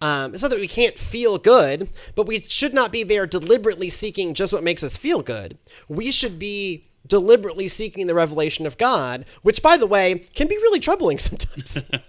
Um, 0.00 0.34
it's 0.34 0.42
not 0.42 0.50
that 0.50 0.58
we 0.58 0.66
can't 0.66 0.98
feel 0.98 1.38
good, 1.38 1.88
but 2.16 2.26
we 2.26 2.40
should 2.40 2.74
not 2.74 2.90
be 2.90 3.04
there 3.04 3.24
deliberately 3.24 3.88
seeking 3.88 4.34
just 4.34 4.52
what 4.52 4.64
makes 4.64 4.82
us 4.82 4.96
feel 4.96 5.22
good. 5.22 5.58
We 5.88 6.10
should 6.10 6.40
be 6.40 6.88
deliberately 7.06 7.68
seeking 7.68 8.06
the 8.06 8.14
revelation 8.14 8.66
of 8.66 8.78
God, 8.78 9.24
which, 9.42 9.62
by 9.62 9.76
the 9.76 9.86
way, 9.86 10.18
can 10.34 10.48
be 10.48 10.56
really 10.56 10.80
troubling 10.80 11.18
sometimes. 11.18 11.90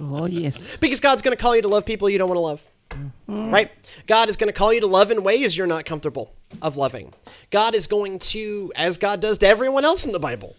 Oh 0.00 0.26
yes. 0.26 0.76
Because 0.76 1.00
God's 1.00 1.22
going 1.22 1.36
to 1.36 1.42
call 1.42 1.56
you 1.56 1.62
to 1.62 1.68
love 1.68 1.84
people 1.84 2.08
you 2.08 2.18
don't 2.18 2.28
want 2.28 2.36
to 2.36 2.42
love. 2.42 2.62
Mm-hmm. 2.90 3.50
Right? 3.50 3.70
God 4.06 4.28
is 4.28 4.36
going 4.36 4.48
to 4.48 4.56
call 4.56 4.72
you 4.72 4.80
to 4.80 4.86
love 4.86 5.10
in 5.10 5.22
ways 5.24 5.56
you're 5.56 5.66
not 5.66 5.84
comfortable 5.84 6.34
of 6.62 6.76
loving. 6.76 7.12
God 7.50 7.74
is 7.74 7.86
going 7.86 8.18
to, 8.20 8.72
as 8.76 8.96
God 8.96 9.20
does 9.20 9.38
to 9.38 9.46
everyone 9.46 9.84
else 9.84 10.06
in 10.06 10.12
the 10.12 10.18
Bible, 10.20 10.56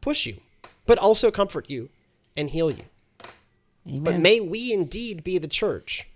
push 0.00 0.26
you, 0.26 0.40
but 0.86 0.98
also 0.98 1.30
comfort 1.30 1.68
you 1.68 1.90
and 2.36 2.50
heal 2.50 2.70
you. 2.70 2.84
Amen. 3.86 4.02
But 4.02 4.18
may 4.20 4.40
we 4.40 4.72
indeed 4.72 5.24
be 5.24 5.38
the 5.38 5.48
church 5.48 6.08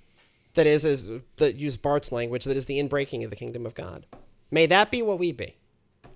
that 0.55 0.67
is, 0.67 0.85
as 0.85 1.09
that 1.37 1.57
use 1.57 1.77
Barth's 1.77 2.13
language, 2.13 2.45
that 2.45 2.57
is 2.57 2.67
the 2.67 2.79
inbreaking 2.79 3.25
of 3.25 3.31
the 3.31 3.37
kingdom 3.37 3.67
of 3.67 3.75
God. 3.75 4.07
May 4.51 4.67
that 4.67 4.91
be 4.91 5.03
what 5.03 5.19
we 5.19 5.33
be, 5.33 5.57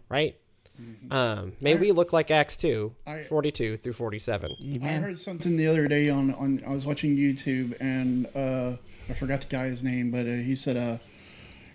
right? 0.08 0.36
Um, 1.10 1.52
may 1.60 1.74
we 1.76 1.92
look 1.92 2.12
like 2.12 2.30
Acts 2.30 2.56
2, 2.56 2.92
I- 3.06 3.22
42 3.22 3.76
through 3.76 3.92
47. 3.92 4.56
I 4.82 4.88
heard 4.88 5.18
something 5.18 5.56
the 5.56 5.66
other 5.68 5.88
day 5.88 6.08
on, 6.10 6.34
on 6.34 6.60
I 6.66 6.72
was 6.72 6.84
watching 6.86 7.16
YouTube 7.16 7.76
and 7.80 8.26
uh, 8.34 8.76
I 9.08 9.12
forgot 9.14 9.40
the 9.42 9.46
guy's 9.48 9.82
name, 9.82 10.10
but 10.10 10.20
uh, 10.26 10.30
he 10.30 10.56
said, 10.56 10.76
uh, 10.76 10.98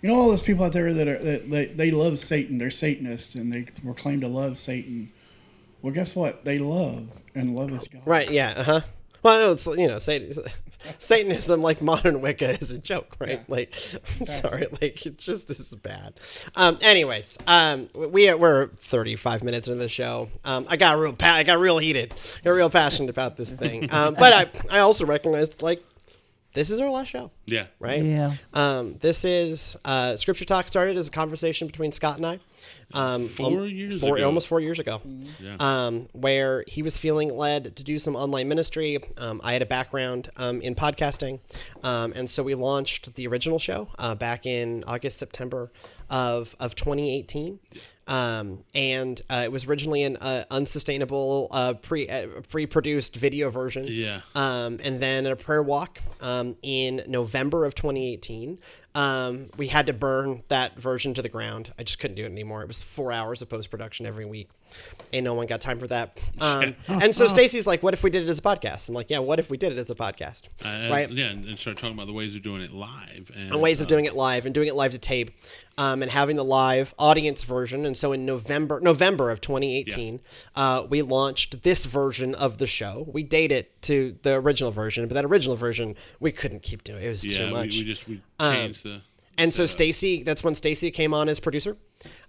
you 0.02 0.08
know, 0.08 0.16
all 0.16 0.28
those 0.30 0.42
people 0.42 0.64
out 0.64 0.72
there 0.72 0.92
that 0.92 1.08
are 1.08 1.18
that 1.18 1.50
they, 1.50 1.66
they 1.66 1.90
love 1.90 2.18
Satan, 2.18 2.58
they're 2.58 2.70
Satanists, 2.70 3.34
and 3.34 3.52
they 3.52 3.62
proclaim 3.82 4.20
to 4.20 4.28
love 4.28 4.58
Satan. 4.58 5.10
Well, 5.80 5.94
guess 5.94 6.14
what? 6.14 6.44
They 6.44 6.58
love 6.58 7.22
and 7.34 7.54
love 7.54 7.70
is 7.72 7.88
God. 7.88 8.02
Right, 8.04 8.30
yeah, 8.30 8.54
uh 8.56 8.62
huh. 8.64 8.80
Well, 9.22 9.38
I 9.38 9.44
know 9.44 9.52
it's 9.52 9.66
you 9.66 9.88
know 9.88 9.98
Satanism 10.98 11.62
like 11.62 11.80
modern 11.80 12.20
Wicca 12.20 12.58
is 12.58 12.70
a 12.72 12.78
joke, 12.78 13.16
right? 13.20 13.30
Yeah. 13.38 13.44
Like, 13.48 13.72
I'm 14.20 14.26
sorry, 14.26 14.66
like 14.80 15.06
it's 15.06 15.24
just 15.24 15.48
this 15.48 15.60
is 15.60 15.74
bad. 15.74 16.14
Um, 16.56 16.78
anyways, 16.80 17.38
um, 17.46 17.88
we 17.94 18.32
we're 18.34 18.66
35 18.68 19.42
minutes 19.44 19.68
into 19.68 19.78
the 19.78 19.88
show. 19.88 20.28
Um, 20.44 20.66
I 20.68 20.76
got 20.76 20.98
real 20.98 21.12
pa- 21.12 21.34
I 21.34 21.42
got 21.44 21.58
real 21.60 21.78
heated, 21.78 22.12
got 22.44 22.50
real 22.52 22.70
passionate 22.70 23.10
about 23.10 23.36
this 23.36 23.52
thing. 23.52 23.88
Um, 23.92 24.14
but 24.14 24.32
I 24.32 24.76
I 24.76 24.78
also 24.80 25.04
recognized 25.06 25.62
like 25.62 25.82
this 26.54 26.70
is 26.70 26.80
our 26.80 26.90
last 26.90 27.08
show, 27.08 27.30
Yeah. 27.46 27.66
right? 27.78 28.02
Yeah. 28.02 28.34
Um, 28.54 28.94
this 28.98 29.24
is 29.24 29.76
uh, 29.84 30.16
Scripture 30.16 30.44
Talk 30.44 30.66
started 30.68 30.96
as 30.96 31.08
a 31.08 31.10
conversation 31.10 31.66
between 31.66 31.92
Scott 31.92 32.16
and 32.16 32.26
I. 32.26 32.40
Um, 32.94 33.26
Four 33.28 33.66
years 33.66 34.00
four, 34.00 34.16
ago. 34.16 34.26
almost 34.26 34.48
four 34.48 34.60
years 34.60 34.78
ago, 34.78 35.00
Yeah. 35.40 35.56
um, 35.60 36.08
where 36.12 36.64
he 36.68 36.82
was 36.82 36.98
feeling 36.98 37.34
led 37.36 37.74
to 37.76 37.82
do 37.82 37.98
some 37.98 38.14
online 38.16 38.48
ministry. 38.48 38.98
Um, 39.16 39.40
I 39.42 39.54
had 39.54 39.62
a 39.62 39.66
background 39.66 40.28
um, 40.36 40.60
in 40.60 40.74
podcasting, 40.74 41.40
um, 41.82 42.12
and 42.14 42.28
so 42.28 42.42
we 42.42 42.54
launched 42.54 43.14
the 43.14 43.26
original 43.26 43.58
show 43.58 43.88
uh, 43.98 44.14
back 44.14 44.44
in 44.46 44.84
August, 44.86 45.18
September 45.18 45.70
of 46.10 46.54
of 46.60 46.74
2018. 46.74 47.58
Um, 48.08 48.64
and 48.74 49.22
uh, 49.30 49.42
it 49.44 49.52
was 49.52 49.66
originally 49.66 50.02
an 50.02 50.16
uh, 50.16 50.44
unsustainable 50.50 51.46
uh, 51.52 51.74
pre 51.74 52.08
uh, 52.08 52.26
pre 52.50 52.66
produced 52.66 53.16
video 53.16 53.48
version. 53.48 53.84
Yeah. 53.88 54.20
Um, 54.34 54.80
and 54.82 55.00
then 55.00 55.24
a 55.24 55.36
prayer 55.36 55.62
walk 55.62 56.00
um, 56.20 56.56
in 56.62 57.02
November 57.06 57.64
of 57.64 57.74
2018, 57.76 58.58
um, 58.94 59.48
we 59.56 59.68
had 59.68 59.86
to 59.86 59.92
burn 59.92 60.42
that 60.48 60.78
version 60.78 61.14
to 61.14 61.22
the 61.22 61.28
ground. 61.28 61.72
I 61.78 61.82
just 61.82 61.98
couldn't 61.98 62.16
do 62.16 62.24
it 62.24 62.30
anymore. 62.30 62.62
It 62.62 62.68
was 62.68 62.82
four 62.82 63.12
hours 63.12 63.40
of 63.42 63.48
post 63.48 63.70
production 63.70 64.06
every 64.06 64.26
week, 64.26 64.48
and 65.12 65.24
no 65.24 65.34
one 65.34 65.46
got 65.46 65.60
time 65.60 65.78
for 65.78 65.86
that. 65.88 66.18
Um, 66.42 66.74
and 66.88 67.14
so 67.14 67.26
Stacy's 67.28 67.68
like, 67.68 67.84
"What 67.84 67.94
if 67.94 68.02
we 68.02 68.10
did 68.10 68.24
it 68.24 68.28
as 68.28 68.38
a 68.38 68.42
podcast?" 68.42 68.88
I'm 68.88 68.96
like, 68.96 69.10
"Yeah, 69.10 69.20
what 69.20 69.38
if 69.38 69.48
we 69.48 69.56
did 69.56 69.70
it 69.72 69.78
as 69.78 69.90
a 69.90 69.94
podcast?" 69.94 70.48
Uh, 70.64 70.90
right? 70.90 71.08
Yeah, 71.08 71.26
and, 71.26 71.44
and 71.44 71.56
start 71.56 71.76
talking 71.76 71.94
about 71.94 72.06
the 72.08 72.12
ways 72.12 72.34
of 72.34 72.42
doing 72.42 72.62
it 72.62 72.72
live. 72.72 73.30
And, 73.34 73.52
and 73.52 73.60
ways 73.60 73.80
of 73.80 73.86
uh, 73.86 73.88
doing 73.88 74.06
it 74.06 74.14
live 74.14 74.44
and 74.44 74.52
doing 74.54 74.66
it 74.66 74.74
live 74.74 74.90
to 74.92 74.98
tape 74.98 75.30
um, 75.78 76.02
and 76.02 76.10
having 76.10 76.36
the 76.36 76.44
live 76.44 76.94
audience 76.98 77.44
version 77.44 77.86
and 77.86 77.96
so 77.96 78.12
in 78.12 78.26
november 78.26 78.80
november 78.80 79.30
of 79.30 79.40
2018 79.40 80.20
uh, 80.56 80.84
we 80.88 81.02
launched 81.02 81.62
this 81.62 81.84
version 81.86 82.34
of 82.34 82.58
the 82.58 82.66
show 82.66 83.06
we 83.12 83.22
date 83.22 83.52
it 83.52 83.80
to 83.82 84.16
the 84.22 84.34
original 84.34 84.70
version 84.70 85.06
but 85.08 85.14
that 85.14 85.24
original 85.24 85.56
version 85.56 85.94
we 86.20 86.32
couldn't 86.32 86.62
keep 86.62 86.84
doing 86.84 87.02
it 87.02 87.08
was 87.08 87.24
Yeah, 87.24 87.46
too 87.46 87.52
much 87.52 87.76
we 87.78 87.84
just 87.84 88.08
we 88.08 88.20
Um, 88.38 88.72
the. 88.72 89.00
And 89.42 89.52
so 89.52 89.66
Stacy, 89.66 90.22
that's 90.22 90.42
when 90.44 90.54
Stacy 90.54 90.90
came 90.90 91.12
on 91.14 91.28
as 91.28 91.40
producer, 91.40 91.76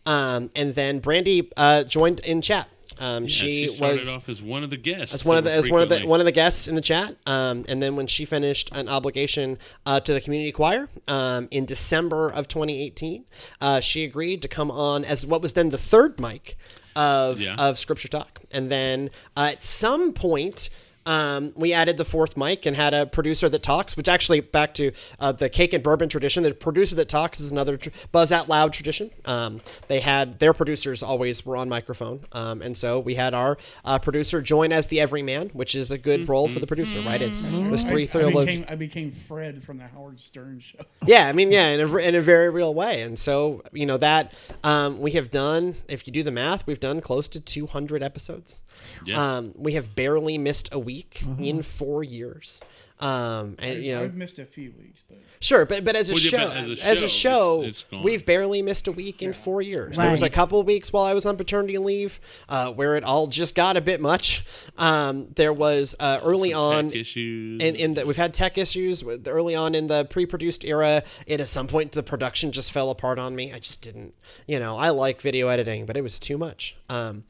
um, 0.05 0.49
and 0.55 0.73
then 0.75 0.99
Brandy 0.99 1.49
uh, 1.57 1.83
joined 1.83 2.19
in 2.21 2.41
chat. 2.41 2.67
Um, 2.99 3.23
Yeah, 3.23 3.27
she, 3.29 3.67
started 3.69 3.95
was 3.99 4.15
off 4.15 4.29
as 4.29 4.41
one 4.43 4.63
of 4.63 4.69
the 4.69 4.77
guests. 4.77 5.15
as 5.15 5.25
one 5.25 5.37
of 5.37 5.43
the 5.43 5.51
as 5.51 5.69
one 5.69 5.81
of 5.81 5.89
the 5.89 6.05
one 6.05 6.19
of 6.19 6.25
the 6.27 6.31
guests 6.31 6.67
in 6.67 6.75
the 6.75 6.81
chat. 6.81 7.15
Um, 7.25 7.63
and 7.67 7.81
then 7.81 7.95
when 7.95 8.05
she 8.07 8.23
finished 8.25 8.69
an 8.73 8.87
obligation 8.87 9.57
uh, 9.85 9.99
to 10.01 10.13
the 10.13 10.21
community 10.21 10.51
choir 10.51 10.89
um, 11.07 11.47
in 11.49 11.65
December 11.65 12.29
of 12.29 12.47
2018, 12.47 13.25
uh, 13.61 13.79
she 13.79 14.03
agreed 14.03 14.41
to 14.43 14.47
come 14.47 14.69
on 14.69 15.03
as 15.05 15.25
what 15.25 15.41
was 15.41 15.53
then 15.53 15.69
the 15.69 15.77
third 15.77 16.19
mic 16.19 16.55
of 16.95 17.41
Yeah. 17.41 17.55
of 17.57 17.79
Scripture 17.79 18.09
Talk. 18.09 18.41
And 18.51 18.69
then 18.69 19.09
uh, 19.35 19.49
at 19.53 19.63
some 19.63 20.13
point. 20.13 20.69
Um, 21.05 21.51
we 21.55 21.73
added 21.73 21.97
the 21.97 22.05
fourth 22.05 22.37
mic 22.37 22.65
and 22.65 22.75
had 22.75 22.93
a 22.93 23.05
producer 23.05 23.49
that 23.49 23.63
talks, 23.63 23.97
which 23.97 24.07
actually 24.07 24.41
back 24.41 24.73
to 24.75 24.91
uh, 25.19 25.31
the 25.31 25.49
cake 25.49 25.73
and 25.73 25.83
bourbon 25.83 26.09
tradition. 26.09 26.43
The 26.43 26.53
producer 26.53 26.95
that 26.95 27.09
talks 27.09 27.39
is 27.39 27.51
another 27.51 27.77
tr- 27.77 27.89
buzz 28.11 28.31
out 28.31 28.49
loud 28.49 28.73
tradition. 28.73 29.11
Um, 29.25 29.61
they 29.87 29.99
had 29.99 30.39
their 30.39 30.53
producers 30.53 31.03
always 31.03 31.45
were 31.45 31.57
on 31.57 31.69
microphone, 31.69 32.21
um, 32.31 32.61
and 32.61 32.75
so 32.75 32.99
we 32.99 33.15
had 33.15 33.33
our 33.33 33.57
uh, 33.85 33.99
producer 33.99 34.41
join 34.41 34.71
as 34.71 34.87
the 34.87 35.01
everyman, 35.01 35.49
which 35.49 35.75
is 35.75 35.91
a 35.91 35.97
good 35.97 36.27
role 36.29 36.47
for 36.47 36.59
the 36.59 36.67
producer, 36.67 37.01
right? 37.01 37.21
It's 37.21 37.41
it 37.41 37.69
was 37.69 37.83
three 37.83 38.07
I, 38.13 38.27
I, 38.27 38.31
became, 38.31 38.65
I 38.69 38.75
became 38.75 39.11
Fred 39.11 39.63
from 39.63 39.77
the 39.77 39.87
Howard 39.87 40.19
Stern 40.19 40.59
show. 40.59 40.79
Yeah, 41.05 41.27
I 41.27 41.33
mean, 41.33 41.51
yeah, 41.51 41.67
in 41.67 41.81
a, 41.81 41.97
in 41.97 42.15
a 42.15 42.21
very 42.21 42.49
real 42.49 42.73
way. 42.73 43.01
And 43.01 43.19
so, 43.19 43.61
you 43.73 43.85
know, 43.85 43.97
that 43.97 44.33
um, 44.63 45.01
we 45.01 45.11
have 45.11 45.31
done, 45.31 45.75
if 45.89 46.07
you 46.07 46.13
do 46.13 46.23
the 46.23 46.31
math, 46.31 46.65
we've 46.65 46.79
done 46.79 47.01
close 47.01 47.27
to 47.29 47.41
200 47.41 48.01
episodes. 48.01 48.61
Yeah. 49.05 49.35
Um, 49.35 49.53
we 49.57 49.73
have 49.73 49.95
barely 49.95 50.37
missed 50.37 50.73
a 50.73 50.79
week 50.79 50.92
in 51.39 51.61
four 51.63 52.03
years. 52.03 52.61
Um, 52.99 53.57
and 53.59 53.83
you 53.83 53.95
know, 53.95 54.03
I've 54.03 54.15
missed 54.15 54.39
a 54.39 54.45
few 54.45 54.71
weeks, 54.79 55.03
but 55.05 55.17
Sure, 55.41 55.65
but 55.65 55.83
but 55.83 55.93
as 55.97 56.09
a, 56.09 56.13
Well, 56.13 56.19
show, 56.21 56.37
but 56.47 56.57
as 56.57 56.69
a 56.69 56.85
as 56.85 57.01
a 57.01 57.07
show, 57.09 57.09
show, 57.09 57.63
it's- 57.63 57.85
it's 57.91 58.01
we've 58.03 58.25
barely 58.25 58.61
missed 58.61 58.87
a 58.87 58.93
week 58.93 59.21
in 59.21 59.33
four 59.33 59.61
years. 59.61 59.97
There 59.97 60.09
was 60.09 60.21
a 60.21 60.29
couple 60.29 60.57
of 60.61 60.65
weeks 60.65 60.93
while 60.93 61.03
I 61.03 61.13
was 61.13 61.25
on 61.25 61.35
paternity 61.35 61.77
leave 61.79 62.19
uh, 62.47 62.71
where 62.71 62.95
it 62.95 63.03
all 63.03 63.27
just 63.27 63.55
got 63.55 63.75
a 63.75 63.81
bit 63.81 63.99
much. 63.99 64.45
Um, 64.77 65.27
there 65.35 65.51
was 65.51 65.95
uh, 65.99 66.21
early 66.23 66.53
on 66.53 66.91
Tech 66.91 66.95
issues. 67.01 67.61
in, 67.61 67.75
in 67.75 67.93
the, 67.95 68.05
we've 68.05 68.15
had 68.15 68.33
tech 68.33 68.57
issues 68.57 69.03
with- 69.03 69.27
early 69.27 69.55
on 69.55 69.75
in 69.75 69.87
the 69.87 70.05
pre-produced 70.05 70.63
era. 70.63 71.03
It 71.27 71.41
at 71.41 71.47
some 71.47 71.67
point 71.67 71.91
the 71.91 72.03
production 72.03 72.53
just 72.53 72.71
fell 72.71 72.89
apart 72.89 73.19
on 73.19 73.35
me. 73.35 73.51
I 73.51 73.59
just 73.59 73.81
didn't, 73.81 74.13
you 74.47 74.59
know, 74.59 74.77
I 74.77 74.91
like 74.91 75.19
video 75.21 75.49
editing, 75.49 75.85
but 75.85 75.97
it 75.97 76.03
was 76.03 76.19
too 76.19 76.37
much. 76.37 76.77
Um, 76.87 77.25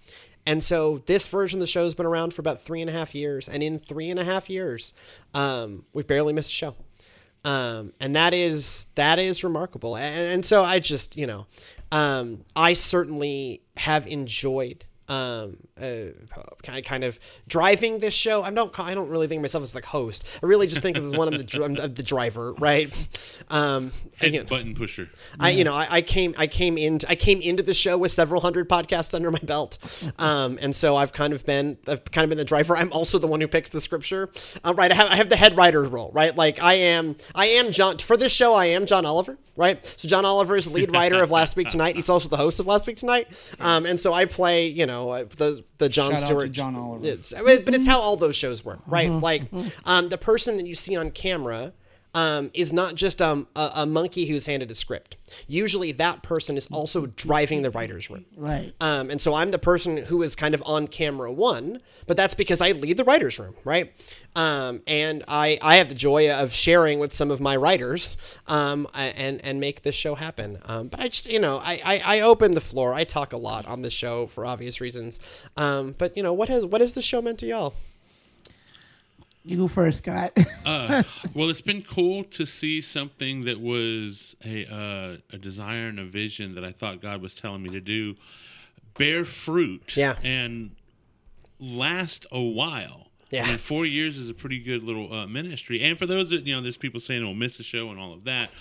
and 0.46 0.62
so 0.62 0.98
this 1.00 1.28
version 1.28 1.58
of 1.58 1.62
the 1.62 1.68
show 1.68 1.84
has 1.84 1.96
been 1.96 2.06
around 2.06 2.34
for 2.34 2.42
about 2.42 2.60
three 2.60 2.82
and 2.82 2.90
a 2.90 2.94
half 2.94 3.16
years, 3.16 3.48
and 3.48 3.64
in 3.64 3.80
three 3.80 4.10
and 4.10 4.20
a 4.20 4.24
half 4.24 4.50
years, 4.50 4.94
um, 5.34 5.86
we've 5.94 6.08
barely 6.08 6.34
missed 6.34 6.52
a 6.52 6.54
show. 6.54 6.76
Um, 7.46 7.92
and 8.00 8.16
that 8.16 8.34
is 8.34 8.88
that 8.96 9.20
is 9.20 9.44
remarkable. 9.44 9.98
And, 9.98 10.34
and 10.34 10.46
so 10.46 10.64
I 10.64 10.80
just 10.80 11.18
you 11.18 11.28
know, 11.28 11.46
um, 11.92 12.44
I 12.56 12.74
certainly 12.74 13.62
have 13.78 14.08
enjoyed 14.08 14.86
um, 15.08 15.58
uh, 15.84 16.12
kind 16.64 16.84
kind 16.86 17.04
of 17.04 17.20
driving 17.48 18.00
this 18.00 18.14
show. 18.14 18.42
I 18.42 18.52
don't 18.52 18.78
I 18.80 18.94
don't 18.94 19.10
really 19.10 19.28
think 19.28 19.40
of 19.40 19.44
myself 19.44 19.64
as 19.64 19.76
like 19.76 19.86
host. 19.86 20.40
I 20.42 20.46
really 20.46 20.68
just 20.68 20.82
think 20.82 20.98
of 20.98 21.06
as 21.06 21.16
one 21.16 21.34
of 21.34 21.34
the 21.34 21.64
I'm 21.64 21.74
the 21.74 22.04
driver, 22.04 22.54
right? 22.54 22.92
Um, 23.50 23.92
Head 24.18 24.34
you 24.34 24.44
know, 24.44 24.50
button 24.50 24.74
pusher. 24.76 25.10
I 25.40 25.52
you 25.52 25.64
know 25.64 25.74
I, 25.74 25.88
I 25.90 26.02
came 26.02 26.34
I 26.38 26.48
came 26.48 26.78
in 26.78 27.00
I 27.08 27.16
came 27.16 27.42
into 27.42 27.64
the 27.64 27.74
show 27.74 27.98
with 27.98 28.12
several 28.12 28.42
hundred 28.42 28.70
podcasts 28.70 29.14
under 29.14 29.32
my 29.32 29.40
belt, 29.40 29.78
um, 30.20 30.58
and 30.62 30.74
so 30.74 30.96
I've 30.96 31.14
kind 31.14 31.34
of 31.34 31.46
been 31.46 31.78
I've 31.88 32.06
kind 32.12 32.24
of 32.24 32.30
been 32.30 32.38
the 32.38 32.46
driver. 32.46 32.78
I'm 32.78 32.92
also 32.92 33.18
the 33.20 33.28
one 33.28 33.42
who 33.42 33.48
picks 33.48 33.70
the 33.70 33.82
scripture, 33.82 34.30
uh, 34.64 34.74
right? 34.76 34.92
I 34.92 34.96
have 34.96 35.10
I 35.10 35.16
have 35.16 35.30
the 35.30 35.36
head 35.36 35.58
writer's 35.58 35.90
role, 35.90 36.12
right? 36.14 36.36
Like 36.36 36.62
I 36.62 36.76
am 36.76 37.16
I 37.36 37.48
am 37.48 37.72
John 37.72 37.98
for 37.98 38.18
this 38.18 38.34
show. 38.34 38.54
I 38.54 38.68
am 38.68 38.86
John 38.86 39.06
Oliver, 39.06 39.38
right? 39.58 39.84
So 39.84 40.08
John 40.08 40.26
Oliver 40.26 40.56
is 40.56 40.66
the 40.66 40.72
lead 40.72 40.92
writer 40.92 41.22
of 41.22 41.32
Last 41.32 41.56
Week 41.56 41.68
Tonight. 41.68 41.96
He's 41.96 42.10
also 42.10 42.30
the 42.30 42.38
host 42.38 42.60
of 42.60 42.68
Last 42.68 42.88
Week 42.88 42.98
Tonight, 42.98 43.56
um, 43.60 43.86
and 43.86 44.00
so 44.00 44.14
I 44.14 44.26
play 44.26 44.68
you 44.68 44.86
know 44.86 45.10
uh, 45.10 45.26
the 45.78 45.86
the 45.86 45.90
John 45.90 46.12
Shout 46.12 46.18
out 46.18 46.20
to 46.22 46.26
Stewart 46.28 46.52
John 46.52 46.76
Oliver. 46.76 47.08
It's, 47.08 47.34
I 47.34 47.42
mean, 47.42 47.66
but 47.66 47.74
it's 47.74 47.88
how 47.88 48.00
all 48.00 48.16
those 48.16 48.36
shows 48.36 48.64
work, 48.64 48.80
right? 48.88 49.10
Like 49.10 49.44
um, 49.86 50.10
the 50.10 50.18
person 50.18 50.58
that 50.58 50.66
you 50.68 50.76
see 50.76 50.96
on 50.96 51.12
camera 51.12 51.74
um, 52.14 52.52
is 52.54 52.72
not 52.72 52.96
just 52.96 53.22
um, 53.22 53.48
a, 53.56 53.72
a 53.78 53.86
monkey 53.86 54.26
who's 54.28 54.46
handed 54.46 54.70
a 54.72 54.76
script. 54.76 55.18
Usually, 55.48 55.92
that 55.94 56.22
person 56.22 56.58
is 56.58 56.68
also 56.68 57.08
driving 57.08 57.64
the 57.64 57.72
writer's 57.72 58.10
room. 58.10 58.26
Right. 58.38 58.74
Um, 58.80 59.10
and 59.10 59.20
so 59.20 59.34
I'm 59.34 59.52
the 59.52 59.60
person 59.60 59.98
who 59.98 60.22
is 60.22 60.36
kind 60.36 60.54
of 60.54 60.62
on 60.66 60.88
camera 60.88 61.32
one, 61.32 61.82
but 62.06 62.16
that's 62.18 62.36
because 62.36 62.62
I 62.62 62.72
lead 62.72 62.98
the 62.98 63.04
writer's 63.04 63.40
room, 63.40 63.56
right? 63.64 63.92
Um, 64.36 64.82
and 64.86 65.24
I, 65.28 65.58
I 65.62 65.78
have 65.78 65.90
the 65.90 65.96
joy 65.96 66.32
of 66.32 66.54
sharing 66.54 67.00
with 67.00 67.14
some 67.14 67.32
of 67.32 67.42
my 67.42 67.56
writers 67.56 68.38
um, 68.48 68.88
and, 68.94 69.44
and 69.44 69.60
make 69.60 69.82
this 69.82 69.96
show 69.96 70.16
happen. 70.16 70.58
Um, 70.66 70.88
but 70.90 71.00
I 71.00 71.08
just, 71.08 71.30
you 71.30 71.40
know, 71.40 71.58
I, 71.58 71.82
I, 71.84 72.18
I 72.18 72.22
open 72.22 72.54
the 72.54 72.62
floor. 72.62 72.94
I 72.94 73.04
talk 73.04 73.34
a 73.34 73.38
lot 73.38 73.66
on 73.66 73.82
the 73.82 73.90
show 73.90 74.28
for 74.28 74.46
obvious 74.46 74.82
reasons. 74.82 75.20
Um, 75.58 75.96
but, 75.98 76.16
you 76.16 76.24
know, 76.24 76.34
what 76.34 76.50
has, 76.50 76.66
what 76.66 76.82
has 76.82 76.94
the 76.94 77.02
show 77.02 77.22
meant 77.22 77.40
to 77.40 77.48
y'all? 77.48 77.74
You 79.46 79.58
go 79.58 79.68
first, 79.68 80.00
Scott. 80.00 80.32
Uh, 80.66 81.04
well, 81.36 81.50
it's 81.50 81.60
been 81.60 81.82
cool 81.82 82.24
to 82.24 82.46
see 82.46 82.80
something 82.80 83.44
that 83.44 83.60
was 83.60 84.34
a 84.46 84.66
uh, 84.74 85.18
a 85.36 85.38
desire 85.38 85.88
and 85.88 86.00
a 86.00 86.06
vision 86.06 86.56
that 86.56 86.64
I 86.64 86.72
thought 86.72 87.02
God 87.02 87.22
was 87.22 87.36
telling 87.36 87.62
me 87.62 87.70
to 87.72 87.82
do 87.82 88.16
bear 88.98 89.26
fruit. 89.26 89.98
Yeah. 89.98 90.16
And 90.24 90.78
last 91.60 92.26
a 92.32 92.40
while. 92.42 93.08
Yeah. 93.30 93.44
I 93.44 93.50
mean, 93.50 93.58
four 93.58 93.86
years 93.86 94.18
is 94.18 94.30
a 94.30 94.34
pretty 94.34 94.62
good 94.64 94.84
little 94.84 95.12
uh, 95.12 95.28
ministry. 95.28 95.82
And 95.82 95.98
for 96.00 96.06
those 96.06 96.30
that, 96.30 96.46
you 96.46 96.56
know, 96.56 96.62
there's 96.62 96.78
people 96.78 97.02
saying, 97.02 97.24
we'll 97.24 97.34
miss 97.34 97.58
the 97.58 97.64
show 97.64 97.90
and 97.90 98.00
all 98.00 98.14
of 98.14 98.24
that. 98.24 98.52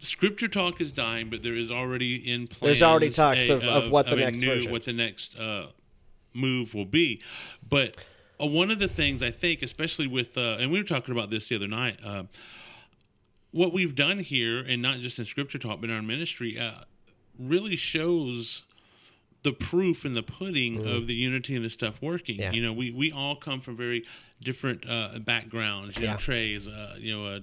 Scripture 0.00 0.48
talk 0.48 0.80
is 0.80 0.92
dying, 0.92 1.30
but 1.30 1.42
there 1.42 1.54
is 1.56 1.70
already 1.70 2.16
in 2.16 2.46
plans. 2.46 2.60
There's 2.60 2.82
already 2.82 3.10
talks 3.10 3.48
a- 3.48 3.56
of- 3.56 3.64
of 3.64 3.90
what 3.90 4.06
the 4.06 4.14
a 4.14 4.16
next 4.16 4.40
new, 4.42 4.48
version. 4.48 4.72
what 4.72 4.84
the 4.84 4.92
next 4.92 5.38
uh, 5.38 5.68
move 6.34 6.74
will 6.74 6.84
be. 6.84 7.22
But 7.68 7.96
uh, 8.40 8.46
one 8.46 8.70
of 8.70 8.78
the 8.78 8.88
things 8.88 9.22
I 9.22 9.30
think, 9.30 9.62
especially 9.62 10.06
with, 10.06 10.36
uh, 10.36 10.56
and 10.60 10.70
we 10.70 10.78
were 10.78 10.84
talking 10.86 11.12
about 11.12 11.30
this 11.30 11.48
the 11.48 11.56
other 11.56 11.68
night, 11.68 11.98
uh, 12.04 12.24
what 13.50 13.72
we've 13.72 13.94
done 13.94 14.18
here, 14.18 14.58
and 14.58 14.82
not 14.82 14.98
just 14.98 15.18
in 15.18 15.24
scripture 15.24 15.58
talk, 15.58 15.80
but 15.80 15.90
in 15.90 15.96
our 15.96 16.02
ministry, 16.02 16.58
uh, 16.58 16.82
really 17.38 17.76
shows 17.76 18.64
the 19.42 19.52
proof 19.52 20.04
in 20.04 20.14
the 20.14 20.22
pudding 20.22 20.86
of 20.86 21.06
the 21.06 21.14
unity 21.14 21.54
and 21.54 21.64
the 21.64 21.70
stuff 21.70 22.02
working. 22.02 22.36
Yeah. 22.36 22.50
You 22.50 22.62
know, 22.62 22.72
we, 22.72 22.90
we 22.90 23.12
all 23.12 23.36
come 23.36 23.60
from 23.60 23.76
very 23.76 24.04
different 24.42 24.84
uh, 24.88 25.20
backgrounds. 25.20 25.96
You 25.96 26.02
know, 26.02 26.08
Yeah. 26.10 26.16
Trey's, 26.16 26.66
uh, 26.68 26.96
you 26.98 27.16
know, 27.16 27.40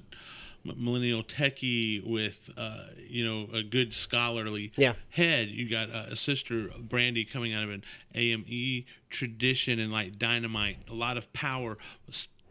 millennial 0.65 1.23
techie 1.23 2.03
with, 2.05 2.49
uh, 2.57 2.85
you 3.07 3.23
know, 3.23 3.47
a 3.53 3.61
good 3.63 3.93
scholarly 3.93 4.71
Yeah. 4.77 4.93
head. 5.09 5.49
You 5.49 5.69
got 5.69 5.89
uh, 5.91 6.05
a 6.11 6.15
sister, 6.15 6.69
Brandy, 6.79 7.23
coming 7.25 7.53
out 7.53 7.63
of 7.63 7.69
an 7.69 7.83
AME 8.15 8.85
tradition 9.09 9.79
and 9.79 9.91
like 9.91 10.17
dynamite, 10.17 10.77
a 10.89 10.93
lot 10.93 11.17
of 11.17 11.31
power. 11.33 11.77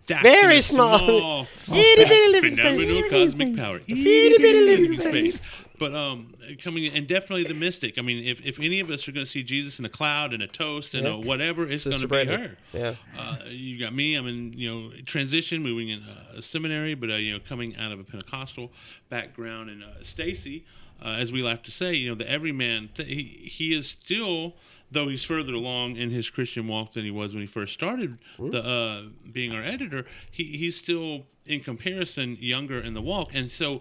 Stacked 0.04 0.22
Very 0.22 0.60
small. 0.60 1.44
small 1.44 1.78
Itty 1.78 2.04
bitty 2.04 2.32
living 2.32 2.54
space. 2.54 2.84
phenomenal 2.84 3.10
cosmic 3.10 3.56
power. 3.56 3.76
Itty 3.86 4.38
bitty 4.38 4.60
living 4.64 4.92
space. 5.00 5.60
But 5.76 5.92
um, 5.92 6.32
coming 6.62 6.84
in, 6.84 6.92
and 6.94 7.06
definitely 7.08 7.42
the 7.44 7.54
mystic. 7.54 7.98
I 7.98 8.02
mean, 8.02 8.24
if, 8.24 8.40
if 8.46 8.60
any 8.60 8.78
of 8.78 8.90
us 8.90 9.08
are 9.08 9.12
going 9.12 9.24
to 9.26 9.30
see 9.30 9.42
Jesus 9.42 9.80
in 9.80 9.84
a 9.84 9.88
cloud 9.88 10.32
and 10.32 10.40
a 10.40 10.46
toast 10.46 10.94
and 10.94 11.04
a 11.04 11.16
whatever, 11.18 11.68
it's 11.68 11.84
going 11.84 12.00
to 12.00 12.06
be 12.06 12.24
her. 12.26 12.56
Yeah. 12.72 12.94
Uh, 13.18 13.38
you 13.48 13.80
got 13.80 13.92
me. 13.92 14.14
I'm 14.14 14.26
in 14.28 14.52
you 14.52 14.72
know 14.72 14.90
transition, 15.04 15.62
moving 15.64 15.88
in 15.88 16.00
uh, 16.02 16.38
a 16.38 16.42
seminary, 16.42 16.94
but 16.94 17.10
uh, 17.10 17.14
you 17.16 17.32
know 17.32 17.40
coming 17.40 17.76
out 17.76 17.90
of 17.90 17.98
a 17.98 18.04
Pentecostal 18.04 18.70
background, 19.08 19.68
and 19.68 19.82
uh, 19.82 19.86
Stacy, 20.04 20.64
uh, 21.04 21.08
as 21.08 21.32
we 21.32 21.42
like 21.42 21.64
to 21.64 21.72
say, 21.72 21.92
you 21.92 22.08
know 22.08 22.14
the 22.14 22.30
everyman. 22.30 22.90
Th- 22.94 23.08
he 23.08 23.22
he 23.48 23.74
is 23.76 23.88
still. 23.88 24.54
Though 24.90 25.08
he's 25.08 25.24
further 25.24 25.54
along 25.54 25.96
in 25.96 26.10
his 26.10 26.30
Christian 26.30 26.68
walk 26.68 26.92
than 26.92 27.04
he 27.04 27.10
was 27.10 27.34
when 27.34 27.40
he 27.42 27.46
first 27.48 27.72
started 27.74 28.18
the 28.38 28.62
uh, 28.64 29.02
being 29.32 29.52
our 29.52 29.62
editor, 29.62 30.04
he, 30.30 30.44
he's 30.44 30.76
still 30.78 31.26
in 31.46 31.60
comparison 31.60 32.36
younger 32.40 32.78
in 32.78 32.94
the 32.94 33.02
walk, 33.02 33.30
and 33.34 33.50
so 33.50 33.80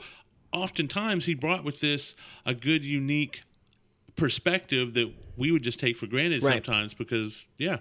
oftentimes 0.51 1.25
he 1.25 1.33
brought 1.35 1.63
with 1.63 1.79
this 1.81 2.15
a 2.45 2.53
good, 2.53 2.83
unique 2.83 3.41
perspective 4.15 4.93
that 4.93 5.11
we 5.37 5.51
would 5.51 5.63
just 5.63 5.79
take 5.79 5.97
for 5.97 6.05
granted 6.07 6.43
Right. 6.43 6.63
sometimes 6.65 6.93
because 6.93 7.47
yeah 7.57 7.77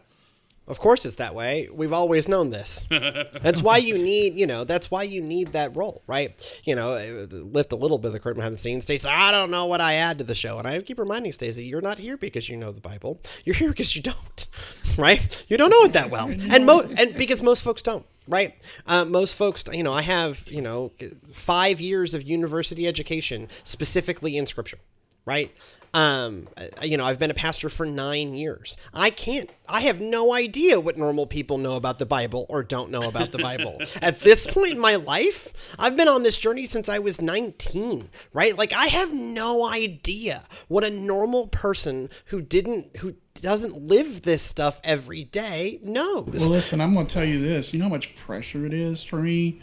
Of 0.72 0.80
course 0.80 1.04
it's 1.04 1.16
that 1.16 1.34
way. 1.34 1.68
We've 1.70 1.92
always 1.92 2.28
known 2.28 2.48
this. 2.48 2.86
that's 2.90 3.62
why 3.62 3.76
you 3.76 3.98
need, 3.98 4.32
you 4.40 4.46
know, 4.46 4.64
that's 4.64 4.90
why 4.90 5.02
you 5.02 5.20
need 5.20 5.52
that 5.52 5.76
role, 5.76 6.02
right? 6.06 6.62
You 6.64 6.74
know, 6.74 6.94
lift 7.30 7.72
a 7.72 7.76
little 7.76 7.98
bit 7.98 8.06
of 8.06 8.12
the 8.14 8.20
curtain 8.20 8.38
behind 8.38 8.54
the 8.54 8.58
scenes. 8.58 8.84
Stacey, 8.84 9.06
I 9.06 9.30
don't 9.30 9.50
know 9.50 9.66
what 9.66 9.82
I 9.82 9.96
add 9.96 10.16
to 10.18 10.24
the 10.24 10.34
show. 10.34 10.58
And 10.58 10.66
I 10.66 10.80
keep 10.80 10.98
reminding 10.98 11.32
Stacey, 11.32 11.66
you're 11.66 11.82
not 11.82 11.98
here 11.98 12.16
because 12.16 12.48
you 12.48 12.56
know 12.56 12.72
the 12.72 12.80
Bible. 12.80 13.20
You're 13.44 13.54
here 13.54 13.68
because 13.68 13.94
you 13.94 14.00
don't, 14.00 14.46
right? 14.98 15.46
You 15.50 15.58
don't 15.58 15.68
know 15.68 15.82
it 15.82 15.92
that 15.92 16.10
well. 16.10 16.28
And, 16.28 16.64
mo- 16.64 16.88
and 16.96 17.14
because 17.16 17.42
most 17.42 17.62
folks 17.62 17.82
don't. 17.82 18.06
Right, 18.28 18.54
uh, 18.86 19.04
most 19.04 19.36
folks, 19.36 19.64
you 19.72 19.82
know, 19.82 19.92
I 19.92 20.02
have, 20.02 20.44
you 20.46 20.62
know, 20.62 20.92
five 21.32 21.80
years 21.80 22.14
of 22.14 22.22
university 22.22 22.86
education 22.86 23.48
specifically 23.64 24.36
in 24.36 24.46
Scripture, 24.46 24.78
right? 25.26 25.52
Um, 25.94 26.48
you 26.82 26.96
know, 26.96 27.04
I've 27.04 27.18
been 27.18 27.30
a 27.30 27.34
pastor 27.34 27.68
for 27.68 27.84
nine 27.84 28.34
years. 28.34 28.78
I 28.94 29.10
can't, 29.10 29.50
I 29.68 29.82
have 29.82 30.00
no 30.00 30.32
idea 30.32 30.80
what 30.80 30.96
normal 30.96 31.26
people 31.26 31.58
know 31.58 31.76
about 31.76 31.98
the 31.98 32.06
Bible 32.06 32.46
or 32.48 32.62
don't 32.62 32.90
know 32.90 33.02
about 33.02 33.30
the 33.30 33.38
Bible. 33.38 33.78
At 34.02 34.20
this 34.20 34.46
point 34.46 34.72
in 34.72 34.80
my 34.80 34.96
life, 34.96 35.74
I've 35.78 35.94
been 35.94 36.08
on 36.08 36.22
this 36.22 36.38
journey 36.38 36.64
since 36.64 36.88
I 36.88 36.98
was 36.98 37.20
19, 37.20 38.08
right? 38.32 38.56
Like, 38.56 38.72
I 38.72 38.86
have 38.86 39.12
no 39.12 39.68
idea 39.68 40.44
what 40.68 40.82
a 40.82 40.90
normal 40.90 41.48
person 41.48 42.08
who 42.26 42.40
didn't, 42.40 42.96
who 42.98 43.16
doesn't 43.34 43.76
live 43.76 44.22
this 44.22 44.40
stuff 44.40 44.80
every 44.84 45.24
day 45.24 45.78
knows. 45.82 46.48
Well, 46.48 46.52
listen, 46.52 46.80
I'm 46.80 46.94
going 46.94 47.06
to 47.06 47.14
tell 47.14 47.24
you 47.24 47.38
this. 47.38 47.74
You 47.74 47.80
know 47.80 47.86
how 47.86 47.90
much 47.90 48.14
pressure 48.14 48.64
it 48.64 48.72
is 48.72 49.04
for 49.04 49.20
me 49.20 49.60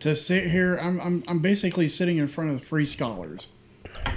to 0.00 0.14
sit 0.14 0.50
here. 0.50 0.76
I'm, 0.76 1.00
I'm, 1.00 1.24
I'm 1.26 1.38
basically 1.38 1.88
sitting 1.88 2.18
in 2.18 2.28
front 2.28 2.50
of 2.50 2.60
the 2.60 2.66
free 2.66 2.86
scholars. 2.86 3.48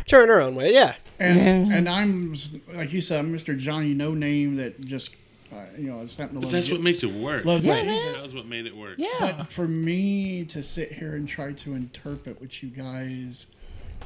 Sure, 0.07 0.23
in 0.23 0.29
our 0.29 0.41
own 0.41 0.55
way, 0.55 0.73
yeah. 0.73 0.93
And 1.19 1.71
and 1.71 1.87
I'm, 1.89 2.33
like 2.75 2.91
you 2.91 3.01
said, 3.01 3.19
I'm 3.19 3.33
Mr. 3.33 3.57
Johnny 3.57 3.93
No 3.93 4.13
Name 4.13 4.55
that 4.57 4.81
just, 4.81 5.15
uh, 5.53 5.63
you 5.77 5.89
know, 5.91 6.01
it's 6.01 6.17
happened 6.17 6.39
to 6.41 6.47
but 6.47 6.51
that's 6.51 6.67
Je- 6.67 6.73
what 6.73 6.81
makes 6.81 7.03
it 7.03 7.11
work 7.11 7.45
love 7.45 7.63
Yeah, 7.63 7.81
Jesus. 7.83 8.23
that's 8.23 8.33
what 8.33 8.47
made 8.47 8.65
it 8.65 8.75
work 8.75 8.95
yeah. 8.97 9.09
But 9.37 9.47
for 9.47 9.67
me 9.67 10.43
to 10.45 10.61
sit 10.63 10.91
here 10.91 11.15
and 11.15 11.27
try 11.27 11.53
to 11.53 11.73
interpret 11.75 12.41
what 12.41 12.61
you 12.63 12.69
guys 12.69 13.47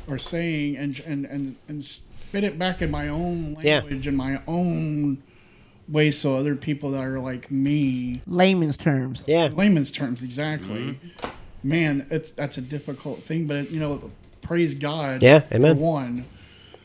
are 0.10 0.18
saying 0.20 0.78
and 0.78 1.00
and 1.06 1.26
and, 1.26 1.56
and 1.68 1.84
spit 1.84 2.44
it 2.44 2.60
back 2.60 2.82
in 2.82 2.92
my 2.92 3.08
own 3.10 3.56
Yeah. 3.62 3.80
language 3.80 4.06
and 4.06 4.18
my 4.18 4.42
own 4.48 5.24
way, 5.88 6.12
so 6.12 6.36
other 6.36 6.56
people 6.56 6.92
that 6.92 7.04
are 7.04 7.20
like 7.20 7.50
me, 7.50 8.22
Layman's 8.28 8.76
terms. 8.78 9.24
Yeah. 9.28 9.48
layman's 9.54 9.90
terms, 9.92 10.22
exactly. 10.22 11.00
Mm-hmm. 11.24 11.28
Man, 11.64 12.06
it's 12.12 12.32
that's 12.32 12.58
a 12.58 12.62
difficult 12.62 13.20
thing, 13.20 13.48
but 13.48 13.72
you 13.72 13.80
know, 13.80 14.12
praise 14.48 14.76
God. 14.76 15.22
Yeah, 15.22 15.44
amen. 15.52 15.76
For 15.76 15.82
one. 15.82 16.26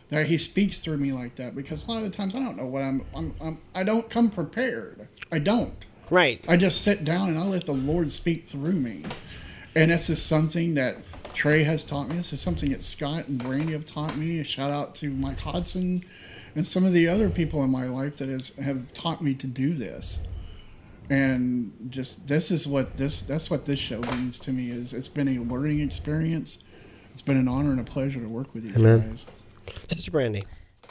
That 0.09 0.27
he 0.27 0.37
speaks 0.37 0.81
through 0.81 0.99
me 0.99 1.13
like 1.13 1.37
that 1.37 1.55
because 1.55 1.87
a 1.87 1.91
lot 1.91 1.97
of 1.99 2.05
the 2.05 2.11
times 2.11 2.37
I 2.37 2.41
don't 2.41 2.59
know 2.59 2.67
what 2.67 2.83
I'm, 2.83 3.03
I'm, 3.15 3.35
I'm 3.43 3.59
I 3.75 3.83
don't 3.83 4.11
come 4.11 4.29
prepared. 4.29 5.09
I 5.31 5.39
don't. 5.39 5.87
Right. 6.11 6.45
I 6.47 6.59
just 6.59 6.83
sit 6.83 7.03
down 7.03 7.31
and 7.31 7.39
I 7.39 7.45
let 7.47 7.65
the 7.65 7.73
Lord 7.73 8.13
speak 8.13 8.45
through 8.45 8.75
me. 8.75 9.05
And 9.75 9.91
this 9.91 10.11
is 10.11 10.21
something 10.21 10.75
that 10.75 10.99
Trey 11.33 11.63
has 11.63 11.83
taught 11.83 12.09
me. 12.09 12.17
This 12.17 12.35
is 12.35 12.43
something 12.43 12.71
that 12.73 12.83
Scott 12.83 13.29
and 13.29 13.43
Brandy 13.43 13.73
have 13.73 13.87
taught 13.87 14.15
me. 14.19 14.39
A 14.41 14.45
shout 14.45 14.71
out 14.71 14.95
to 14.97 15.09
Mike 15.09 15.39
Hodson 15.39 16.05
and 16.55 16.67
some 16.67 16.85
of 16.85 16.93
the 16.93 17.09
other 17.09 17.31
people 17.31 17.63
in 17.65 17.71
my 17.71 17.87
life 17.87 18.17
that 18.17 18.29
has 18.29 18.51
have 18.63 18.93
taught 18.93 19.23
me 19.23 19.35
to 19.35 19.47
do 19.47 19.73
this. 19.73 20.21
And 21.09 21.73
just 21.89 22.27
this 22.27 22.51
is 22.51 22.67
what 22.67 22.97
this 22.97 23.23
that's 23.23 23.51
what 23.51 23.65
this 23.65 23.79
show 23.79 24.01
means 24.01 24.39
to 24.41 24.53
me 24.53 24.71
is 24.71 24.93
it's 24.93 25.09
been 25.09 25.29
a 25.29 25.41
learning 25.41 25.81
experience. 25.81 26.59
It's 27.13 27.23
been 27.23 27.37
an 27.37 27.49
honor 27.49 27.71
and 27.71 27.81
a 27.81 27.85
pleasure 27.85 28.21
to 28.21 28.29
work 28.29 28.55
with 28.55 28.63
these 28.65 28.79
Amen. 28.79 29.01
guys. 29.01 29.27
Sister 29.89 30.11
Brandy. 30.11 30.43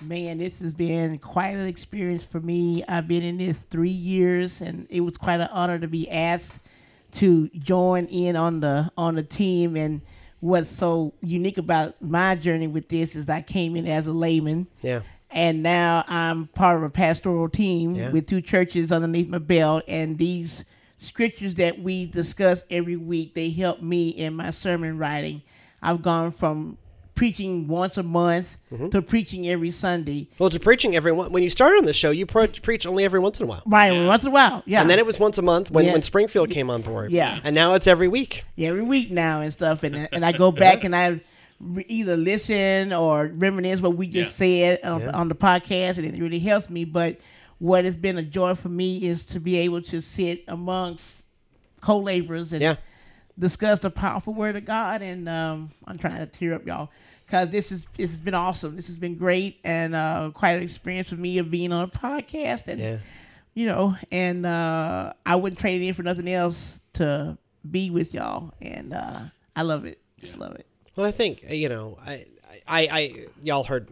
Man, 0.01 0.37
this 0.39 0.59
has 0.61 0.73
been 0.73 1.17
quite 1.19 1.55
an 1.55 1.67
experience 1.67 2.25
for 2.25 2.39
me. 2.39 2.83
I've 2.87 3.07
been 3.07 3.23
in 3.23 3.37
this 3.37 3.63
three 3.65 3.89
years, 3.89 4.61
and 4.61 4.87
it 4.89 5.01
was 5.01 5.17
quite 5.17 5.39
an 5.39 5.49
honor 5.51 5.77
to 5.79 5.87
be 5.87 6.09
asked 6.09 6.67
to 7.13 7.49
join 7.49 8.05
in 8.05 8.35
on 8.35 8.59
the 8.61 8.89
on 8.97 9.15
the 9.15 9.23
team. 9.23 9.75
And 9.75 10.01
what's 10.39 10.69
so 10.69 11.13
unique 11.21 11.57
about 11.57 12.01
my 12.01 12.35
journey 12.35 12.67
with 12.67 12.87
this 12.89 13.15
is 13.15 13.29
I 13.29 13.41
came 13.41 13.75
in 13.75 13.85
as 13.85 14.07
a 14.07 14.13
layman, 14.13 14.65
Yeah. 14.81 15.01
and 15.29 15.61
now 15.61 16.03
I'm 16.07 16.47
part 16.47 16.77
of 16.77 16.83
a 16.83 16.89
pastoral 16.89 17.49
team 17.49 17.95
Yeah. 17.95 18.11
with 18.11 18.27
two 18.27 18.41
churches 18.41 18.91
underneath 18.91 19.29
my 19.29 19.37
belt. 19.39 19.83
And 19.87 20.17
these 20.17 20.65
scriptures 20.97 21.55
that 21.55 21.79
we 21.79 22.07
discuss 22.07 22.63
every 22.71 22.95
week, 22.95 23.33
they 23.35 23.49
help 23.51 23.81
me 23.81 24.09
in 24.09 24.35
my 24.35 24.49
sermon 24.51 24.97
writing. 24.97 25.41
I've 25.81 26.01
gone 26.01 26.31
from 26.31 26.77
preaching 27.15 27.67
once 27.67 27.97
a 27.97 28.03
month 28.03 28.57
Mm-hmm. 28.71 28.87
to 28.89 29.01
preaching 29.01 29.49
every 29.49 29.69
Sunday. 29.71 30.27
Well, 30.39 30.49
to 30.49 30.59
preaching 30.59 30.95
every 30.95 31.11
one. 31.11 31.31
When 31.33 31.43
you 31.43 31.49
started 31.49 31.77
on 31.77 31.85
the 31.85 31.93
show, 31.93 32.09
you 32.11 32.25
pre- 32.25 32.47
preach 32.47 32.87
only 32.87 33.03
every 33.03 33.19
once 33.19 33.39
in 33.39 33.45
a 33.45 33.49
while. 33.49 33.61
Right, 33.65 33.91
once 34.07 34.23
in 34.23 34.29
a 34.29 34.31
while, 34.31 34.63
yeah. 34.65 34.79
And 34.81 34.89
then 34.89 34.97
it 34.97 35.05
was 35.05 35.19
once 35.19 35.37
a 35.37 35.41
month 35.41 35.69
when, 35.71 35.85
Yeah. 35.85 35.91
when 35.91 36.01
Springfield 36.03 36.49
came 36.51 36.69
on 36.69 36.81
board. 36.81 37.11
Yeah. 37.11 37.37
And 37.43 37.53
now 37.53 37.73
it's 37.73 37.85
every 37.87 38.07
week. 38.07 38.45
Yeah, 38.55 38.69
every 38.69 38.83
week 38.83 39.11
now 39.11 39.41
and 39.41 39.51
stuff, 39.51 39.83
and 39.83 40.07
and 40.13 40.23
I 40.25 40.31
go 40.31 40.51
back 40.65 40.83
and 40.85 40.95
I 40.95 41.19
either 41.87 42.15
listen 42.17 42.91
or 42.93 43.27
reminisce 43.35 43.81
what 43.81 43.95
we 43.95 44.07
just 44.07 44.35
said 44.37 44.79
on, 44.83 45.07
on 45.09 45.27
the 45.27 45.35
podcast, 45.35 45.97
and 45.97 46.07
it 46.07 46.19
really 46.19 46.39
helps 46.39 46.69
me. 46.69 46.85
But 46.85 47.19
what 47.59 47.83
has 47.83 47.97
been 47.97 48.17
a 48.17 48.23
joy 48.23 48.55
for 48.55 48.69
me 48.69 49.03
is 49.05 49.25
to 49.27 49.39
be 49.41 49.57
able 49.57 49.81
to 49.83 50.01
sit 50.01 50.45
amongst 50.47 51.25
co-laborers 51.81 52.53
and 52.53 52.61
Yeah. 52.61 52.75
Discuss 53.41 53.79
the 53.79 53.89
powerful 53.89 54.33
word 54.33 54.55
of 54.55 54.63
God. 54.63 55.01
And 55.01 55.27
um, 55.27 55.69
I'm 55.85 55.97
trying 55.97 56.19
to 56.19 56.25
tear 56.27 56.53
up, 56.53 56.65
y'all, 56.65 56.89
because 57.25 57.49
this 57.49 57.73
is 57.73 57.83
this 57.97 58.11
has 58.11 58.21
been 58.21 58.35
awesome. 58.35 58.77
This 58.77 58.87
has 58.87 58.97
been 58.97 59.15
great 59.17 59.59
and 59.65 59.93
uh, 59.93 60.31
quite 60.33 60.51
an 60.51 60.63
experience 60.63 61.09
for 61.09 61.15
me 61.17 61.39
of 61.39 61.51
being 61.51 61.73
on 61.73 61.83
a 61.83 61.87
podcast 61.89 62.69
and 62.69 62.79
Yeah. 62.79 62.97
you 63.53 63.65
know, 63.65 63.95
and 64.13 64.45
uh, 64.45 65.11
I 65.25 65.35
wouldn't 65.35 65.59
trade 65.59 65.81
it 65.81 65.87
in 65.87 65.93
for 65.93 66.03
nothing 66.03 66.29
else 66.29 66.81
to 66.93 67.37
be 67.69 67.89
with 67.89 68.13
y'all, 68.13 68.53
and 68.61 68.93
uh, 68.93 69.19
I 69.55 69.63
love 69.63 69.83
it. 69.85 69.99
Just 70.19 70.37
love 70.37 70.53
it. 70.55 70.65
Well, 70.95 71.05
I 71.05 71.11
think 71.11 71.43
uh, 71.49 71.53
you 71.53 71.67
know, 71.69 71.97
I, 72.05 72.25
I, 72.67 72.87
I 72.91 73.25
y'all 73.41 73.63
heard. 73.63 73.89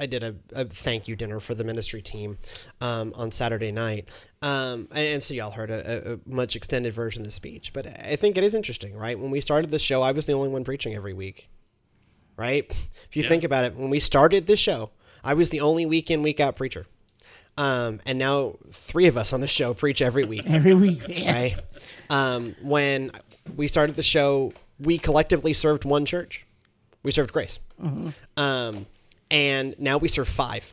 I 0.00 0.06
did 0.06 0.22
a, 0.22 0.34
a 0.54 0.64
thank 0.64 1.06
you 1.08 1.14
dinner 1.14 1.38
for 1.40 1.54
the 1.54 1.62
ministry 1.62 2.00
team 2.02 2.38
um, 2.80 3.12
on 3.16 3.30
Saturday 3.30 3.70
night, 3.70 4.08
um, 4.42 4.88
and, 4.90 4.98
and 5.14 5.22
so 5.22 5.34
y'all 5.34 5.50
heard 5.50 5.70
a, 5.70 6.10
a, 6.10 6.14
a 6.14 6.18
much 6.26 6.56
extended 6.56 6.92
version 6.94 7.20
of 7.22 7.26
the 7.26 7.32
speech. 7.32 7.72
But 7.72 7.86
I 7.86 8.16
think 8.16 8.38
it 8.38 8.42
is 8.44 8.54
interesting, 8.54 8.96
right? 8.96 9.18
When 9.18 9.30
we 9.30 9.40
started 9.40 9.70
the 9.70 9.78
show, 9.78 10.02
I 10.02 10.12
was 10.12 10.24
the 10.26 10.32
only 10.32 10.48
one 10.48 10.64
preaching 10.64 10.94
every 10.94 11.12
week, 11.12 11.50
right? 12.36 12.64
If 12.70 13.14
you 13.14 13.22
Yeah. 13.22 13.28
think 13.28 13.44
about 13.44 13.64
it, 13.66 13.76
when 13.76 13.90
we 13.90 14.00
started 14.00 14.46
this 14.46 14.58
show, 14.58 14.90
I 15.22 15.34
was 15.34 15.50
the 15.50 15.60
only 15.60 15.84
week 15.84 16.10
in 16.10 16.22
week 16.22 16.40
out 16.40 16.56
preacher, 16.56 16.86
um, 17.58 18.00
and 18.06 18.18
now 18.18 18.54
three 18.68 19.06
of 19.06 19.18
us 19.18 19.34
on 19.34 19.40
the 19.40 19.46
show 19.46 19.74
preach 19.74 20.00
every 20.00 20.24
week 20.24 20.44
Every 20.48 20.72
week, 20.74 21.06
man. 21.08 21.34
right? 21.34 21.56
Um, 22.08 22.54
when 22.62 23.10
we 23.54 23.66
started 23.68 23.96
the 23.96 24.02
show, 24.02 24.54
we 24.78 24.96
collectively 24.96 25.52
served 25.52 25.84
one 25.84 26.06
church. 26.06 26.46
We 27.02 27.10
served 27.10 27.32
Grace, 27.34 27.60
um, 28.36 28.86
and 29.30 29.74
now 29.78 29.98
we 29.98 30.08
serve 30.08 30.28
five. 30.28 30.72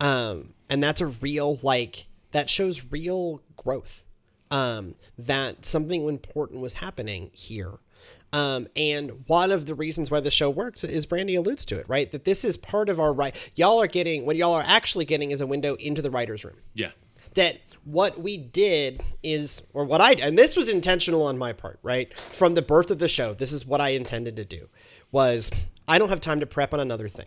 Um, 0.00 0.54
and 0.68 0.82
that's 0.82 1.00
a 1.00 1.06
real 1.06 1.58
like 1.62 2.06
that 2.32 2.50
shows 2.50 2.84
real 2.90 3.42
growth. 3.56 4.04
Um, 4.50 4.94
that 5.18 5.64
something 5.64 6.06
important 6.08 6.60
was 6.60 6.76
happening 6.76 7.30
here. 7.32 7.78
Um, 8.32 8.66
and 8.76 9.24
one 9.26 9.50
of 9.52 9.66
the 9.66 9.74
reasons 9.74 10.10
why 10.10 10.20
the 10.20 10.30
show 10.30 10.50
works 10.50 10.82
is 10.84 11.06
Brandy 11.06 11.36
alludes 11.36 11.64
to 11.66 11.78
it, 11.78 11.86
right? 11.88 12.10
That 12.10 12.24
this 12.24 12.44
is 12.44 12.56
part 12.56 12.88
of 12.88 12.98
our 13.00 13.12
right. 13.12 13.34
Y'all 13.54 13.80
are 13.80 13.86
getting 13.86 14.26
what 14.26 14.36
y'all 14.36 14.54
are 14.54 14.64
actually 14.66 15.04
getting 15.04 15.30
is 15.30 15.40
a 15.40 15.46
window 15.46 15.74
into 15.76 16.02
the 16.02 16.10
writers' 16.10 16.44
room 16.44 16.56
Yeah. 16.74 16.90
that 17.34 17.60
what 17.84 18.20
we 18.20 18.36
did 18.36 19.02
is 19.22 19.62
or 19.72 19.84
what 19.84 20.00
I 20.00 20.12
and 20.20 20.36
this 20.38 20.56
was 20.56 20.68
intentional 20.68 21.22
on 21.22 21.38
my 21.38 21.52
part, 21.52 21.78
right? 21.82 22.12
From 22.12 22.54
the 22.54 22.62
birth 22.62 22.90
of 22.90 22.98
the 22.98 23.08
show, 23.08 23.34
this 23.34 23.52
is 23.52 23.64
what 23.64 23.80
I 23.80 23.90
intended 23.90 24.34
to 24.36 24.44
do 24.44 24.68
was 25.12 25.50
I 25.86 25.98
don't 25.98 26.08
have 26.10 26.20
time 26.20 26.40
to 26.40 26.46
prep 26.46 26.74
on 26.74 26.80
another 26.80 27.06
thing. 27.08 27.26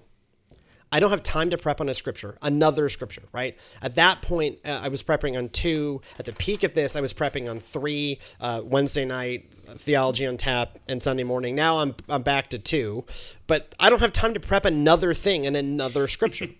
I 0.92 1.00
don't 1.00 1.10
have 1.10 1.24
time 1.24 1.50
to 1.50 1.58
prep 1.58 1.82
on 1.82 1.90
a 1.90 1.94
scripture, 1.94 2.38
another 2.42 2.88
scripture, 2.90 3.24
right? 3.34 3.58
At 3.82 3.96
that 3.96 4.22
point, 4.22 4.60
uh, 4.66 4.82
I 4.84 4.88
was 4.88 5.04
prepping 5.04 5.38
on 5.38 5.50
two. 5.50 6.02
At 6.18 6.26
the 6.26 6.34
peak 6.34 6.64
of 6.64 6.74
this, 6.74 6.96
I 6.96 7.02
was 7.02 7.14
prepping 7.14 7.50
on 7.50 7.60
three 7.60 8.20
uh, 8.40 8.62
Wednesday 8.64 9.04
night, 9.06 9.52
theology 9.66 10.26
on 10.26 10.38
tap, 10.38 10.78
and 10.88 11.04
Sunday 11.04 11.24
morning. 11.24 11.56
Now 11.56 11.80
I'm, 11.80 11.96
I'm 12.08 12.24
back 12.24 12.50
to 12.52 12.60
two, 12.60 13.06
but 13.48 13.76
I 13.80 13.90
don't 13.90 14.00
have 14.00 14.14
time 14.14 14.34
to 14.34 14.40
prep 14.40 14.66
another 14.66 15.14
thing 15.14 15.46
and 15.46 15.58
another 15.58 16.08
scripture. 16.08 16.48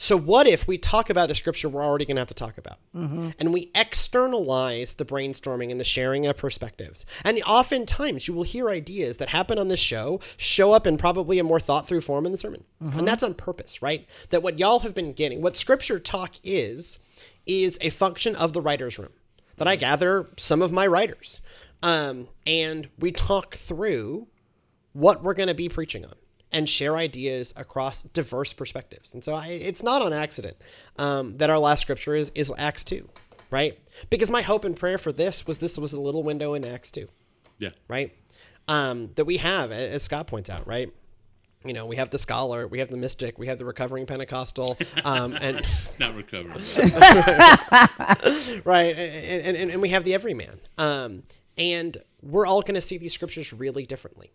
So 0.00 0.16
what 0.16 0.46
if 0.46 0.68
we 0.68 0.78
talk 0.78 1.10
about 1.10 1.28
the 1.28 1.34
scripture 1.34 1.68
we're 1.68 1.84
already 1.84 2.04
going 2.04 2.14
to 2.14 2.20
have 2.20 2.28
to 2.28 2.34
talk 2.34 2.56
about, 2.56 2.78
and 2.94 3.52
we 3.52 3.72
externalize 3.74 4.94
the 4.94 5.04
brainstorming 5.04 5.72
and 5.72 5.80
the 5.80 5.84
sharing 5.84 6.24
of 6.26 6.36
perspectives? 6.36 7.04
And 7.24 7.40
oftentimes 7.44 8.28
you 8.28 8.32
will 8.34 8.44
hear 8.44 8.70
ideas 8.70 9.16
that 9.16 9.30
happen 9.30 9.58
on 9.58 9.66
this 9.66 9.80
show 9.80 10.20
show 10.36 10.72
up 10.72 10.86
in 10.86 10.98
probably 10.98 11.40
a 11.40 11.44
more 11.44 11.58
thought 11.58 11.88
through 11.88 12.02
form 12.02 12.26
in 12.26 12.32
the 12.32 12.38
sermon, 12.38 12.62
and 12.80 13.08
that's 13.08 13.24
on 13.24 13.34
purpose, 13.34 13.82
right? 13.82 14.06
That 14.30 14.42
what 14.42 14.58
y'all 14.60 14.78
have 14.80 14.94
been 14.94 15.12
getting, 15.12 15.42
what 15.42 15.56
scripture 15.56 15.98
talk 15.98 16.36
is, 16.44 17.00
is 17.44 17.76
a 17.80 17.90
function 17.90 18.36
of 18.36 18.52
the 18.52 18.60
writers' 18.60 18.98
room. 19.00 19.12
That 19.56 19.66
I 19.66 19.74
gather 19.74 20.28
some 20.36 20.62
of 20.62 20.70
my 20.70 20.86
writers, 20.86 21.40
um, 21.82 22.28
and 22.46 22.88
we 23.00 23.10
talk 23.10 23.56
through 23.56 24.28
what 24.92 25.24
we're 25.24 25.34
going 25.34 25.48
to 25.48 25.54
be 25.54 25.68
preaching 25.68 26.04
on 26.04 26.14
and 26.52 26.68
share 26.68 26.96
ideas 26.96 27.52
across 27.56 28.02
diverse 28.02 28.52
perspectives. 28.52 29.14
And 29.14 29.22
so 29.22 29.34
I, 29.34 29.48
it's 29.48 29.82
not 29.82 30.02
on 30.02 30.12
accident 30.12 30.56
um, 30.98 31.36
that 31.36 31.50
our 31.50 31.58
last 31.58 31.82
scripture 31.82 32.14
is, 32.14 32.30
is 32.34 32.52
Acts 32.56 32.84
2, 32.84 33.08
right? 33.50 33.78
Because 34.10 34.30
my 34.30 34.42
hope 34.42 34.64
and 34.64 34.76
prayer 34.76 34.98
for 34.98 35.12
this 35.12 35.46
was 35.46 35.58
this 35.58 35.78
was 35.78 35.92
a 35.92 36.00
little 36.00 36.22
window 36.22 36.54
in 36.54 36.64
Acts 36.64 36.90
2, 36.90 37.08
Yeah. 37.58 37.70
right? 37.88 38.14
Um, 38.66 39.10
that 39.16 39.24
we 39.24 39.38
have, 39.38 39.72
as 39.72 40.02
Scott 40.02 40.26
points 40.26 40.50
out, 40.50 40.66
right? 40.66 40.92
You 41.64 41.72
know, 41.72 41.86
we 41.86 41.96
have 41.96 42.10
the 42.10 42.18
scholar, 42.18 42.68
we 42.68 42.78
have 42.78 42.88
the 42.88 42.96
mystic, 42.96 43.38
we 43.38 43.48
have 43.48 43.58
the 43.58 43.64
recovering 43.64 44.06
Pentecostal, 44.06 44.76
um, 45.04 45.36
and 45.40 45.60
Not 45.98 46.14
recovered. 46.14 46.52
right 48.64 48.96
and, 48.96 49.56
and, 49.56 49.70
and 49.72 49.82
we 49.82 49.88
have 49.90 50.04
the 50.04 50.14
everyman 50.14 50.60
um, 50.78 51.22
and 51.56 51.96
we're 52.22 52.46
all 52.46 52.62
going 52.62 52.74
to 52.74 52.80
see 52.80 52.98
these 52.98 53.12
scriptures 53.12 53.52
really 53.52 53.86
differently 53.86 54.30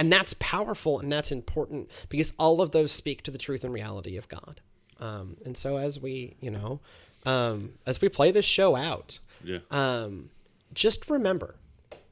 and 0.00 0.12
that's 0.12 0.34
powerful 0.34 0.98
and 1.00 1.10
that's 1.12 1.30
important 1.32 1.90
because 2.08 2.32
all 2.38 2.60
of 2.62 2.70
those 2.72 2.90
speak 2.92 3.22
to 3.22 3.30
the 3.30 3.38
truth 3.46 3.62
and 3.64 3.72
reality 3.74 4.16
of 4.16 4.26
god 4.28 4.60
um, 4.98 5.36
and 5.44 5.56
so 5.56 5.76
as 5.76 6.00
we 6.00 6.36
you 6.40 6.50
know 6.50 6.80
um, 7.26 7.72
as 7.86 8.00
we 8.00 8.08
play 8.08 8.30
this 8.30 8.44
show 8.46 8.74
out 8.74 9.18
Yeah. 9.44 9.58
um, 9.70 10.30
just 10.72 11.10
remember 11.10 11.54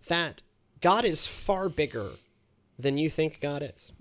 that 0.08 0.42
God 0.80 1.04
is 1.04 1.26
far 1.26 1.68
bigger 1.68 2.08
than 2.78 2.96
you 2.98 3.08
think 3.10 3.40
God 3.40 3.62
is. 3.74 3.92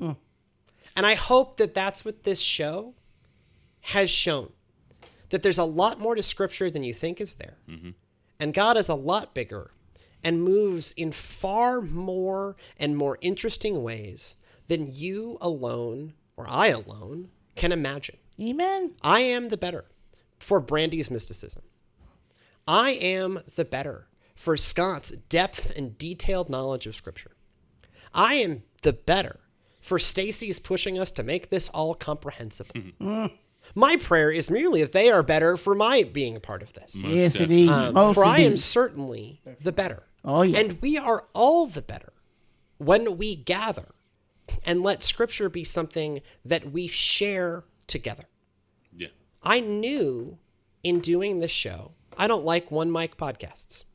And 0.95 1.05
I 1.05 1.15
hope 1.15 1.57
that 1.57 1.73
that's 1.73 2.05
what 2.05 2.23
this 2.23 2.39
show 2.41 2.93
has 3.81 4.09
shown 4.09 4.51
that 5.29 5.41
there's 5.43 5.57
a 5.57 5.63
lot 5.63 5.99
more 5.99 6.15
to 6.15 6.23
Scripture 6.23 6.69
than 6.69 6.83
you 6.83 6.93
think 6.93 7.19
is 7.19 7.35
there. 7.35 7.57
And 8.39 8.53
God 8.53 8.77
is 8.77 8.89
a 8.89 8.95
lot 8.95 9.33
bigger 9.33 9.71
and 10.27 10.43
moves 10.43 10.91
in 10.97 11.09
far 11.09 11.79
more 11.79 12.57
and 12.77 12.97
more 12.97 13.17
interesting 13.21 13.81
ways 13.81 14.35
than 14.67 14.85
you 14.85 15.37
alone 15.39 16.11
or 16.35 16.45
I 16.49 16.67
alone 16.67 17.29
can 17.55 17.71
imagine. 17.71 18.17
Amen. 18.37 18.93
I 19.01 19.21
am 19.21 19.47
the 19.47 19.55
better 19.55 19.85
for 20.37 20.59
Brandy's 20.59 21.09
mysticism. 21.09 21.63
I 22.67 22.91
am 22.91 23.39
the 23.55 23.63
better 23.63 24.09
for 24.35 24.57
Scott's 24.57 25.11
depth 25.11 25.71
and 25.77 25.97
detailed 25.97 26.49
knowledge 26.49 26.87
of 26.87 26.93
Scripture. 26.93 27.31
I 28.13 28.33
am 28.33 28.63
the 28.81 28.91
better 28.91 29.39
for 29.79 29.97
Stacy's 29.97 30.59
pushing 30.59 30.99
us 30.99 31.09
to 31.11 31.23
make 31.23 31.49
this 31.51 31.69
all 31.69 31.95
comprehensible. 31.95 32.75
My 33.75 33.95
prayer 33.95 34.29
is 34.29 34.51
merely 34.51 34.81
that 34.81 34.91
they 34.91 35.09
are 35.09 35.23
better 35.23 35.55
for 35.55 35.73
my 35.73 36.03
being 36.03 36.35
a 36.35 36.41
part 36.41 36.63
of 36.63 36.73
this. 36.73 36.95
yes, 36.95 37.39
indeed. 37.39 37.69
Um, 37.69 37.93
Most 37.93 38.15
for 38.15 38.25
I 38.25 38.39
am 38.39 38.57
certainly 38.57 39.39
the 39.61 39.71
better. 39.71 40.03
Oh, 40.27 40.41
yeah. 40.41 40.59
And 40.59 40.81
we 40.81 40.97
are 40.97 41.25
all 41.33 41.67
the 41.67 41.81
better 41.81 42.11
when 42.77 43.17
we 43.17 43.35
gather 43.35 43.87
and 44.63 44.83
let 44.83 45.01
Scripture 45.01 45.49
be 45.49 45.63
something 45.63 46.21
that 46.43 46.71
we 46.71 46.87
share 46.87 47.63
together. 47.87 48.25
Yeah. 48.93 49.07
I 49.41 49.61
knew 49.61 50.37
in 50.83 50.99
doing 50.99 51.39
this 51.39 51.51
show, 51.51 51.93
I 52.17 52.27
don't 52.27 52.43
like 52.43 52.69
one 52.69 52.91
mic 52.91 53.15
podcasts. 53.15 53.85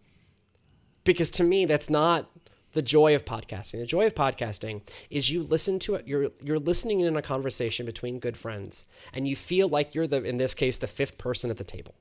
Because 1.04 1.30
to 1.32 1.44
me, 1.44 1.66
that's 1.66 1.90
not 1.90 2.30
the 2.72 2.82
joy 2.82 3.14
of 3.14 3.24
podcasting. 3.24 3.80
The 3.80 3.86
joy 3.86 4.06
of 4.06 4.14
podcasting 4.14 4.88
is 5.10 5.30
you 5.30 5.42
listen 5.42 5.78
to 5.80 5.96
it. 5.96 6.08
You're 6.08 6.30
you're 6.42 6.58
listening 6.58 7.00
in 7.00 7.16
a 7.16 7.22
conversation 7.22 7.84
between 7.84 8.18
good 8.18 8.36
friends, 8.36 8.86
and 9.12 9.26
you 9.26 9.36
feel 9.36 9.68
like 9.68 9.94
you're 9.94 10.06
the 10.06 10.22
in 10.22 10.38
this 10.38 10.54
case 10.54 10.78
the 10.78 10.86
fifth 10.86 11.18
person 11.18 11.50
at 11.50 11.56
the 11.56 11.64
table, 11.64 11.94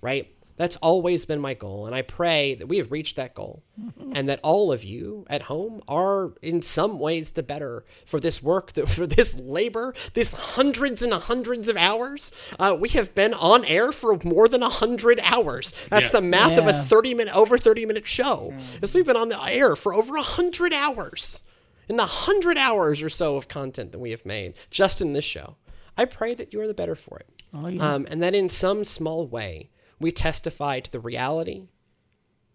right? 0.00 0.34
That's 0.56 0.76
always 0.76 1.24
been 1.24 1.40
my 1.40 1.54
goal, 1.54 1.86
and 1.86 1.94
I 1.94 2.02
pray 2.02 2.54
that 2.54 2.66
we 2.66 2.76
have 2.78 2.92
reached 2.92 3.16
that 3.16 3.34
goal, 3.34 3.62
and 4.14 4.28
that 4.28 4.40
all 4.42 4.72
of 4.72 4.84
you 4.84 5.24
at 5.30 5.42
home 5.42 5.80
are 5.88 6.34
in 6.42 6.60
some 6.60 6.98
ways 6.98 7.30
the 7.30 7.42
better 7.42 7.84
for 8.04 8.20
this 8.20 8.42
work, 8.42 8.72
for 8.86 9.06
this 9.06 9.38
labor, 9.40 9.94
this 10.12 10.34
hundreds 10.34 11.02
and 11.02 11.12
hundreds 11.14 11.68
of 11.70 11.76
hours. 11.78 12.30
Uh, 12.58 12.76
we 12.78 12.90
have 12.90 13.14
been 13.14 13.32
on 13.34 13.64
air 13.64 13.90
for 13.92 14.18
more 14.24 14.48
than 14.48 14.60
hundred 14.62 15.18
hours. 15.22 15.72
That's 15.88 16.12
Yeah. 16.12 16.20
the 16.20 16.26
math 16.26 16.58
of 16.58 16.66
a 16.66 16.72
thirty 16.74 17.14
minute, 17.14 17.34
over 17.34 17.56
thirty 17.56 17.86
minute 17.86 18.06
show. 18.06 18.52
As 18.82 18.94
we've 18.94 19.06
been 19.06 19.16
on 19.16 19.30
the 19.30 19.40
air 19.48 19.74
for 19.76 19.94
over 19.94 20.16
hundred 20.18 20.72
hours. 20.74 21.42
In 21.88 21.96
the 21.96 22.04
hundred 22.06 22.56
hours 22.56 23.02
or 23.02 23.08
so 23.08 23.36
of 23.36 23.48
content 23.48 23.90
that 23.90 23.98
we 23.98 24.12
have 24.12 24.24
made 24.24 24.54
just 24.70 25.00
in 25.00 25.12
this 25.12 25.24
show, 25.24 25.56
I 25.98 26.04
pray 26.04 26.34
that 26.34 26.52
you 26.52 26.60
are 26.60 26.68
the 26.68 26.74
better 26.74 26.94
for 26.94 27.18
it. 27.18 27.26
Oh, 27.52 27.66
yeah. 27.66 27.94
Um, 27.94 28.06
and 28.08 28.22
that 28.22 28.32
in 28.32 28.48
some 28.48 28.84
small 28.84 29.26
way, 29.26 29.70
we 30.00 30.10
testify 30.10 30.80
to 30.80 30.90
the 30.90 31.00
reality, 31.00 31.68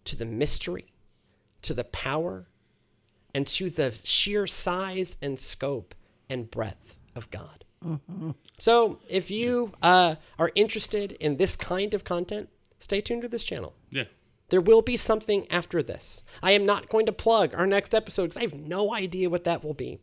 to 0.04 0.16
the 0.16 0.26
mystery, 0.26 0.86
to 1.62 1.72
the 1.72 1.84
power, 1.84 2.48
and 3.34 3.46
to 3.46 3.70
the 3.70 3.92
sheer 3.92 4.46
size 4.46 5.16
and 5.22 5.38
scope 5.38 5.94
and 6.28 6.50
breadth 6.50 6.96
of 7.14 7.30
God. 7.30 7.64
So, 8.58 8.98
if 9.08 9.30
you 9.30 9.72
uh, 9.82 10.16
are 10.38 10.50
interested 10.54 11.12
in 11.12 11.36
this 11.36 11.56
kind 11.56 11.94
of 11.94 12.04
content, 12.04 12.48
stay 12.78 13.00
tuned 13.00 13.22
to 13.22 13.28
this 13.28 13.44
channel. 13.44 13.74
Yeah. 13.90 14.04
There 14.48 14.60
will 14.60 14.82
be 14.82 14.96
something 14.96 15.46
after 15.50 15.82
this. 15.82 16.22
I 16.42 16.52
am 16.52 16.66
not 16.66 16.88
going 16.88 17.06
to 17.06 17.12
plug 17.12 17.54
our 17.54 17.66
next 17.66 17.94
episode 17.94 18.22
because 18.24 18.36
I 18.38 18.42
have 18.42 18.54
no 18.54 18.94
idea 18.94 19.28
what 19.28 19.44
that 19.44 19.62
will 19.62 19.74
be. 19.74 19.98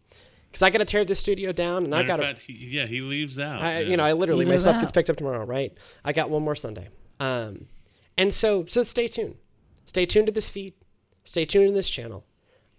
Because 0.48 0.62
I 0.62 0.70
got 0.70 0.80
to 0.80 0.86
tear 0.86 1.04
this 1.04 1.20
studio 1.20 1.52
down, 1.52 1.84
and 1.84 1.96
I 1.96 2.04
got 2.04 2.18
to 2.18 2.36
yeah, 2.48 2.86
he 2.86 3.02
leaves 3.02 3.40
out. 3.40 3.62
I, 3.62 3.80
yeah. 3.80 3.90
you 3.90 3.98
know, 3.98 4.04
I 4.04 4.14
literally 4.14 4.46
my 4.46 4.58
stuff 4.58 4.76
out. 4.76 4.82
gets 4.82 4.92
picked 4.92 5.10
up 5.10 5.16
tomorrow, 5.16 5.44
right? 5.46 5.76
I 6.06 6.14
got 6.14 6.30
one 6.30 6.44
more 6.44 6.56
Sunday, 6.56 6.90
um, 7.24 7.66
and 8.18 8.34
so 8.34 8.66
so 8.66 8.84
stay 8.84 9.08
tuned, 9.08 9.36
stay 9.86 10.06
tuned 10.06 10.28
to 10.28 10.34
this 10.34 10.50
feed, 10.50 10.74
stay 11.24 11.46
tuned 11.46 11.68
to 11.70 11.74
this 11.74 11.90
channel. 11.90 12.26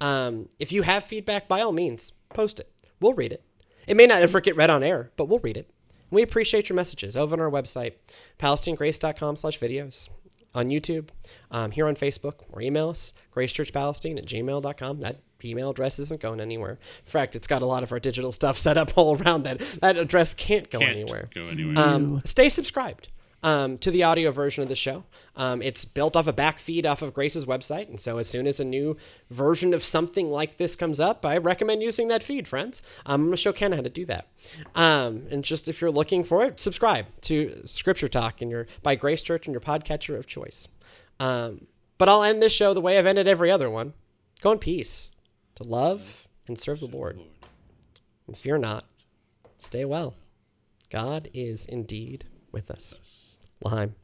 Um, 0.01 0.49
if 0.59 0.73
you 0.73 0.83
have 0.83 1.05
feedback, 1.05 1.49
by 1.49 1.61
all 1.61 1.73
means, 1.73 2.13
post 2.31 2.61
it. 2.61 2.71
We'll 3.01 3.15
read 3.15 3.33
it. 3.33 3.43
It 3.87 3.97
may 3.97 4.07
not 4.07 4.23
ever 4.23 4.41
get 4.41 4.57
read 4.57 4.71
on 4.71 4.83
air, 4.83 5.11
but 5.17 5.27
we'll 5.27 5.39
read 5.39 5.57
it. 5.57 5.71
We 6.11 6.23
appreciate 6.23 6.69
your 6.69 6.77
messages 6.77 7.17
over 7.17 7.35
on 7.35 7.41
our 7.41 7.51
website, 7.51 7.95
palestinegrace.com 8.39 9.37
slash 9.37 9.59
videos, 9.59 10.09
on 10.55 10.69
YouTube, 10.69 11.09
um, 11.51 11.71
here 11.73 11.87
on 11.87 11.97
Facebook, 11.97 12.45
or 12.51 12.61
email 12.63 12.91
us, 12.91 13.13
gracechurchpalestine 13.35 14.19
at 14.19 14.27
gmail.com. 14.27 15.01
That 15.01 15.19
email 15.45 15.71
address 15.71 15.99
isn't 15.99 16.21
going 16.21 16.41
anywhere. 16.41 16.73
In 16.73 17.11
fact, 17.11 17.35
it's 17.35 17.47
got 17.47 17.63
a 17.63 17.67
lot 17.67 17.83
of 17.83 17.93
our 17.93 18.01
digital 18.01 18.31
stuff 18.33 18.57
set 18.67 18.77
up 18.79 18.97
all 18.97 19.17
around 19.17 19.43
that. 19.45 19.59
That 19.81 19.97
address 19.97 20.35
can't 20.35 20.71
go 20.71 20.79
Can't 20.79 20.93
anywhere. 20.93 21.29
go 21.35 21.45
anywhere. 21.47 21.79
Um, 21.79 22.23
stay 22.25 22.49
subscribed 22.49 23.09
um, 23.45 23.77
to 23.79 23.91
the 23.91 24.03
audio 24.03 24.33
version 24.33 24.63
of 24.63 24.71
the 24.71 24.75
show. 24.75 25.05
Um, 25.37 25.61
it's 25.61 25.85
built 25.85 26.17
off 26.17 26.27
a 26.27 26.33
back 26.33 26.59
feed 26.59 26.87
off 26.87 27.03
of 27.03 27.13
Grace's 27.13 27.45
website, 27.45 27.89
and 27.89 28.01
so 28.01 28.17
as 28.17 28.27
soon 28.27 28.47
as 28.47 28.59
a 28.59 28.65
new 28.65 28.97
version 29.31 29.75
of 29.75 29.85
something 29.85 30.31
like 30.31 30.57
this 30.57 30.75
comes 30.75 30.99
up, 30.99 31.25
I 31.27 31.37
recommend 31.37 31.83
using 31.83 32.09
that 32.09 32.23
feed, 32.23 32.49
friends. 32.49 32.83
I'm 33.05 33.21
going 33.21 33.33
to 33.33 33.37
show 33.37 33.53
Ken 33.53 33.73
how 33.73 33.83
to 33.83 33.91
do 33.91 34.07
that. 34.07 34.29
Um, 34.75 35.27
and 35.31 35.45
just 35.45 35.69
if 35.69 35.81
you're 35.81 35.91
looking 35.91 36.25
for 36.25 36.43
it, 36.43 36.59
subscribe 36.59 37.07
to 37.23 37.63
Scripture 37.67 38.09
Talk 38.09 38.41
in 38.41 38.49
your 38.49 38.67
by 38.83 38.95
Grace 38.95 39.23
Church 39.23 39.47
and 39.47 39.53
your 39.53 39.61
podcatcher 39.61 40.19
of 40.19 40.27
choice. 40.27 40.67
Um, 41.21 41.67
but 41.99 42.09
I'll 42.09 42.25
end 42.25 42.43
this 42.43 42.53
show 42.53 42.73
the 42.73 42.81
way 42.81 42.99
I've 42.99 43.07
ended 43.07 43.29
every 43.29 43.51
other 43.51 43.69
one. 43.69 43.93
Go 44.41 44.53
in 44.53 44.59
peace 44.59 45.13
to 45.57 45.65
love 45.65 46.29
and 46.49 46.59
serve 46.59 46.81
the 46.81 46.87
Lord. 46.87 47.21
And 48.27 48.37
fear 48.37 48.57
not. 48.57 48.87
Stay 49.59 49.85
well. 49.85 50.15
God 50.91 51.29
is 51.35 51.67
indeed 51.67 52.25
with 52.51 52.71
us. 52.71 53.24
Laheim. 53.63 53.95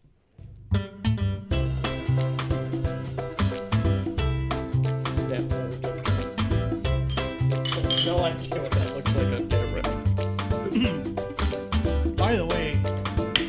No 8.07 8.25
idea 8.25 8.63
what 8.63 8.71
that 8.73 8.97
looks 8.97 9.15
like 9.15 9.27
on 9.27 9.47
camera. 9.49 9.83
By 12.17 12.35
the 12.35 12.47
way, 12.47 12.73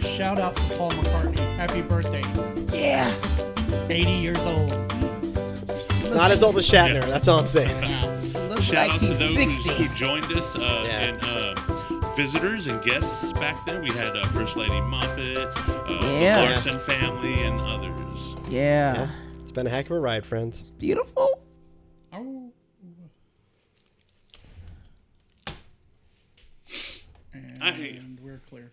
shout 0.01 0.37
out 0.37 0.55
to 0.57 0.63
Paul 0.75 0.91
McCartney. 0.91 1.39
Happy 1.55 1.81
birthday. 1.81 2.21
Yeah. 2.77 3.09
80 3.89 4.11
years 4.11 4.45
old. 4.45 4.69
Not 6.13 6.29
as 6.31 6.43
old 6.43 6.57
as 6.57 6.69
Shatner, 6.69 7.05
that's 7.07 7.27
all 7.29 7.39
I'm 7.39 7.47
saying. 7.47 7.69
Looks 8.49 8.63
Shout 8.63 8.89
like 8.89 8.91
out 8.91 8.99
to 8.99 9.05
those 9.07 9.33
60. 9.33 9.69
who 9.85 9.95
joined 9.95 10.25
us 10.33 10.55
uh, 10.55 10.59
Yeah. 10.85 10.99
and 11.01 11.19
uh, 11.23 11.55
visitors 12.25 12.67
and 12.67 12.79
guests 12.83 13.33
back 13.33 13.57
then. 13.65 13.81
We 13.81 13.89
had 13.89 14.15
uh, 14.15 14.23
First 14.27 14.55
Lady 14.55 14.79
Moffat, 14.81 15.37
uh, 15.37 16.17
Yeah. 16.21 16.45
the 16.45 16.51
Larson 16.51 16.79
family, 16.81 17.33
and 17.41 17.59
others. 17.61 18.35
Yeah. 18.47 19.07
It's 19.41 19.51
been 19.51 19.65
a 19.65 19.71
heck 19.71 19.87
of 19.87 19.93
a 19.93 19.99
ride, 19.99 20.23
friends. 20.23 20.71
Beautiful. 20.73 21.41
Oh. 22.13 22.51
And 27.33 27.63
I- 27.63 27.99
we're 28.21 28.37
clear. 28.49 28.71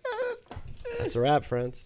That's 0.99 1.17
a 1.17 1.21
wrap, 1.21 1.45
friends. 1.45 1.85